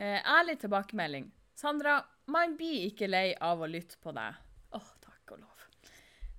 Eh, 0.00 0.20
ærlig 0.24 0.58
tilbakemelding. 0.62 1.28
Sandra, 1.54 1.98
man 2.32 2.56
blir 2.56 2.88
ikke 2.88 3.10
lei 3.12 3.34
av 3.40 3.60
å 3.60 3.68
lytte 3.68 4.00
på 4.00 4.14
deg. 4.16 4.40
Åh, 4.72 4.88
takk 5.04 5.34
og 5.36 5.42
lov. 5.44 5.66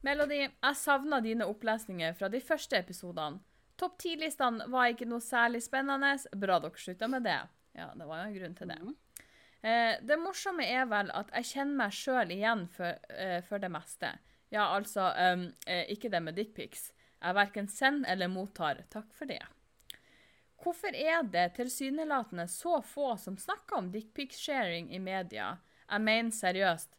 Melody, 0.04 0.42
jeg 0.44 0.76
savna 0.76 1.22
dine 1.24 1.46
opplesninger 1.48 2.16
fra 2.20 2.28
de 2.28 2.42
første 2.44 2.76
episodene. 2.76 3.40
Topp 3.80 4.02
10-listene 4.04 4.68
var 4.72 4.92
ikke 4.92 5.08
noe 5.08 5.24
særlig 5.24 5.64
spennende. 5.64 6.12
Bra 6.36 6.60
dere 6.62 6.80
slutta 6.80 7.08
med 7.08 7.24
det. 7.24 7.40
Ja, 7.78 7.88
det 7.96 8.08
var 8.10 8.20
jo 8.20 8.28
en 8.28 8.36
grunn 8.36 8.58
til 8.60 8.70
det. 8.74 8.80
Mhm. 8.84 8.98
Eh, 9.64 9.96
det 10.04 10.20
morsomme 10.20 10.66
er 10.68 10.86
vel 10.92 11.08
at 11.16 11.32
jeg 11.32 11.50
kjenner 11.54 11.80
meg 11.80 11.96
sjøl 11.96 12.32
igjen 12.36 12.68
for, 12.68 13.00
eh, 13.10 13.40
for 13.48 13.64
det 13.64 13.72
meste. 13.72 14.12
Ja, 14.52 14.76
altså 14.76 15.08
um, 15.16 15.54
eh, 15.66 15.86
ikke 15.90 16.12
det 16.12 16.22
med 16.22 16.36
dickpics. 16.36 16.92
Jeg 17.24 17.36
verken 17.36 17.68
sender 17.72 18.12
eller 18.12 18.28
mottar. 18.28 18.84
Takk 18.92 19.08
for 19.16 19.26
det. 19.26 19.40
Hvorfor 20.62 20.92
er 20.92 21.24
det 21.24 21.56
tilsynelatende 21.56 22.48
så 22.52 22.82
få 22.84 23.16
som 23.18 23.38
snakker 23.38 23.80
om 23.80 23.92
dickpic-sharing 23.92 24.92
i 24.92 25.00
media? 25.00 25.58
Jeg 25.90 26.02
mener 26.02 26.32
seriøst, 26.32 26.92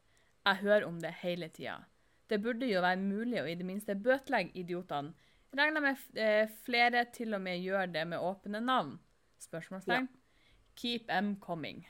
jeg 0.45 0.57
hører 0.65 0.89
om 0.89 1.01
det 1.01 1.13
hele 1.21 1.49
tida. 1.49 1.85
Det 2.29 2.41
burde 2.43 2.69
jo 2.69 2.81
være 2.81 3.01
mulig 3.01 3.41
å 3.43 3.49
i 3.49 3.57
det 3.59 3.67
minste 3.69 3.97
bøtelegge 3.97 4.55
idiotene. 4.61 5.13
Regner 5.55 5.85
med 5.85 6.19
eh, 6.19 6.51
flere 6.65 7.05
til 7.15 7.37
og 7.37 7.43
med 7.45 7.61
gjør 7.63 7.91
det 7.95 8.07
med 8.11 8.23
åpne 8.23 8.61
navn? 8.65 8.97
Spørsmålstegn. 9.45 10.09
Keep 10.75 11.07
them 11.07 11.37
coming. 11.41 11.85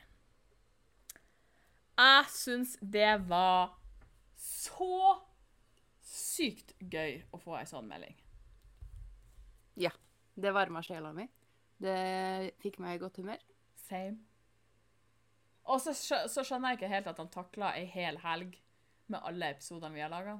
Jeg 1.95 2.27
syns 2.29 2.75
det 2.81 3.15
var 3.29 3.73
så 4.35 5.15
sykt 6.05 6.75
gøy 6.79 7.23
å 7.33 7.39
få 7.41 7.55
ei 7.57 7.65
sånn 7.69 7.87
melding. 7.89 8.15
Ja. 9.79 9.93
Det 10.35 10.51
varma 10.51 10.81
sjela 10.83 11.13
mi. 11.15 11.29
Det 11.79 11.95
fikk 12.59 12.81
meg 12.83 12.97
i 12.97 13.01
godt 13.01 13.21
humør. 13.21 13.39
Same. 13.87 14.19
Og 15.71 15.79
så, 15.81 15.95
så 15.95 16.43
skjønner 16.43 16.73
jeg 16.73 16.81
ikke 16.81 16.91
helt 16.91 17.07
at 17.09 17.19
han 17.23 17.31
takla 17.33 17.71
ei 17.79 17.87
hel 17.89 18.19
helg 18.21 18.59
med 19.11 19.23
alle 19.23 19.53
episodene 19.55 19.95
vi 19.95 20.03
har 20.03 20.11
laga. 20.11 20.35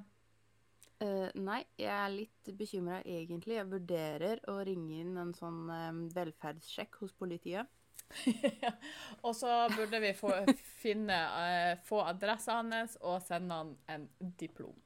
Uh, 0.96 1.28
nei, 1.44 1.60
jeg 1.76 1.92
er 1.92 2.12
litt 2.12 2.50
bekymra 2.56 3.02
egentlig. 3.04 3.58
Jeg 3.58 3.68
vurderer 3.68 4.40
å 4.48 4.56
ringe 4.64 5.02
inn 5.02 5.16
en 5.20 5.34
sånn 5.36 5.66
um, 5.68 5.98
velferdssjekk 6.14 7.02
hos 7.02 7.12
politiet. 7.16 7.68
og 9.26 9.34
så 9.36 9.50
burde 9.74 10.00
vi 10.00 10.14
få, 10.16 10.32
finne, 10.82 11.18
uh, 11.36 11.84
få 11.84 12.00
adressa 12.06 12.62
hans 12.62 12.96
og 13.02 13.20
sende 13.26 13.60
han 13.60 13.74
en 13.92 14.08
diplom. 14.40 14.76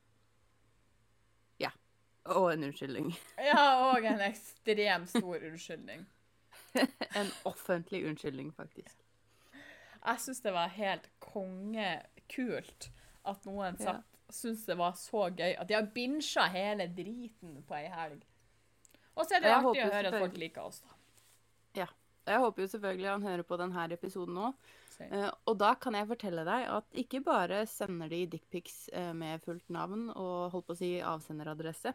Ja. 1.63 1.71
Og 2.35 2.57
en 2.57 2.71
unnskyldning. 2.71 3.13
Ja, 3.51 3.93
og 3.93 4.07
en 4.07 4.25
ekstremt 4.27 5.13
stor 5.15 5.47
unnskyldning. 5.47 6.09
En 6.75 7.31
offentlig 7.47 8.03
unnskyldning, 8.07 8.51
faktisk. 8.55 8.99
Jeg 10.01 10.23
syns 10.23 10.43
det 10.43 10.53
var 10.55 10.71
helt 10.75 11.07
kongekult 11.23 12.91
at 13.25 13.45
noen 13.49 13.77
Ja. 13.79 13.85
satt 13.85 14.07
syntes 14.31 14.67
det 14.67 14.77
var 14.79 14.93
så 14.93 15.29
gøy 15.35 15.57
at 15.59 15.69
de 15.69 15.75
har 15.75 15.89
binsja 15.95 16.47
hele 16.53 16.87
driten 16.87 17.63
på 17.67 17.75
ei 17.75 17.89
helg. 17.91 18.23
Og 19.17 19.27
så 19.27 19.37
er 19.37 19.41
det 19.41 19.51
Jeg 19.51 19.65
artig 19.65 19.83
å 19.85 19.93
høre 19.93 20.13
at 20.13 20.19
folk 20.23 20.37
liker 20.39 20.63
oss, 20.63 20.81
da. 20.81 20.95
Ja. 21.83 21.89
Jeg 22.31 22.39
håper 22.39 22.63
jo 22.63 22.69
selvfølgelig 22.69 23.11
han 23.11 23.23
hører 23.23 23.43
på 23.43 23.57
denne 23.59 23.87
episoden 23.93 24.37
nå. 24.37 24.53
Eh, 25.01 25.31
og 25.49 25.57
da 25.59 25.73
kan 25.81 25.97
jeg 25.97 26.09
fortelle 26.11 26.45
deg 26.45 26.67
at 26.69 27.01
ikke 27.03 27.23
bare 27.25 27.63
sender 27.67 28.11
de 28.13 28.27
dickpics 28.35 28.91
uh, 28.93 29.13
med 29.17 29.41
fullt 29.43 29.73
navn 29.73 30.11
og 30.13 30.53
holdt 30.53 30.69
på 30.69 30.77
å 30.77 30.79
si 30.79 30.91
avsenderadresse. 31.01 31.95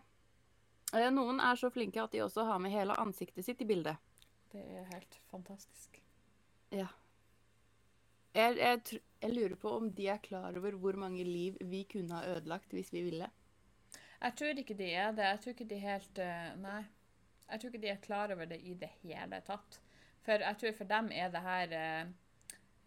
Uh, 0.89 1.09
noen 1.13 1.39
er 1.43 1.59
så 1.61 1.69
flinke 1.73 2.01
at 2.01 2.15
de 2.15 2.23
også 2.25 2.47
har 2.49 2.59
med 2.63 2.73
hele 2.73 2.97
ansiktet 2.97 3.45
sitt 3.45 3.61
i 3.61 3.69
bildet. 3.69 4.01
Det 4.51 4.63
er 4.63 4.89
helt 4.89 5.19
fantastisk. 5.29 6.01
Ja. 6.73 6.89
Jeg, 8.35 8.57
jeg, 8.59 9.01
jeg 9.23 9.31
lurer 9.31 9.55
på 9.59 9.71
om 9.77 9.87
de 9.95 10.09
er 10.11 10.19
klar 10.23 10.57
over 10.59 10.75
hvor 10.81 10.97
mange 10.99 11.23
liv 11.23 11.55
vi 11.63 11.85
kunne 11.87 12.17
ha 12.17 12.35
ødelagt 12.35 12.73
hvis 12.75 12.91
vi 12.93 13.05
ville. 13.05 13.29
Jeg 14.21 14.35
tror 14.39 14.59
ikke 14.59 14.77
de 14.77 14.91
er 14.91 15.15
det. 15.15 15.29
Jeg 15.29 15.41
tror 15.41 15.55
ikke 15.55 15.69
de 15.69 15.79
helt 15.79 16.21
eh, 16.23 16.51
Nei. 16.59 16.83
Jeg 17.45 17.61
tror 17.61 17.69
ikke 17.71 17.81
de 17.83 17.91
er 17.93 18.03
klar 18.03 18.31
over 18.33 18.49
det 18.49 18.59
i 18.65 18.73
det 18.81 18.89
hele 19.03 19.39
tatt. 19.45 19.79
For 20.25 20.41
jeg 20.41 20.57
tror 20.61 20.77
for 20.79 20.89
dem 20.89 21.11
er 21.13 21.29
det 21.33 21.41
her 21.45 21.75
eh, 21.79 22.07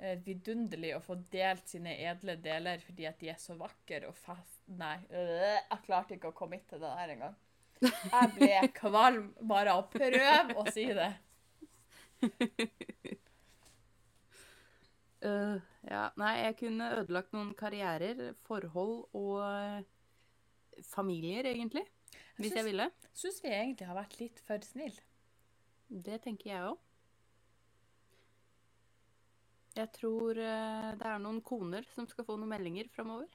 eh, 0.02 0.16
vidunderlig 0.26 0.96
å 0.96 1.02
få 1.04 1.18
delt 1.32 1.70
sine 1.70 1.94
edle 2.10 2.34
deler 2.42 2.82
fordi 2.82 3.06
at 3.08 3.20
de 3.22 3.30
er 3.32 3.38
så 3.40 3.54
vakre 3.58 4.08
og 4.10 4.16
fast... 4.18 4.58
Nei. 4.68 4.98
øh, 5.08 5.60
jeg 5.62 5.84
klarte 5.86 6.18
ikke 6.18 6.32
å 6.32 6.36
komme 6.36 6.58
hit 6.58 6.66
til 6.72 6.82
det 6.82 6.90
der 6.90 7.14
engang. 7.14 7.38
Jeg 7.80 8.34
ble 8.34 8.60
kvalm 8.74 9.30
bare 9.46 9.76
av 9.76 9.84
å 9.84 9.88
prøve 9.92 10.58
å 10.58 10.66
si 10.74 10.88
det. 10.98 11.12
Øh, 15.26 15.60
ja, 15.90 16.08
nei, 16.20 16.34
jeg 16.44 16.56
kunne 16.60 16.90
ødelagt 17.00 17.32
noen 17.34 17.50
karrierer, 17.58 18.20
forhold 18.46 19.08
og 19.18 19.40
eh, 19.42 19.86
familier, 20.86 21.48
egentlig. 21.50 21.82
Hvis 22.38 22.54
jeg 22.54 22.68
ville. 22.68 22.86
Syns 23.18 23.40
vi 23.42 23.50
egentlig 23.50 23.88
har 23.88 23.98
vært 23.98 24.14
litt 24.20 24.38
for 24.46 24.62
snille. 24.62 25.02
Det 25.88 26.20
tenker 26.22 26.52
jeg 26.52 26.68
òg. 26.68 26.84
Jeg 29.78 29.90
tror 29.94 30.38
uh, 30.38 30.88
det 30.98 31.06
er 31.06 31.20
noen 31.22 31.38
koner 31.46 31.86
som 31.94 32.06
skal 32.10 32.26
få 32.26 32.36
noen 32.38 32.50
meldinger 32.50 32.88
framover. 32.94 33.30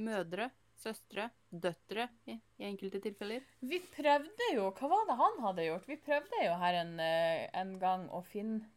Mødre, 0.00 0.50
søstre, 0.80 1.28
døtre 1.48 2.08
i, 2.28 2.36
i 2.60 2.66
enkelte 2.68 3.00
tilfeller. 3.04 3.44
Vi 3.64 3.78
prøvde 3.94 4.50
jo 4.56 4.70
Hva 4.74 4.90
var 4.90 5.06
det 5.08 5.18
han 5.20 5.38
hadde 5.44 5.68
gjort? 5.68 5.88
Vi 5.88 6.00
prøvde 6.08 6.42
jo 6.44 6.56
her 6.60 6.80
en, 6.80 6.94
en 7.00 7.76
gang 7.80 8.08
å 8.12 8.24
finne 8.26 8.73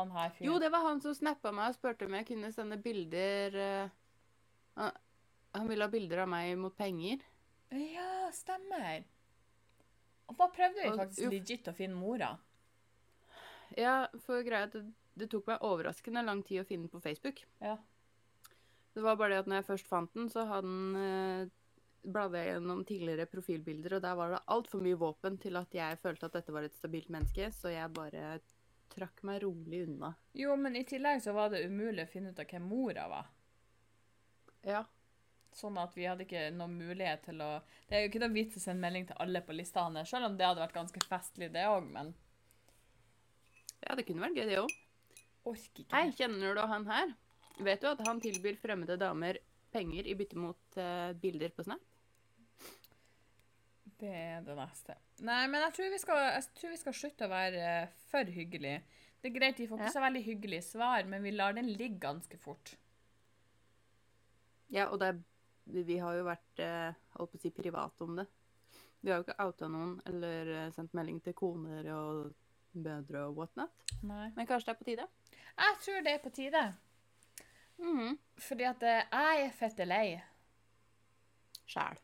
han 0.00 0.14
her 0.14 0.32
fyren. 0.36 0.48
Jo, 0.50 0.58
det 0.62 0.70
var 0.74 0.86
han 0.86 1.02
som 1.04 1.14
snappa 1.16 1.52
meg 1.54 1.72
og 1.72 1.78
spurte 1.78 2.08
om 2.08 2.16
jeg 2.18 2.28
kunne 2.30 2.52
sende 2.54 2.78
bilder 2.82 3.58
uh, 3.58 3.96
han, 4.78 5.68
ville 5.68 5.84
ha 5.86 5.92
bilder 5.92 6.24
av 6.24 6.30
meg 6.30 6.54
mot 6.60 6.74
penger. 6.76 7.24
Ja, 7.74 8.28
stemmer. 8.34 9.04
Og 10.28 10.36
da 10.38 10.48
prøvde 10.52 10.84
vi 10.84 10.94
faktisk 10.94 11.26
og, 11.26 11.34
legit 11.34 11.70
å 11.70 11.76
finne 11.76 11.98
mora. 11.98 12.32
Ja, 13.76 14.08
for 14.24 14.44
greia 14.46 14.68
at 14.68 14.76
det, 14.76 14.86
det 15.18 15.28
tok 15.32 15.48
meg 15.50 15.64
overraskende 15.66 16.24
lang 16.24 16.42
tid 16.46 16.62
å 16.62 16.68
finne 16.68 16.86
den 16.86 16.92
på 16.92 17.02
Facebook. 17.04 17.42
Ja. 17.64 17.76
Det 18.94 19.04
var 19.04 19.18
bare 19.20 19.36
det 19.36 19.44
at 19.44 19.50
når 19.50 19.60
jeg 19.60 19.68
først 19.68 19.90
fant 19.90 20.14
den, 20.16 20.30
så 20.32 20.44
hadde 20.48 20.68
den 20.68 20.96
uh, 20.98 21.56
bladde 22.08 22.40
jeg 22.40 22.54
gjennom 22.54 22.84
tidligere 22.86 23.28
profilbilder, 23.30 23.96
og 23.98 24.04
der 24.04 24.16
var 24.18 24.32
det 24.32 24.44
altfor 24.54 24.82
mye 24.84 24.98
våpen 24.98 25.36
til 25.42 25.58
at 25.60 25.74
jeg 25.74 26.00
følte 26.02 26.28
at 26.28 26.38
dette 26.38 26.54
var 26.54 26.66
et 26.66 26.76
stabilt 26.76 27.10
menneske, 27.12 27.50
så 27.54 27.72
jeg 27.72 27.94
bare 27.94 28.38
trakk 28.92 29.22
meg 29.26 29.42
rolig 29.42 29.82
unna. 29.86 30.12
Jo, 30.38 30.54
men 30.56 30.76
i 30.76 30.84
tillegg 30.88 31.22
så 31.24 31.34
var 31.36 31.50
det 31.52 31.64
umulig 31.66 32.04
å 32.04 32.10
finne 32.10 32.32
ut 32.32 32.40
av 32.40 32.48
hvem 32.50 32.64
mora 32.68 33.08
var. 33.10 33.28
Ja. 34.66 34.84
Sånn 35.54 35.78
at 35.80 35.94
vi 35.96 36.06
hadde 36.06 36.26
ikke 36.26 36.48
noen 36.54 36.76
mulighet 36.78 37.24
til 37.24 37.40
å 37.42 37.48
Det 37.88 37.96
er 37.96 38.02
jo 38.04 38.10
ikke 38.10 38.20
noe 38.22 38.34
vits 38.34 38.58
å 38.58 38.62
sende 38.62 38.84
melding 38.84 39.06
til 39.08 39.16
alle 39.22 39.40
på 39.42 39.56
lista 39.56 39.82
hans, 39.86 40.10
selv 40.10 40.28
om 40.28 40.36
det 40.38 40.46
hadde 40.46 40.62
vært 40.62 40.76
ganske 40.76 41.04
festlig, 41.08 41.50
det 41.54 41.64
òg, 41.66 41.88
men 41.94 42.12
Ja, 43.86 43.94
det 43.94 44.04
kunne 44.06 44.26
vært 44.26 44.38
gøy, 44.38 44.46
det 44.50 44.60
òg. 44.60 44.74
orker 45.48 45.84
ikke. 45.84 45.94
Hei, 45.94 46.10
kjenner 46.12 46.54
du 46.54 46.60
han 46.60 46.86
her? 46.86 47.14
Vet 47.58 47.82
du 47.82 47.88
at 47.90 48.02
han 48.06 48.20
tilbyr 48.22 48.58
fremmede 48.60 48.98
damer 49.00 49.40
penger 49.74 50.06
i 50.06 50.14
bytte 50.18 50.38
mot 50.38 50.78
uh, 50.78 51.14
bilder 51.18 51.50
på 51.54 51.64
Snap? 51.66 51.82
Det 53.98 54.10
er 54.14 54.42
det 54.46 54.54
neste. 54.54 54.94
Nei, 55.26 55.40
men 55.50 55.60
jeg 55.64 55.72
tror 55.74 55.90
vi 55.90 55.98
skal, 55.98 56.42
tror 56.54 56.70
vi 56.70 56.76
skal 56.78 56.94
slutte 56.94 57.26
å 57.26 57.32
være 57.32 57.62
eh, 57.82 57.88
for 58.12 58.24
hyggelig. 58.30 58.76
Det 59.18 59.30
er 59.32 59.34
greit, 59.34 59.58
vi 59.58 59.66
får 59.66 59.80
ikke 59.80 59.88
Ja. 59.88 59.94
så 59.96 60.02
veldig 60.04 60.22
hyggelige 60.28 60.62
svar, 60.62 61.02
men 61.10 61.22
vi 61.26 61.32
lar 61.34 61.52
den 61.56 61.66
ligge 61.72 61.98
ganske 62.04 62.38
fort. 62.38 62.76
Ja, 64.70 64.86
og 64.92 65.00
det 65.00 65.08
er, 65.08 65.18
vi- 65.66 65.98
har 65.98 66.14
jo 66.14 66.24
vært 66.28 66.60
eh, 66.62 66.92
holdt 67.16 67.32
på 67.32 67.38
å 67.38 67.42
si 67.42 67.50
privat 67.50 68.00
om 68.04 68.14
det. 68.20 68.26
Vi 69.02 69.10
har 69.10 69.18
jo 69.20 69.24
ikke 69.26 69.40
outa 69.44 69.68
noen 69.70 69.96
eller 70.06 70.52
eh, 70.66 70.70
sendt 70.74 70.94
melding 70.94 71.18
til 71.24 71.34
koner 71.34 71.86
og 71.94 72.34
mødre 72.78 73.26
og 73.28 73.36
whatnot. 73.40 73.86
Nei. 74.06 74.30
Men 74.36 74.46
kanskje 74.46 74.66
det 74.70 74.74
er 74.76 74.78
på 74.82 74.88
tide? 74.92 75.08
Jeg 75.58 75.78
tror 75.82 76.02
det 76.06 76.12
er 76.14 76.22
på 76.22 76.30
tide. 76.38 76.64
Mhm. 77.78 78.18
Fordi 78.42 78.64
at 78.64 78.80
jeg 78.82 79.46
er 79.46 79.50
fette 79.54 79.84
lei. 79.86 80.20
Sjæl. 81.68 81.98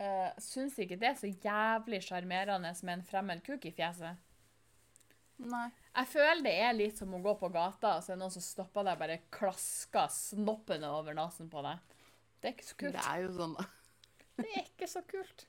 Uh, 0.00 0.30
Syns 0.40 0.78
ikke 0.80 0.96
det 0.96 1.10
er 1.10 1.16
så 1.20 1.28
jævlig 1.28 2.00
sjarmerende 2.06 2.72
med 2.86 2.94
en 2.94 3.04
fremmed 3.04 3.42
kuk 3.44 3.66
i 3.68 3.72
fjeset. 3.76 4.16
Nei. 5.44 5.66
Jeg 5.90 6.08
føler 6.12 6.42
det 6.44 6.54
er 6.62 6.76
litt 6.76 7.00
som 7.00 7.12
å 7.16 7.20
gå 7.24 7.34
på 7.40 7.50
gata, 7.52 7.96
og 7.96 8.04
så 8.04 8.12
er 8.12 8.16
det 8.16 8.22
noen 8.22 8.34
som 8.34 8.44
stopper 8.44 8.86
deg 8.86 8.96
og 8.96 9.02
bare 9.02 9.20
klasker 9.32 10.12
snoppene 10.12 10.90
over 10.94 11.16
nesen 11.16 11.48
på 11.52 11.62
deg. 11.66 11.96
Det 12.40 12.50
er 12.50 12.56
ikke 12.56 12.68
så 12.68 12.76
kult. 12.80 12.96
Det 12.96 13.06
er 13.12 13.22
jo 13.24 13.32
sånn, 13.36 13.56
da. 13.58 13.66
Det 14.40 14.50
er 14.54 14.62
ikke 14.64 14.88
så 14.88 15.02
kult. 15.08 15.46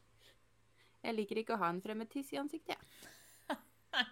Jeg 1.01 1.17
liker 1.17 1.41
ikke 1.41 1.55
å 1.55 1.61
ha 1.61 1.69
en 1.71 1.81
fremmed 1.83 2.09
tiss 2.11 2.31
i 2.35 2.39
ansiktet, 2.41 2.75
jeg. 2.75 3.59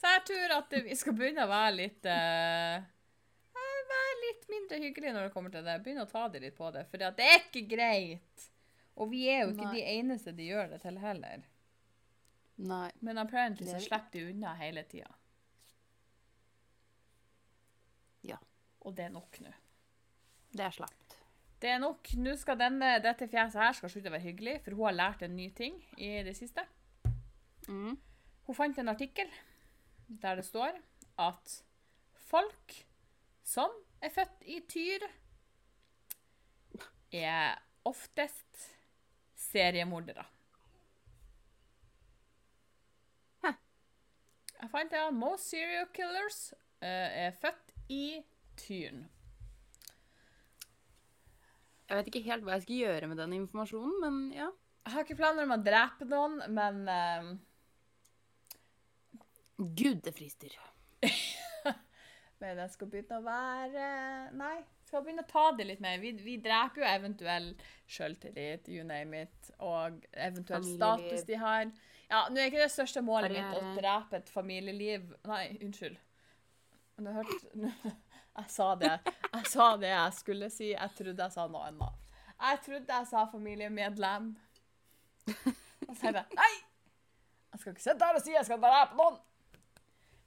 Så 0.00 0.10
jeg 0.10 0.22
tror 0.28 0.52
at 0.58 0.72
vi 0.84 0.96
skal 0.98 1.14
begynne 1.16 1.44
å 1.46 1.48
være 1.48 1.74
litt 1.78 2.06
uh, 2.10 2.82
Være 3.54 4.16
litt 4.24 4.46
mindre 4.50 4.80
hyggelig 4.82 5.12
når 5.14 5.26
det 5.26 5.32
kommer 5.32 5.52
til 5.54 5.64
det. 5.64 5.76
Begynne 5.84 6.04
å 6.04 6.10
ta 6.10 6.26
det 6.32 6.40
litt 6.42 6.56
på 6.56 6.68
det. 6.74 6.82
For 6.90 7.00
det 7.00 7.24
er 7.24 7.38
ikke 7.38 7.62
greit. 7.70 8.46
Og 8.96 9.10
vi 9.10 9.24
er 9.28 9.40
jo 9.44 9.50
ikke 9.52 9.64
Nei. 9.66 9.74
de 9.74 9.82
eneste 9.98 10.32
de 10.36 10.46
gjør 10.46 10.68
det 10.70 10.80
til 10.84 10.98
heller. 11.02 11.42
Nei. 12.56 12.90
Men 13.00 13.18
apparently 13.18 13.66
så 13.66 13.76
er- 13.80 13.86
slipper 13.88 14.10
de 14.12 14.28
unna 14.30 14.52
hele 14.54 14.84
tida. 14.86 15.10
Ja. 18.24 18.36
Og 18.80 18.94
det 18.96 19.04
er 19.08 19.14
nok 19.14 19.40
nå. 19.40 19.50
Det 20.54 20.60
er 20.68 20.70
slapt. 20.70 21.16
Det 21.60 21.70
er 21.72 21.78
nok. 21.82 22.08
Nå 22.20 22.36
skal 22.36 22.58
denne, 22.60 22.98
dette 23.02 23.26
fjeset 23.30 23.60
her 23.60 23.72
skal 23.72 23.90
slutte 23.90 24.10
å 24.10 24.14
være 24.14 24.28
hyggelig, 24.28 24.58
for 24.64 24.76
hun 24.76 24.84
har 24.90 24.96
lært 24.98 25.22
en 25.26 25.34
ny 25.36 25.48
ting 25.56 25.78
i 25.98 26.22
det 26.26 26.36
siste. 26.36 26.62
Mm. 27.68 27.96
Hun 28.46 28.54
fant 28.58 28.78
en 28.78 28.88
artikkel 28.92 29.30
der 30.08 30.36
det 30.36 30.44
står 30.44 30.76
at 31.18 31.54
folk 32.28 32.74
som 33.42 33.70
er 34.04 34.12
født 34.12 34.42
i 34.52 34.58
Tyr, 34.68 35.06
er 37.14 37.54
oftest 37.86 38.73
seriemordere. 39.54 40.26
Hæ. 43.44 43.54
Jeg 44.60 44.70
fant 44.74 44.98
at 44.98 45.14
most 45.14 45.50
serial 45.50 45.88
killers 45.94 46.40
uh, 46.82 46.88
er 47.24 47.30
født 47.40 47.74
i 47.88 48.06
Tyren. 48.58 49.06
Jeg 51.88 51.98
vet 51.98 52.06
ikke 52.10 52.26
helt 52.26 52.44
hva 52.46 52.56
jeg 52.56 52.64
skal 52.64 52.80
gjøre 52.80 53.08
med 53.10 53.18
den 53.20 53.34
informasjonen, 53.40 53.98
men 54.04 54.20
ja. 54.34 54.50
Jeg 54.84 54.92
har 54.92 55.04
ikke 55.04 55.16
planer 55.16 55.46
om 55.46 55.54
å 55.54 55.62
drepe 55.64 56.06
noen, 56.08 56.40
men 56.52 56.80
uh... 56.88 57.34
Gud, 59.56 60.02
det 60.04 60.12
frister. 60.16 60.56
Men 62.42 62.58
jeg 62.60 62.72
skal 62.74 62.88
begynne 62.92 63.18
å 63.20 63.24
være 63.24 63.84
Nei, 64.36 64.56
skal 64.94 65.04
begynne 65.04 65.24
å 65.26 65.30
ta 65.30 65.44
det 65.58 65.66
litt 65.66 65.82
mer. 65.82 65.98
Vi, 66.02 66.12
vi 66.22 66.36
dreper 66.42 66.84
jo 66.84 66.86
eventuell 66.88 67.50
selvtillit, 67.90 68.70
you 68.70 68.86
name 68.86 69.24
it, 69.26 69.50
og 69.58 70.00
eventuell 70.14 70.62
Familieliv. 70.62 70.78
status 70.78 71.26
de 71.28 71.38
har. 71.42 71.72
Ja, 72.08 72.22
Nå 72.30 72.40
er 72.40 72.50
ikke 72.50 72.62
det 72.62 72.70
største 72.72 73.02
målet 73.02 73.32
mitt 73.34 73.58
å 73.58 73.74
drepe 73.74 74.20
et 74.20 74.28
familieliv 74.30 75.14
Nei, 75.26 75.44
unnskyld. 75.64 75.96
Nå 77.02 77.14
hørte 77.16 77.64
Jeg 78.34 78.50
sa 78.50 78.68
det. 78.78 78.92
Jeg 79.30 79.46
sa 79.50 79.66
det 79.78 79.90
jeg 79.92 80.14
skulle 80.16 80.48
si. 80.50 80.72
Jeg 80.72 80.90
trodde 80.98 81.22
jeg 81.26 81.34
sa 81.34 81.44
noe 81.50 81.68
annet. 81.68 82.00
Jeg 82.34 82.60
trodde 82.64 82.96
jeg 82.98 83.06
sa 83.06 83.22
familiemedlem. 83.30 84.32
Og 85.86 85.92
så 85.94 86.10
er 86.10 86.16
det 86.18 86.24
nei! 86.34 86.52
Jeg 87.54 87.62
skal 87.62 87.74
ikke 87.76 87.84
sitte 87.84 88.08
her 88.08 88.18
og 88.18 88.24
si 88.24 88.34
jeg 88.34 88.46
skal 88.48 88.58
drepe 88.62 88.98
noen. 88.98 89.20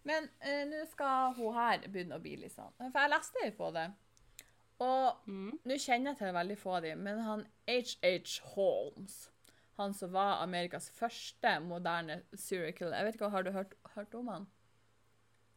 Men 0.07 0.29
eh, 0.39 0.63
nå 0.69 0.85
skal 0.87 1.35
hun 1.35 1.55
her 1.57 1.83
begynne 1.91 2.15
å 2.15 2.23
bli 2.23 2.37
litt 2.39 2.55
sånn. 2.55 2.71
For 2.79 2.95
jeg 3.03 3.11
leste 3.11 3.43
litt 3.43 3.57
på 3.59 3.73
det. 3.75 3.89
Og 4.79 5.17
Mm. 5.27 5.59
nå 5.65 5.77
kjenner 5.81 6.11
jeg 6.13 6.17
til 6.17 6.33
veldig 6.35 6.57
få 6.57 6.75
av 6.77 6.81
dem, 6.83 6.99
men 7.03 7.19
han 7.25 7.45
H.H. 7.67 8.41
Holmes, 8.53 9.29
han 9.77 9.93
som 9.93 10.11
var 10.13 10.43
Amerikas 10.43 10.89
første 10.91 11.59
moderne 11.65 12.23
serial 12.33 12.73
killer 12.73 12.97
Jeg 12.97 13.05
vet 13.05 13.15
ikke, 13.15 13.29
Har 13.29 13.43
du 13.43 13.51
hørt, 13.51 13.73
hørt 13.95 14.15
om 14.15 14.27
han? 14.27 14.47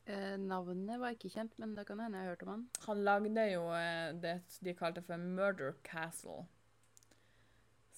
Eh, 0.06 0.36
navnet 0.38 0.98
var 0.98 1.12
ikke 1.14 1.30
kjent, 1.30 1.52
men 1.58 1.74
det 1.76 1.86
kan 1.86 2.00
hende 2.00 2.18
jeg 2.18 2.24
har 2.26 2.32
hørt 2.34 2.42
om 2.42 2.48
han. 2.48 2.64
Han 2.86 3.04
lagde 3.04 3.44
jo 3.52 3.66
eh, 3.76 4.12
det 4.18 4.40
de 4.64 4.74
kalte 4.74 5.02
for 5.02 5.16
Murder 5.20 5.74
Castle. 5.84 6.46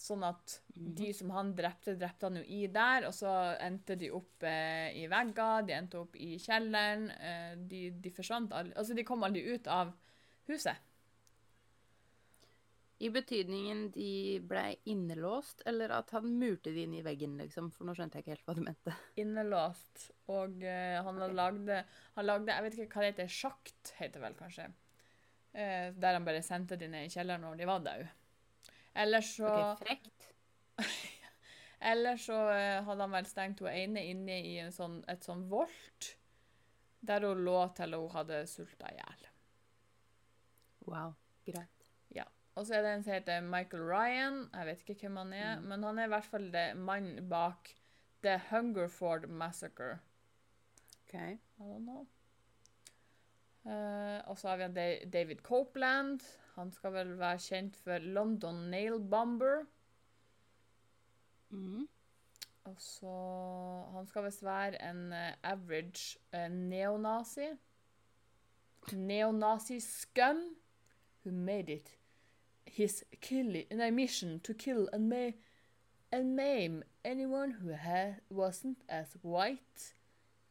Sånn 0.03 0.25
at 0.27 0.57
de 0.75 1.13
som 1.15 1.31
han 1.31 1.53
drepte, 1.55 1.95
drepte 1.97 2.27
han 2.27 2.37
jo 2.41 2.43
i 2.43 2.67
der, 2.67 3.07
og 3.07 3.15
så 3.15 3.31
endte 3.63 3.95
de 3.97 4.11
opp 4.11 4.43
eh, 4.43 4.91
i 4.99 5.07
vegger, 5.07 5.63
de 5.69 5.73
endte 5.77 6.01
opp 6.01 6.17
i 6.19 6.35
kjelleren. 6.43 7.07
Eh, 7.15 7.53
de, 7.71 7.85
de 8.03 8.11
forsvant 8.11 8.51
aldri 8.53 8.75
Altså, 8.75 8.97
de 8.99 9.05
kom 9.07 9.23
aldri 9.23 9.45
ut 9.55 9.69
av 9.71 9.93
huset. 10.51 10.77
I 13.03 13.09
betydningen 13.11 13.89
de 13.91 14.39
ble 14.47 14.77
innelåst, 14.87 15.65
eller 15.67 15.91
at 15.97 16.13
han 16.15 16.29
murte 16.39 16.71
de 16.71 16.85
inn 16.85 16.95
i 16.95 17.03
veggen, 17.03 17.35
liksom. 17.41 17.73
For 17.75 17.89
nå 17.89 17.97
skjønte 17.99 18.21
jeg 18.21 18.23
ikke 18.23 18.35
helt 18.37 18.45
hva 18.47 18.55
du 18.55 18.63
mente. 18.63 18.95
Innelåst. 19.23 20.05
Og 20.31 20.63
uh, 20.63 21.01
han 21.09 21.19
okay. 21.19 21.35
lagde, 21.35 21.81
han 22.15 22.29
lagde 22.29 22.55
Jeg 22.55 22.67
vet 22.67 22.79
ikke 22.79 23.01
hva 23.01 23.03
det 23.03 23.11
heter. 23.11 23.33
Sjakt, 23.41 23.95
heter 23.99 24.21
det 24.21 24.27
vel 24.29 24.39
kanskje. 24.39 24.69
Uh, 25.51 25.89
der 25.99 26.19
han 26.19 26.29
bare 26.29 26.45
sendte 26.47 26.79
de 26.79 26.91
ned 26.93 27.09
i 27.09 27.13
kjelleren 27.17 27.43
når 27.43 27.59
de 27.59 27.69
var 27.73 27.83
døde. 27.89 28.07
Eller 29.03 29.27
så 29.27 29.51
Ok, 29.51 29.83
frekt. 29.83 30.31
Eller 31.93 32.23
så 32.23 32.39
uh, 32.53 32.87
hadde 32.87 33.03
han 33.03 33.19
vel 33.19 33.31
stengt 33.33 33.65
hun 33.65 33.73
ene 33.73 34.07
inne 34.13 34.39
i 34.47 34.57
en 34.63 34.71
sånn, 34.75 35.01
et 35.11 35.27
sånn 35.27 35.43
volt, 35.51 36.13
der 37.03 37.27
hun 37.27 37.43
lå 37.43 37.59
til 37.75 37.99
hun 37.99 38.15
hadde 38.15 38.45
sulta 38.47 38.95
i 38.95 39.01
hjel. 39.01 39.31
Wow, 40.87 41.17
greit. 41.51 41.82
Og 42.55 42.67
så 42.67 42.75
er 42.75 42.83
det 42.85 42.91
en 42.93 43.05
som 43.05 43.15
heter 43.15 43.41
Michael 43.41 43.83
Ryan. 43.83 44.43
Jeg 44.53 44.67
vet 44.67 44.83
ikke 44.85 45.07
hvem 45.07 45.17
han 45.17 45.33
er, 45.33 45.61
men 45.61 45.83
han 45.83 45.99
er 45.99 46.05
i 46.05 46.13
hvert 46.13 46.29
fall 46.29 46.51
det 46.53 46.67
mannen 46.77 47.29
bak 47.29 47.73
The 48.23 48.41
Hungerford 48.51 49.29
Massacre. 49.29 49.99
Ok. 51.03 51.15
I 51.15 51.39
don't 51.59 51.87
know. 51.87 52.07
Uh, 53.65 54.21
og 54.29 54.39
så 54.39 54.49
har 54.49 54.57
vi 54.57 55.11
David 55.13 55.37
Copeland. 55.37 56.21
Han 56.55 56.73
skal 56.73 56.93
vel 56.93 57.19
være 57.19 57.39
kjent 57.39 57.77
for 57.77 57.99
London 57.99 58.55
Nail 58.55 59.01
Bomber. 59.01 59.65
Mm. 61.49 61.89
Og 62.65 62.75
så 62.79 63.15
Han 63.93 64.07
skal 64.07 64.25
visst 64.25 64.45
være 64.45 64.91
en 64.91 65.13
uh, 65.13 65.33
average 65.43 66.19
uh, 66.35 66.53
neonazi. 66.53 67.49
Neonazi 68.93 69.81
scum 69.81 70.57
who 71.25 71.33
made 71.33 71.73
it 71.73 72.02
his 72.67 73.05
killi, 73.21 73.67
nei, 73.71 73.91
mission 73.91 74.41
to 74.41 74.55
kill 74.55 74.89
and, 74.93 75.09
ma 75.09 75.31
and 76.11 76.37
maim 76.37 76.83
anyone 77.05 77.51
who 77.51 77.75
wasn't 78.31 78.79
as 78.89 79.17
white 79.23 79.95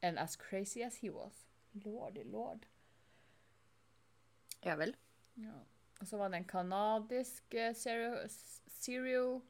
and 0.01 0.19
as 0.19 0.35
crazy 0.35 0.83
as 0.83 0.95
he 0.95 1.09
was. 1.09 1.45
Lordy 1.85 2.23
lord. 2.23 2.65
Ja 4.65 4.75
vel. 4.75 4.95
Ja. 5.37 5.53
Og 6.01 6.07
så 6.07 6.17
var 6.17 6.29
det 6.29 6.41
en 6.41 6.49
kanadisk 6.49 7.53
eh, 7.53 7.75
serial, 7.75 8.29
serial 8.67 9.41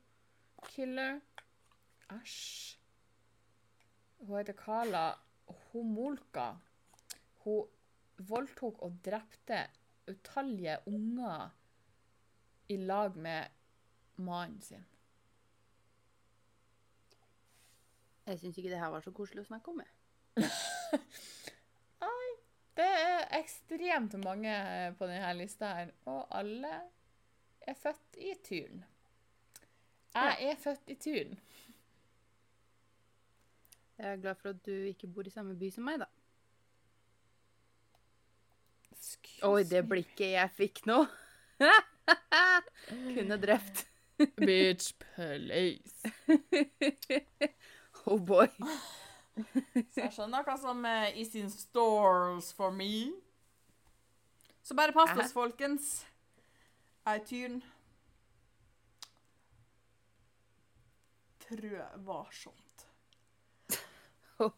killer. 0.68 1.20
Æsj. 2.12 2.78
Hun 4.20 4.38
heter 4.38 4.53
Carla 4.53 5.05
Homolka. 5.72 6.51
Hun 7.43 7.66
voldtok 8.18 8.82
og 8.84 8.99
drepte 9.05 9.64
utallige 10.12 10.78
unger 10.86 11.49
i 12.72 12.78
lag 12.80 13.17
med 13.19 13.59
mannen 14.22 14.61
sin. 14.63 14.88
Jeg 18.26 18.39
syns 18.39 18.57
ikke 18.57 18.72
det 18.72 18.80
her 18.80 18.93
var 18.93 19.03
så 19.03 19.11
koselig 19.15 19.43
å 19.43 19.49
snakke 19.49 19.74
om. 19.74 19.84
Jeg. 19.84 20.47
Det 22.76 22.88
er 22.88 23.26
ekstremt 23.36 24.13
mange 24.24 24.53
på 24.97 25.07
denne 25.09 25.34
lista 25.36 25.74
her, 25.76 25.91
og 26.07 26.24
alle 26.32 26.72
er 27.67 27.76
født 27.78 28.17
i 28.17 28.32
Tyren. 28.43 28.86
Jeg 30.15 30.38
er 30.49 30.55
født 30.59 30.89
i 30.89 30.95
Tyren. 30.95 31.39
Jeg 33.97 34.11
er 34.13 34.22
glad 34.24 34.36
for 34.36 34.49
at 34.49 34.65
du 34.65 34.72
ikke 34.72 35.07
bor 35.07 35.28
i 35.28 35.34
samme 35.34 35.53
by 35.59 35.69
som 35.69 35.86
meg, 35.86 35.99
da. 36.01 36.07
Excuse 38.95 39.45
Oi, 39.45 39.63
det 39.67 39.84
blikket 39.89 40.32
jeg 40.32 40.55
fikk 40.57 40.86
nå. 40.89 41.03
Kunne 43.16 43.38
drept. 43.41 43.86
Bitch, 44.38 44.93
please. 44.99 45.93
Oh 48.09 48.18
boy. 48.18 48.47
Så 49.93 49.99
jeg 50.01 50.09
skjønner 50.16 50.41
hva 50.41 50.55
som 50.57 50.80
er 50.89 51.12
is 51.22 51.36
in 51.38 51.51
stores 51.53 52.47
for 52.57 52.74
me. 52.74 53.12
Så 54.66 54.74
bare 54.74 54.95
pass 54.95 55.14
oss, 55.22 55.36
folkens. 55.36 55.91
Jeg 57.05 57.20
er 57.20 57.28
tyren. 57.30 57.62
Trø 61.45 61.86
varsomt. 62.09 62.88
Å, 64.41 64.49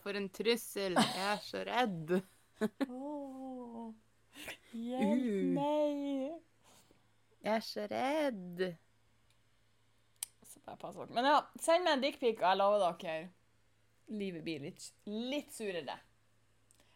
for 0.00 0.16
en 0.16 0.30
trussel. 0.32 0.96
Jeg 0.96 1.26
er 1.28 1.40
så 1.44 1.64
redd. 1.68 2.16
Åh, 2.88 3.90
hjelp 4.72 5.26
Uh. 5.26 5.50
meg! 5.56 6.38
Jeg 7.40 7.54
er 7.56 7.64
så 7.64 7.86
redd. 7.90 8.64
Så 10.44 10.60
bare 10.66 10.80
pass 10.80 10.96
dere. 10.96 11.12
Men 11.16 11.28
ja, 11.30 11.36
send 11.60 11.86
meg 11.86 11.96
en 11.96 12.02
dickpic, 12.04 12.40
og 12.40 12.48
jeg 12.50 12.60
lover 12.60 12.82
dere 12.84 13.20
livet 14.10 14.44
blir 14.44 14.64
litt, 14.64 14.90
litt 15.06 15.54
surere. 15.54 15.96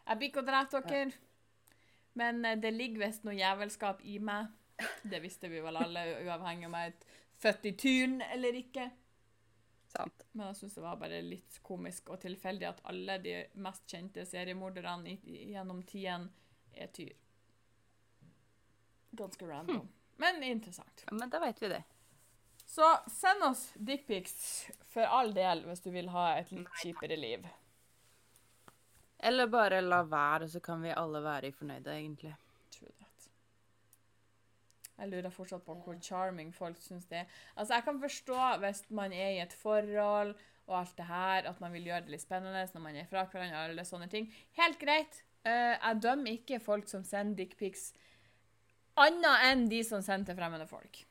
Jeg 0.04 0.18
blir 0.20 0.30
ikke 0.30 0.42
å 0.42 0.48
drepe 0.48 0.82
dere, 0.88 1.14
men 2.18 2.44
eh, 2.44 2.58
det 2.60 2.74
ligger 2.74 3.06
visst 3.06 3.24
noe 3.26 3.36
jævelskap 3.38 4.02
i 4.04 4.18
meg. 4.22 4.50
Det 5.06 5.20
visste 5.22 5.48
vi 5.52 5.62
vel 5.62 5.78
alle, 5.78 6.02
uavhengig 6.26 6.66
om 6.66 6.74
jeg 6.74 6.90
er 6.90 7.18
født 7.44 7.66
i 7.70 7.74
Tyren 7.78 8.16
eller 8.26 8.56
ikke. 8.58 8.88
Sant. 9.94 10.24
Men 10.32 10.48
jeg 10.50 10.58
syns 10.58 10.74
det 10.74 10.82
var 10.82 10.98
bare 10.98 11.20
litt 11.22 11.60
komisk 11.62 12.10
og 12.10 12.18
tilfeldig 12.24 12.66
at 12.66 12.80
alle 12.90 13.20
de 13.22 13.36
mest 13.62 13.84
kjente 13.90 14.24
seriemorderne 14.26 15.14
gjennom 15.22 15.84
tiden 15.86 16.26
er 16.74 16.90
tyr. 16.90 17.12
Ganske 19.18 19.48
random. 19.48 19.88
Men 20.22 20.42
interessant. 20.42 21.04
Ja, 21.06 21.14
Men 21.16 21.30
da 21.30 21.40
veit 21.42 21.62
vi 21.62 21.68
det. 21.72 21.82
Så 22.66 22.86
send 23.10 23.42
oss 23.44 23.72
dickpics 23.74 24.70
for 24.90 25.06
all 25.06 25.34
del 25.34 25.62
hvis 25.68 25.82
du 25.84 25.90
vil 25.94 26.08
ha 26.14 26.30
et 26.38 26.50
litt 26.54 26.70
kjipere 26.82 27.18
liv. 27.18 27.44
Eller 29.24 29.46
bare 29.48 29.80
la 29.80 30.02
være, 30.04 30.48
så 30.48 30.60
kan 30.60 30.82
vi 30.84 30.92
alle 30.92 31.20
være 31.24 31.52
fornøyde, 31.52 31.92
egentlig. 31.92 32.34
True 32.74 32.90
that. 33.00 33.28
Jeg 34.98 35.10
lurer 35.12 35.32
fortsatt 35.32 35.64
på 35.64 35.76
hvor 35.84 36.00
charming 36.02 36.50
folk 36.54 36.80
syns 36.82 37.06
det 37.10 37.22
er. 37.22 37.38
Altså, 37.56 37.74
Jeg 37.74 37.84
kan 37.84 38.00
forstå 38.00 38.40
hvis 38.64 38.82
man 38.90 39.12
er 39.12 39.30
i 39.36 39.40
et 39.44 39.52
forhold 39.52 40.34
og 40.66 40.78
alt 40.78 40.96
det 40.96 41.06
her, 41.06 41.48
at 41.50 41.60
man 41.60 41.72
vil 41.72 41.84
gjøre 41.88 42.00
det 42.06 42.14
litt 42.14 42.24
spennende 42.24 42.66
når 42.74 42.80
man 42.80 42.96
er 42.96 43.08
fra 43.08 43.24
hverandre. 43.28 43.64
alle 43.68 43.84
sånne 43.84 44.08
ting. 44.08 44.28
Helt 44.56 44.78
greit. 44.80 45.22
Uh, 45.44 45.76
jeg 45.76 45.98
dømmer 46.02 46.38
ikke 46.38 46.60
folk 46.60 46.88
som 46.88 47.04
sender 47.04 47.36
dickpics, 47.42 47.92
annet 49.00 49.48
enn 49.48 49.66
de 49.70 49.80
som 49.86 50.02
sender 50.04 50.32
til 50.32 50.38
fremmede 50.38 50.68
folk. 50.70 51.04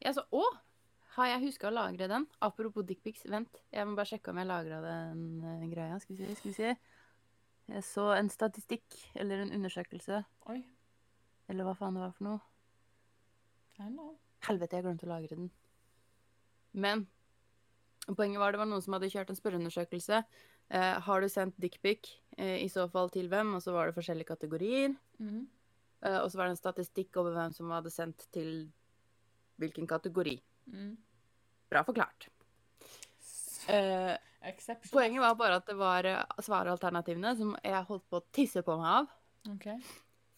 Ja, 0.00 0.14
så, 0.16 0.24
å, 0.32 0.42
har 1.16 1.28
jeg 1.28 1.44
huska 1.44 1.68
å 1.68 1.74
lagre 1.74 2.08
den? 2.08 2.24
Apropos 2.44 2.86
dickpics, 2.88 3.26
vent. 3.28 3.60
Jeg 3.72 3.84
må 3.86 3.98
bare 3.98 4.08
sjekke 4.08 4.32
om 4.32 4.40
jeg 4.40 4.48
lagra 4.48 4.80
den 4.84 5.24
uh, 5.44 5.66
greia. 5.68 5.98
Skal 6.00 6.16
vi 6.16 6.24
se, 6.24 6.36
skal 6.38 6.48
vi 6.48 6.56
se. 6.56 6.70
Jeg 7.70 7.86
så 7.86 8.06
en 8.16 8.30
statistikk, 8.32 8.96
eller 9.20 9.44
en 9.44 9.52
undersøkelse, 9.58 10.22
Oi. 10.50 10.62
eller 11.52 11.68
hva 11.68 11.76
faen 11.78 11.98
det 11.98 12.02
var 12.02 12.14
for 12.16 12.26
noe. 12.26 12.40
Helvete, 14.48 14.78
jeg 14.78 14.86
glemte 14.86 15.06
å 15.06 15.12
lagre 15.12 15.36
den. 15.36 15.50
Men 16.72 17.04
poenget 18.08 18.40
var 18.40 18.52
det 18.52 18.62
var 18.62 18.68
noen 18.70 18.82
som 18.82 18.96
hadde 18.96 19.12
kjørt 19.12 19.30
en 19.30 19.38
spørreundersøkelse. 19.38 20.24
Eh, 20.70 20.98
har 21.02 21.20
du 21.20 21.28
sendt 21.28 21.56
dickpic? 21.58 22.12
Eh, 22.38 22.62
I 22.64 22.68
så 22.70 22.86
fall 22.88 23.10
til 23.10 23.28
hvem? 23.30 23.56
Og 23.56 23.62
så 23.62 23.74
var 23.74 23.88
det 23.88 23.96
forskjellige 23.96 24.30
kategorier. 24.30 24.94
Mm. 25.18 25.48
Eh, 26.06 26.18
og 26.20 26.30
så 26.30 26.38
var 26.38 26.46
det 26.46 26.54
en 26.54 26.60
statistikk 26.60 27.18
over 27.18 27.34
hvem 27.34 27.54
som 27.56 27.72
hadde 27.74 27.90
sendt 27.90 28.28
til 28.34 28.68
hvilken 29.60 29.88
kategori. 29.90 30.36
Mm. 30.70 30.94
Bra 31.70 31.82
forklart. 31.86 32.28
Eh, 33.70 34.14
poenget 34.92 35.20
var 35.20 35.34
bare 35.38 35.58
at 35.58 35.66
det 35.66 35.76
var 35.76 36.06
svaralternativene 36.40 37.34
som 37.36 37.52
jeg 37.66 37.88
holdt 37.90 38.06
på 38.08 38.22
å 38.22 38.28
tisse 38.32 38.62
på 38.66 38.78
meg 38.78 39.02
av. 39.02 39.10
Okay. 39.56 39.82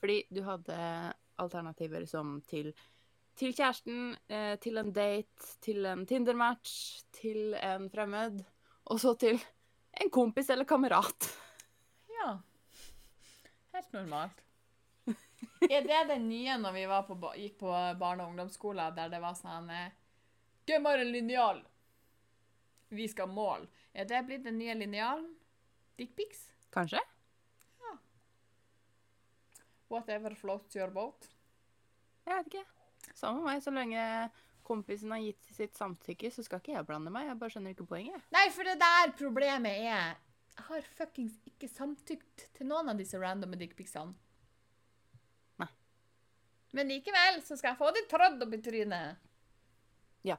Fordi 0.00 0.18
du 0.32 0.42
hadde 0.48 0.80
alternativer 1.42 2.08
som 2.08 2.38
til, 2.48 2.72
til 3.38 3.54
kjæresten, 3.54 4.16
til 4.60 4.80
en 4.80 4.90
date, 4.92 5.54
til 5.62 5.86
en 5.86 6.02
Tinder-match, 6.06 6.74
til 7.14 7.54
en 7.54 7.88
fremmed, 7.92 8.42
og 8.90 9.00
så 9.00 9.14
til 9.18 9.38
en 9.92 10.10
kompis 10.10 10.50
eller 10.50 10.64
kamerat. 10.64 11.28
Ja. 12.08 12.38
Helt 13.72 13.92
normalt. 13.92 14.42
Er 15.70 15.82
det 15.86 16.04
det 16.08 16.18
nye 16.22 16.56
når 16.58 16.72
vi 16.72 16.86
var 16.90 17.02
på, 17.06 17.16
gikk 17.36 17.58
på 17.60 17.70
barne- 17.98 18.24
og 18.24 18.32
ungdomsskolen, 18.32 18.94
der 18.96 19.12
det 19.12 19.20
var 19.22 19.36
sånn 19.38 19.70
eh, 19.70 19.92
Gi 20.66 20.78
meg 20.78 21.00
en 21.02 21.12
linjal! 21.12 21.62
Vi 22.92 23.08
skal 23.08 23.30
måle. 23.32 23.66
Er 23.92 24.06
det 24.06 24.20
blitt 24.28 24.44
den 24.44 24.58
nye 24.60 24.74
linjalen? 24.76 25.26
Dickpics? 25.98 26.44
Kanskje? 26.74 27.00
Ja. 27.82 27.94
Whatever 29.88 30.36
floats 30.38 30.76
your 30.76 30.92
boat. 30.92 31.28
Jeg 32.26 32.36
vet 32.36 32.52
ikke. 32.52 32.64
Samme 33.14 33.40
med 33.40 33.48
meg. 33.48 33.64
Så 33.64 33.72
lenge 33.74 34.04
kompisen 34.72 35.12
har 35.14 35.22
gitt 35.22 35.54
sitt 35.54 35.78
samtykke, 35.78 36.30
så 36.32 36.44
skal 36.46 36.62
ikke 36.62 36.74
jeg 36.74 36.88
blande 36.88 37.12
meg. 37.12 37.28
Jeg 37.28 37.38
bare 37.40 37.54
skjønner 37.54 37.76
ikke 37.76 37.88
poenget. 37.92 38.28
Nei, 38.34 38.46
for 38.54 38.68
det 38.68 38.78
der 38.80 39.14
problemet 39.18 39.86
er 39.86 40.14
Jeg 40.52 40.66
har 40.68 40.88
fuckings 40.98 41.38
ikke 41.48 41.68
samtykt 41.70 42.48
til 42.56 42.68
noen 42.68 42.90
av 42.92 42.98
disse 43.00 43.16
randome 43.20 43.56
dickpicsene. 43.60 44.12
Nei. 45.62 45.68
Men 46.76 46.92
likevel 46.92 47.40
så 47.44 47.56
skal 47.56 47.72
jeg 47.72 47.80
få 47.80 47.88
de 47.96 48.02
trådd 48.10 48.44
opp 48.44 48.52
i 48.52 48.60
trynet. 48.66 49.22
Ja. 50.28 50.36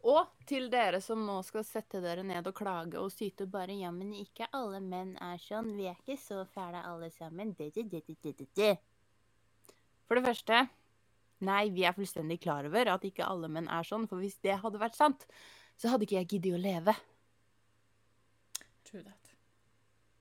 Og 0.00 0.30
til 0.48 0.70
dere 0.72 1.02
som 1.04 1.26
nå 1.26 1.36
skal 1.44 1.64
sette 1.68 2.00
dere 2.00 2.24
ned 2.24 2.46
og 2.48 2.56
klage 2.56 2.96
og 2.96 3.12
syte 3.12 3.44
bare 3.50 3.76
ja, 3.76 3.90
men 3.92 4.14
ikke 4.16 4.48
alle 4.56 4.80
menn 4.80 5.12
er 5.20 5.36
sånn. 5.42 5.74
Vi 5.76 5.90
er 5.90 5.98
ikke 6.00 6.16
så 6.20 6.46
fæle 6.48 6.80
alle 6.88 7.10
sammen. 7.12 7.52
Det, 7.58 7.68
det, 7.76 7.84
det, 7.92 8.06
det, 8.06 8.16
det, 8.24 8.36
det, 8.38 8.48
det. 8.56 9.74
For 10.08 10.16
det 10.16 10.24
første 10.24 10.64
Nei, 11.46 11.70
vi 11.72 11.86
er 11.88 11.96
fullstendig 11.96 12.40
klar 12.44 12.66
over 12.68 12.90
at 12.92 13.04
ikke 13.06 13.24
alle 13.24 13.48
menn 13.52 13.68
er 13.72 13.86
sånn, 13.86 14.06
for 14.10 14.20
hvis 14.20 14.38
det 14.44 14.58
hadde 14.60 14.80
vært 14.80 14.98
sant, 14.98 15.24
så 15.80 15.92
hadde 15.92 16.04
ikke 16.04 16.18
jeg 16.18 16.30
giddet 16.34 16.56
å 16.58 16.60
leve. 16.60 16.94
True 18.84 19.04
that. 19.06 19.32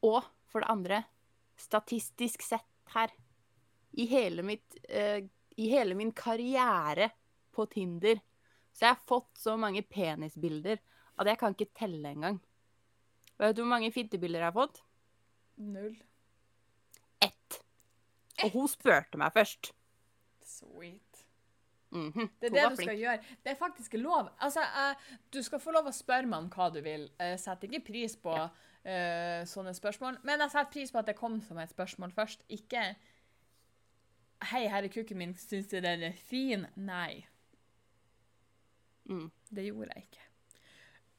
Og 0.08 0.22
for 0.50 0.64
det 0.64 0.72
andre, 0.72 1.02
statistisk 1.60 2.46
sett 2.46 2.94
her, 2.94 3.12
i 4.00 4.06
hele, 4.08 4.46
mitt, 4.46 4.78
uh, 4.94 5.20
i 5.60 5.70
hele 5.72 5.98
min 5.98 6.14
karriere 6.16 7.10
på 7.56 7.66
Tinder, 7.74 8.22
så 8.72 8.86
jeg 8.86 8.96
har 8.96 9.08
fått 9.10 9.42
så 9.42 9.58
mange 9.60 9.82
penisbilder 9.84 10.80
at 11.20 11.28
jeg 11.28 11.40
kan 11.42 11.56
ikke 11.56 11.74
telle 11.76 12.14
engang. 12.14 12.38
Vet 13.40 13.58
du 13.58 13.64
hvor 13.64 13.74
mange 13.74 13.92
fittebilder 13.92 14.46
jeg 14.46 14.52
har 14.52 14.56
fått? 14.56 14.82
Null. 15.60 15.98
Ett. 17.24 17.60
Og 18.46 18.56
hun 18.56 18.72
spurte 18.72 19.20
meg 19.20 19.34
først. 19.36 19.74
Sweet. 20.46 21.09
Mhm, 21.92 22.30
Det 22.40 22.52
er 22.52 22.54
det 22.54 22.70
du 22.70 22.76
skal 22.84 22.98
gjøre. 23.02 23.20
Det 23.44 23.52
er 23.52 23.56
faktisk 23.58 23.94
lov. 23.98 24.30
Altså, 24.40 24.62
eh, 24.62 24.96
du 25.34 25.42
skal 25.44 25.60
få 25.60 25.72
lov 25.74 25.86
å 25.90 25.94
spørre 25.96 26.28
meg 26.28 26.38
om 26.44 26.50
hva 26.50 26.68
du 26.74 26.82
vil. 26.86 27.10
Jeg 27.20 27.40
setter 27.40 27.68
ikke 27.68 27.86
pris 27.88 28.16
på 28.16 28.36
eh, 28.86 29.42
sånne 29.50 29.74
spørsmål, 29.74 30.20
men 30.24 30.40
jeg 30.40 30.52
setter 30.52 30.72
pris 30.72 30.92
på 30.92 31.00
at 31.00 31.06
det 31.10 31.16
kom 31.18 31.42
som 31.42 31.58
et 31.58 31.70
spørsmål 31.74 32.12
først. 32.14 32.46
Ikke 32.50 32.96
'Hei, 34.42 34.68
her 34.70 34.84
er 34.84 34.88
kukken 34.88 35.18
min. 35.18 35.34
Syns 35.36 35.68
du 35.68 35.82
den 35.82 36.04
er 36.04 36.14
fin?' 36.14 36.68
Nei, 36.78 37.26
Mm. 39.10 39.32
det 39.52 39.66
gjorde 39.66 39.92
jeg 39.96 40.04
ikke. 40.04 40.26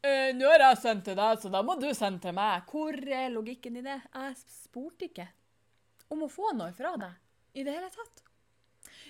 Eh, 0.05 0.33
'Nå 0.33 0.47
har 0.49 0.59
jeg 0.59 0.79
sendt 0.79 1.05
til 1.05 1.17
deg, 1.17 1.39
så 1.43 1.51
da 1.51 1.63
må 1.63 1.75
du 1.81 1.93
sende 1.95 2.21
til 2.21 2.33
meg.' 2.33 2.63
Hvor 2.71 2.93
er 2.95 3.29
logikken 3.31 3.77
i 3.77 3.83
det? 3.83 4.01
Jeg 4.15 4.37
spurte 4.37 5.09
ikke 5.09 5.29
om 6.11 6.23
å 6.23 6.31
få 6.31 6.53
noe 6.57 6.73
fra 6.73 6.97
deg 6.97 7.13
i 7.55 7.63
det 7.65 7.75
hele 7.75 7.91
tatt. 7.91 8.23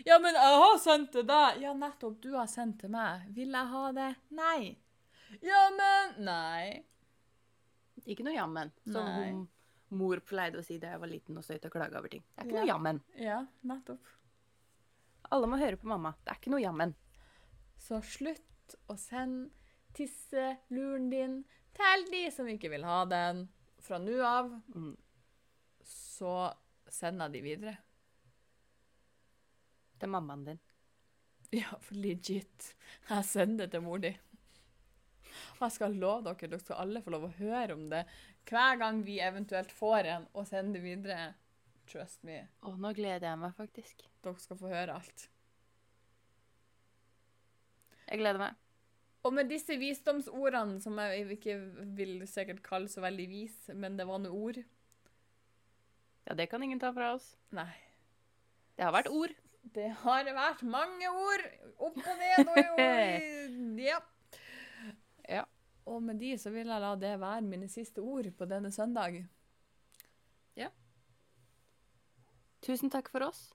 Ja, 0.06 0.18
men 0.18 0.34
jeg 0.34 0.58
har 0.62 0.78
sendt 0.80 1.12
til 1.12 1.26
deg. 1.28 1.60
Ja, 1.62 1.72
nettopp. 1.76 2.20
Du 2.22 2.30
har 2.36 2.46
sendt 2.48 2.78
til 2.80 2.90
meg. 2.94 3.26
Vil 3.36 3.50
jeg 3.52 3.66
ha 3.72 3.82
det? 3.92 4.10
Nei. 4.30 4.76
Ja, 5.42 5.62
men 5.76 6.24
Nei. 6.26 6.84
Ikke 8.06 8.24
noe 8.24 8.32
jammen, 8.34 8.70
som 8.88 9.04
Nei. 9.04 9.26
hun, 9.30 9.42
mor 9.90 10.20
pleide 10.24 10.58
å 10.58 10.64
si 10.64 10.78
da 10.80 10.94
jeg 10.94 11.00
var 11.02 11.10
liten 11.10 11.36
og 11.36 11.44
støyte 11.44 11.68
og 11.68 11.74
klaga 11.74 11.98
over 12.00 12.08
ting. 12.08 12.22
Det 12.34 12.42
er 12.42 12.46
ikke 12.48 12.54
Ja. 12.56 12.60
noe 12.64 12.70
jammen. 12.72 13.00
Ja, 13.20 13.46
nettopp. 13.62 14.00
Alle 15.30 15.46
må 15.46 15.58
høre 15.60 15.76
på 15.76 15.86
mamma. 15.86 16.14
Det 16.24 16.32
er 16.32 16.40
ikke 16.40 16.50
noe 16.54 16.62
jammen. 16.64 16.94
Så 17.78 18.00
slutt 18.02 18.74
å 18.88 18.96
sende 18.98 19.50
tisseluren 19.94 21.10
din 21.10 21.44
til 21.76 22.04
de 22.10 22.30
som 22.30 22.46
ikke 22.48 22.70
vil 22.70 22.84
ha 22.84 23.04
den. 23.04 23.48
Fra 23.80 23.98
nå 23.98 24.16
av 24.24 24.50
Mm. 24.74 24.96
så 25.84 26.54
sender 26.88 27.28
jeg 27.28 27.32
de 27.32 27.40
videre. 27.42 27.78
Til 30.00 30.12
mammaen 30.12 30.44
din. 30.46 30.60
Ja, 31.54 31.74
for 31.82 31.98
legit. 31.98 32.74
Jeg 33.08 33.26
sender 33.26 33.66
det 33.66 33.74
til 33.74 33.84
mor 33.84 34.02
di. 34.02 34.12
Og 35.58 35.64
jeg 35.66 35.74
skal 35.76 35.96
love 35.98 36.24
dere, 36.26 36.48
dere 36.48 36.62
skal 36.62 36.82
alle 36.82 37.02
få 37.04 37.12
lov 37.14 37.26
å 37.28 37.34
høre 37.38 37.76
om 37.76 37.88
det 37.90 38.04
hver 38.48 38.78
gang 38.80 39.02
vi 39.06 39.20
eventuelt 39.22 39.72
får 39.74 40.08
en, 40.14 40.24
og 40.34 40.48
sender 40.48 40.80
det 40.80 40.86
videre. 40.86 41.18
Trust 41.90 42.22
me. 42.26 42.44
Å, 42.62 42.72
nå 42.78 42.92
gleder 42.94 43.28
jeg 43.32 43.40
meg 43.42 43.54
faktisk. 43.58 44.06
Dere 44.22 44.42
skal 44.42 44.58
få 44.60 44.70
høre 44.70 44.94
alt. 44.94 45.26
Jeg 48.06 48.22
gleder 48.22 48.42
meg. 48.42 48.58
Og 49.26 49.34
med 49.36 49.50
disse 49.50 49.76
visdomsordene, 49.76 50.78
som 50.80 50.96
jeg 51.02 51.26
ikke 51.36 51.58
vil 51.98 52.14
sikkert 52.30 52.62
kalle 52.64 52.88
så 52.88 53.02
veldig 53.04 53.26
vis, 53.28 53.56
men 53.76 53.98
det 53.98 54.06
var 54.08 54.22
noe 54.22 54.32
ord 54.32 54.62
Ja, 56.24 56.36
det 56.38 56.46
kan 56.48 56.62
ingen 56.62 56.80
ta 56.80 56.92
fra 56.94 57.12
oss. 57.16 57.34
Nei. 57.54 57.70
Det 58.78 58.86
har 58.86 58.94
vært 58.94 59.10
ord. 59.12 59.34
Det 59.62 59.90
har 60.02 60.24
vært 60.34 60.62
mange 60.66 61.10
ord 61.10 61.44
opp 61.78 61.98
og 62.00 62.16
ned 62.18 62.48
og, 62.48 62.80
i 62.80 63.84
Ja. 63.90 64.00
Ja. 65.28 65.44
Og 65.86 66.02
med 66.02 66.18
de 66.20 66.38
så 66.38 66.50
vil 66.54 66.66
jeg 66.66 66.82
la 66.82 66.94
det 66.98 67.20
være 67.20 67.42
mine 67.46 67.68
siste 67.70 68.00
ord 68.02 68.26
på 68.36 68.44
denne 68.48 68.72
søndag. 68.74 69.22
Tusen 72.60 72.90
takk 72.92 73.08
for 73.08 73.24
oss. 73.24 73.54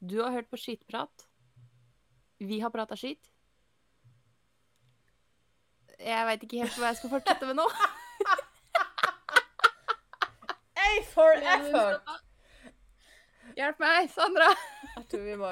Du 0.00 0.18
har 0.20 0.30
hørt 0.34 0.50
på 0.50 0.56
Skitprat. 0.60 1.28
Vi 2.38 2.60
har 2.60 2.70
prata 2.70 2.96
skit. 2.96 3.30
Jeg 5.96 6.26
veit 6.28 6.42
ikke 6.44 6.58
helt 6.60 6.76
hva 6.76 6.86
jeg 6.90 6.96
skal 6.98 7.10
fortsette 7.14 7.46
med 7.48 7.56
nå. 7.56 7.64
A 10.84 10.86
for 11.14 11.32
effort! 11.54 12.23
Hjelp 13.54 13.78
meg, 13.78 14.08
Sandra! 14.10 14.48
Jeg 14.94 15.04
tror 15.10 15.22
vi 15.26 15.34
må, 15.38 15.48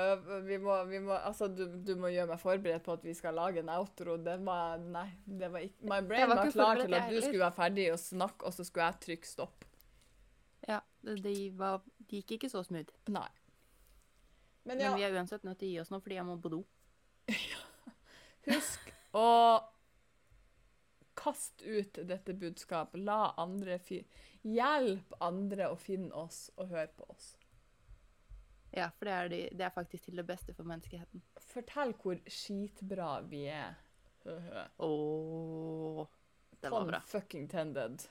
vi 0.46 0.56
må, 0.62 0.76
vi 0.90 1.00
må 1.02 1.16
Altså, 1.18 1.48
du, 1.50 1.64
du 1.86 1.92
må 1.98 2.10
gjøre 2.10 2.30
meg 2.32 2.40
forberedt 2.42 2.84
på 2.86 2.96
at 2.96 3.04
vi 3.06 3.14
skal 3.14 3.36
lage 3.38 3.62
en 3.62 3.70
outro. 3.74 4.16
Det 4.22 4.36
var 4.46 4.82
Nei, 4.82 5.08
det 5.26 5.50
var 5.52 5.66
ikke 5.66 5.90
My 5.90 6.00
brain 6.06 6.26
var 6.30 6.40
var, 6.40 6.50
klar 6.54 6.82
til 6.82 6.96
at 6.98 7.10
du 7.10 7.20
skulle 7.20 7.44
være 7.44 7.58
ferdig 7.58 7.86
og 7.92 8.00
snakke, 8.02 8.46
og 8.48 8.56
så 8.56 8.66
skulle 8.66 8.88
jeg 8.90 9.02
trykke 9.06 9.30
stopp. 9.30 9.66
Ja, 10.66 10.80
det, 11.02 11.18
de 11.26 11.36
var, 11.58 11.82
det 11.98 12.22
gikk 12.22 12.36
ikke 12.38 12.50
så 12.50 12.62
smooth. 12.66 12.94
Nei. 13.10 13.28
Men 14.64 14.78
Men 14.78 14.96
vi 14.98 15.06
er 15.06 15.14
uansett 15.18 15.46
nødt 15.46 15.58
til 15.58 15.70
å 15.70 15.72
gi 15.72 15.80
oss 15.82 15.90
nå, 15.90 15.98
fordi 16.02 16.18
jeg 16.18 16.26
må 16.26 16.38
på 16.42 16.52
do. 16.52 16.62
husk 18.50 18.92
å 19.18 19.28
kaste 21.18 21.66
ut 21.66 21.98
dette 22.08 22.34
budskapet. 22.34 23.02
La 23.02 23.34
andre 23.38 23.78
Hjelp 24.42 25.14
andre 25.22 25.70
å 25.70 25.78
finne 25.78 26.10
oss 26.18 26.48
og 26.56 26.72
høre 26.72 26.90
på 26.96 27.06
oss. 27.10 27.36
Ja, 28.72 28.88
for 28.96 29.08
det 29.08 29.12
er, 29.12 29.28
de, 29.28 29.40
det 29.52 29.64
er 29.66 29.72
faktisk 29.74 30.06
til 30.08 30.16
det 30.16 30.24
beste 30.26 30.54
for 30.56 30.64
menneskeheten. 30.68 31.20
Fortell 31.52 31.92
hvor 32.00 32.20
skitbra 32.30 33.18
vi 33.28 33.44
er. 33.52 33.76
Åh, 34.24 36.06
det 36.62 36.70
var 36.70 36.86
bra. 36.88 37.00
fucking 37.06 37.48
tended. 37.50 38.06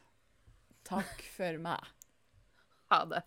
Takk 0.85 1.23
for 1.33 1.57
meg. 1.61 1.87
Ha 2.91 3.05
det. 3.09 3.23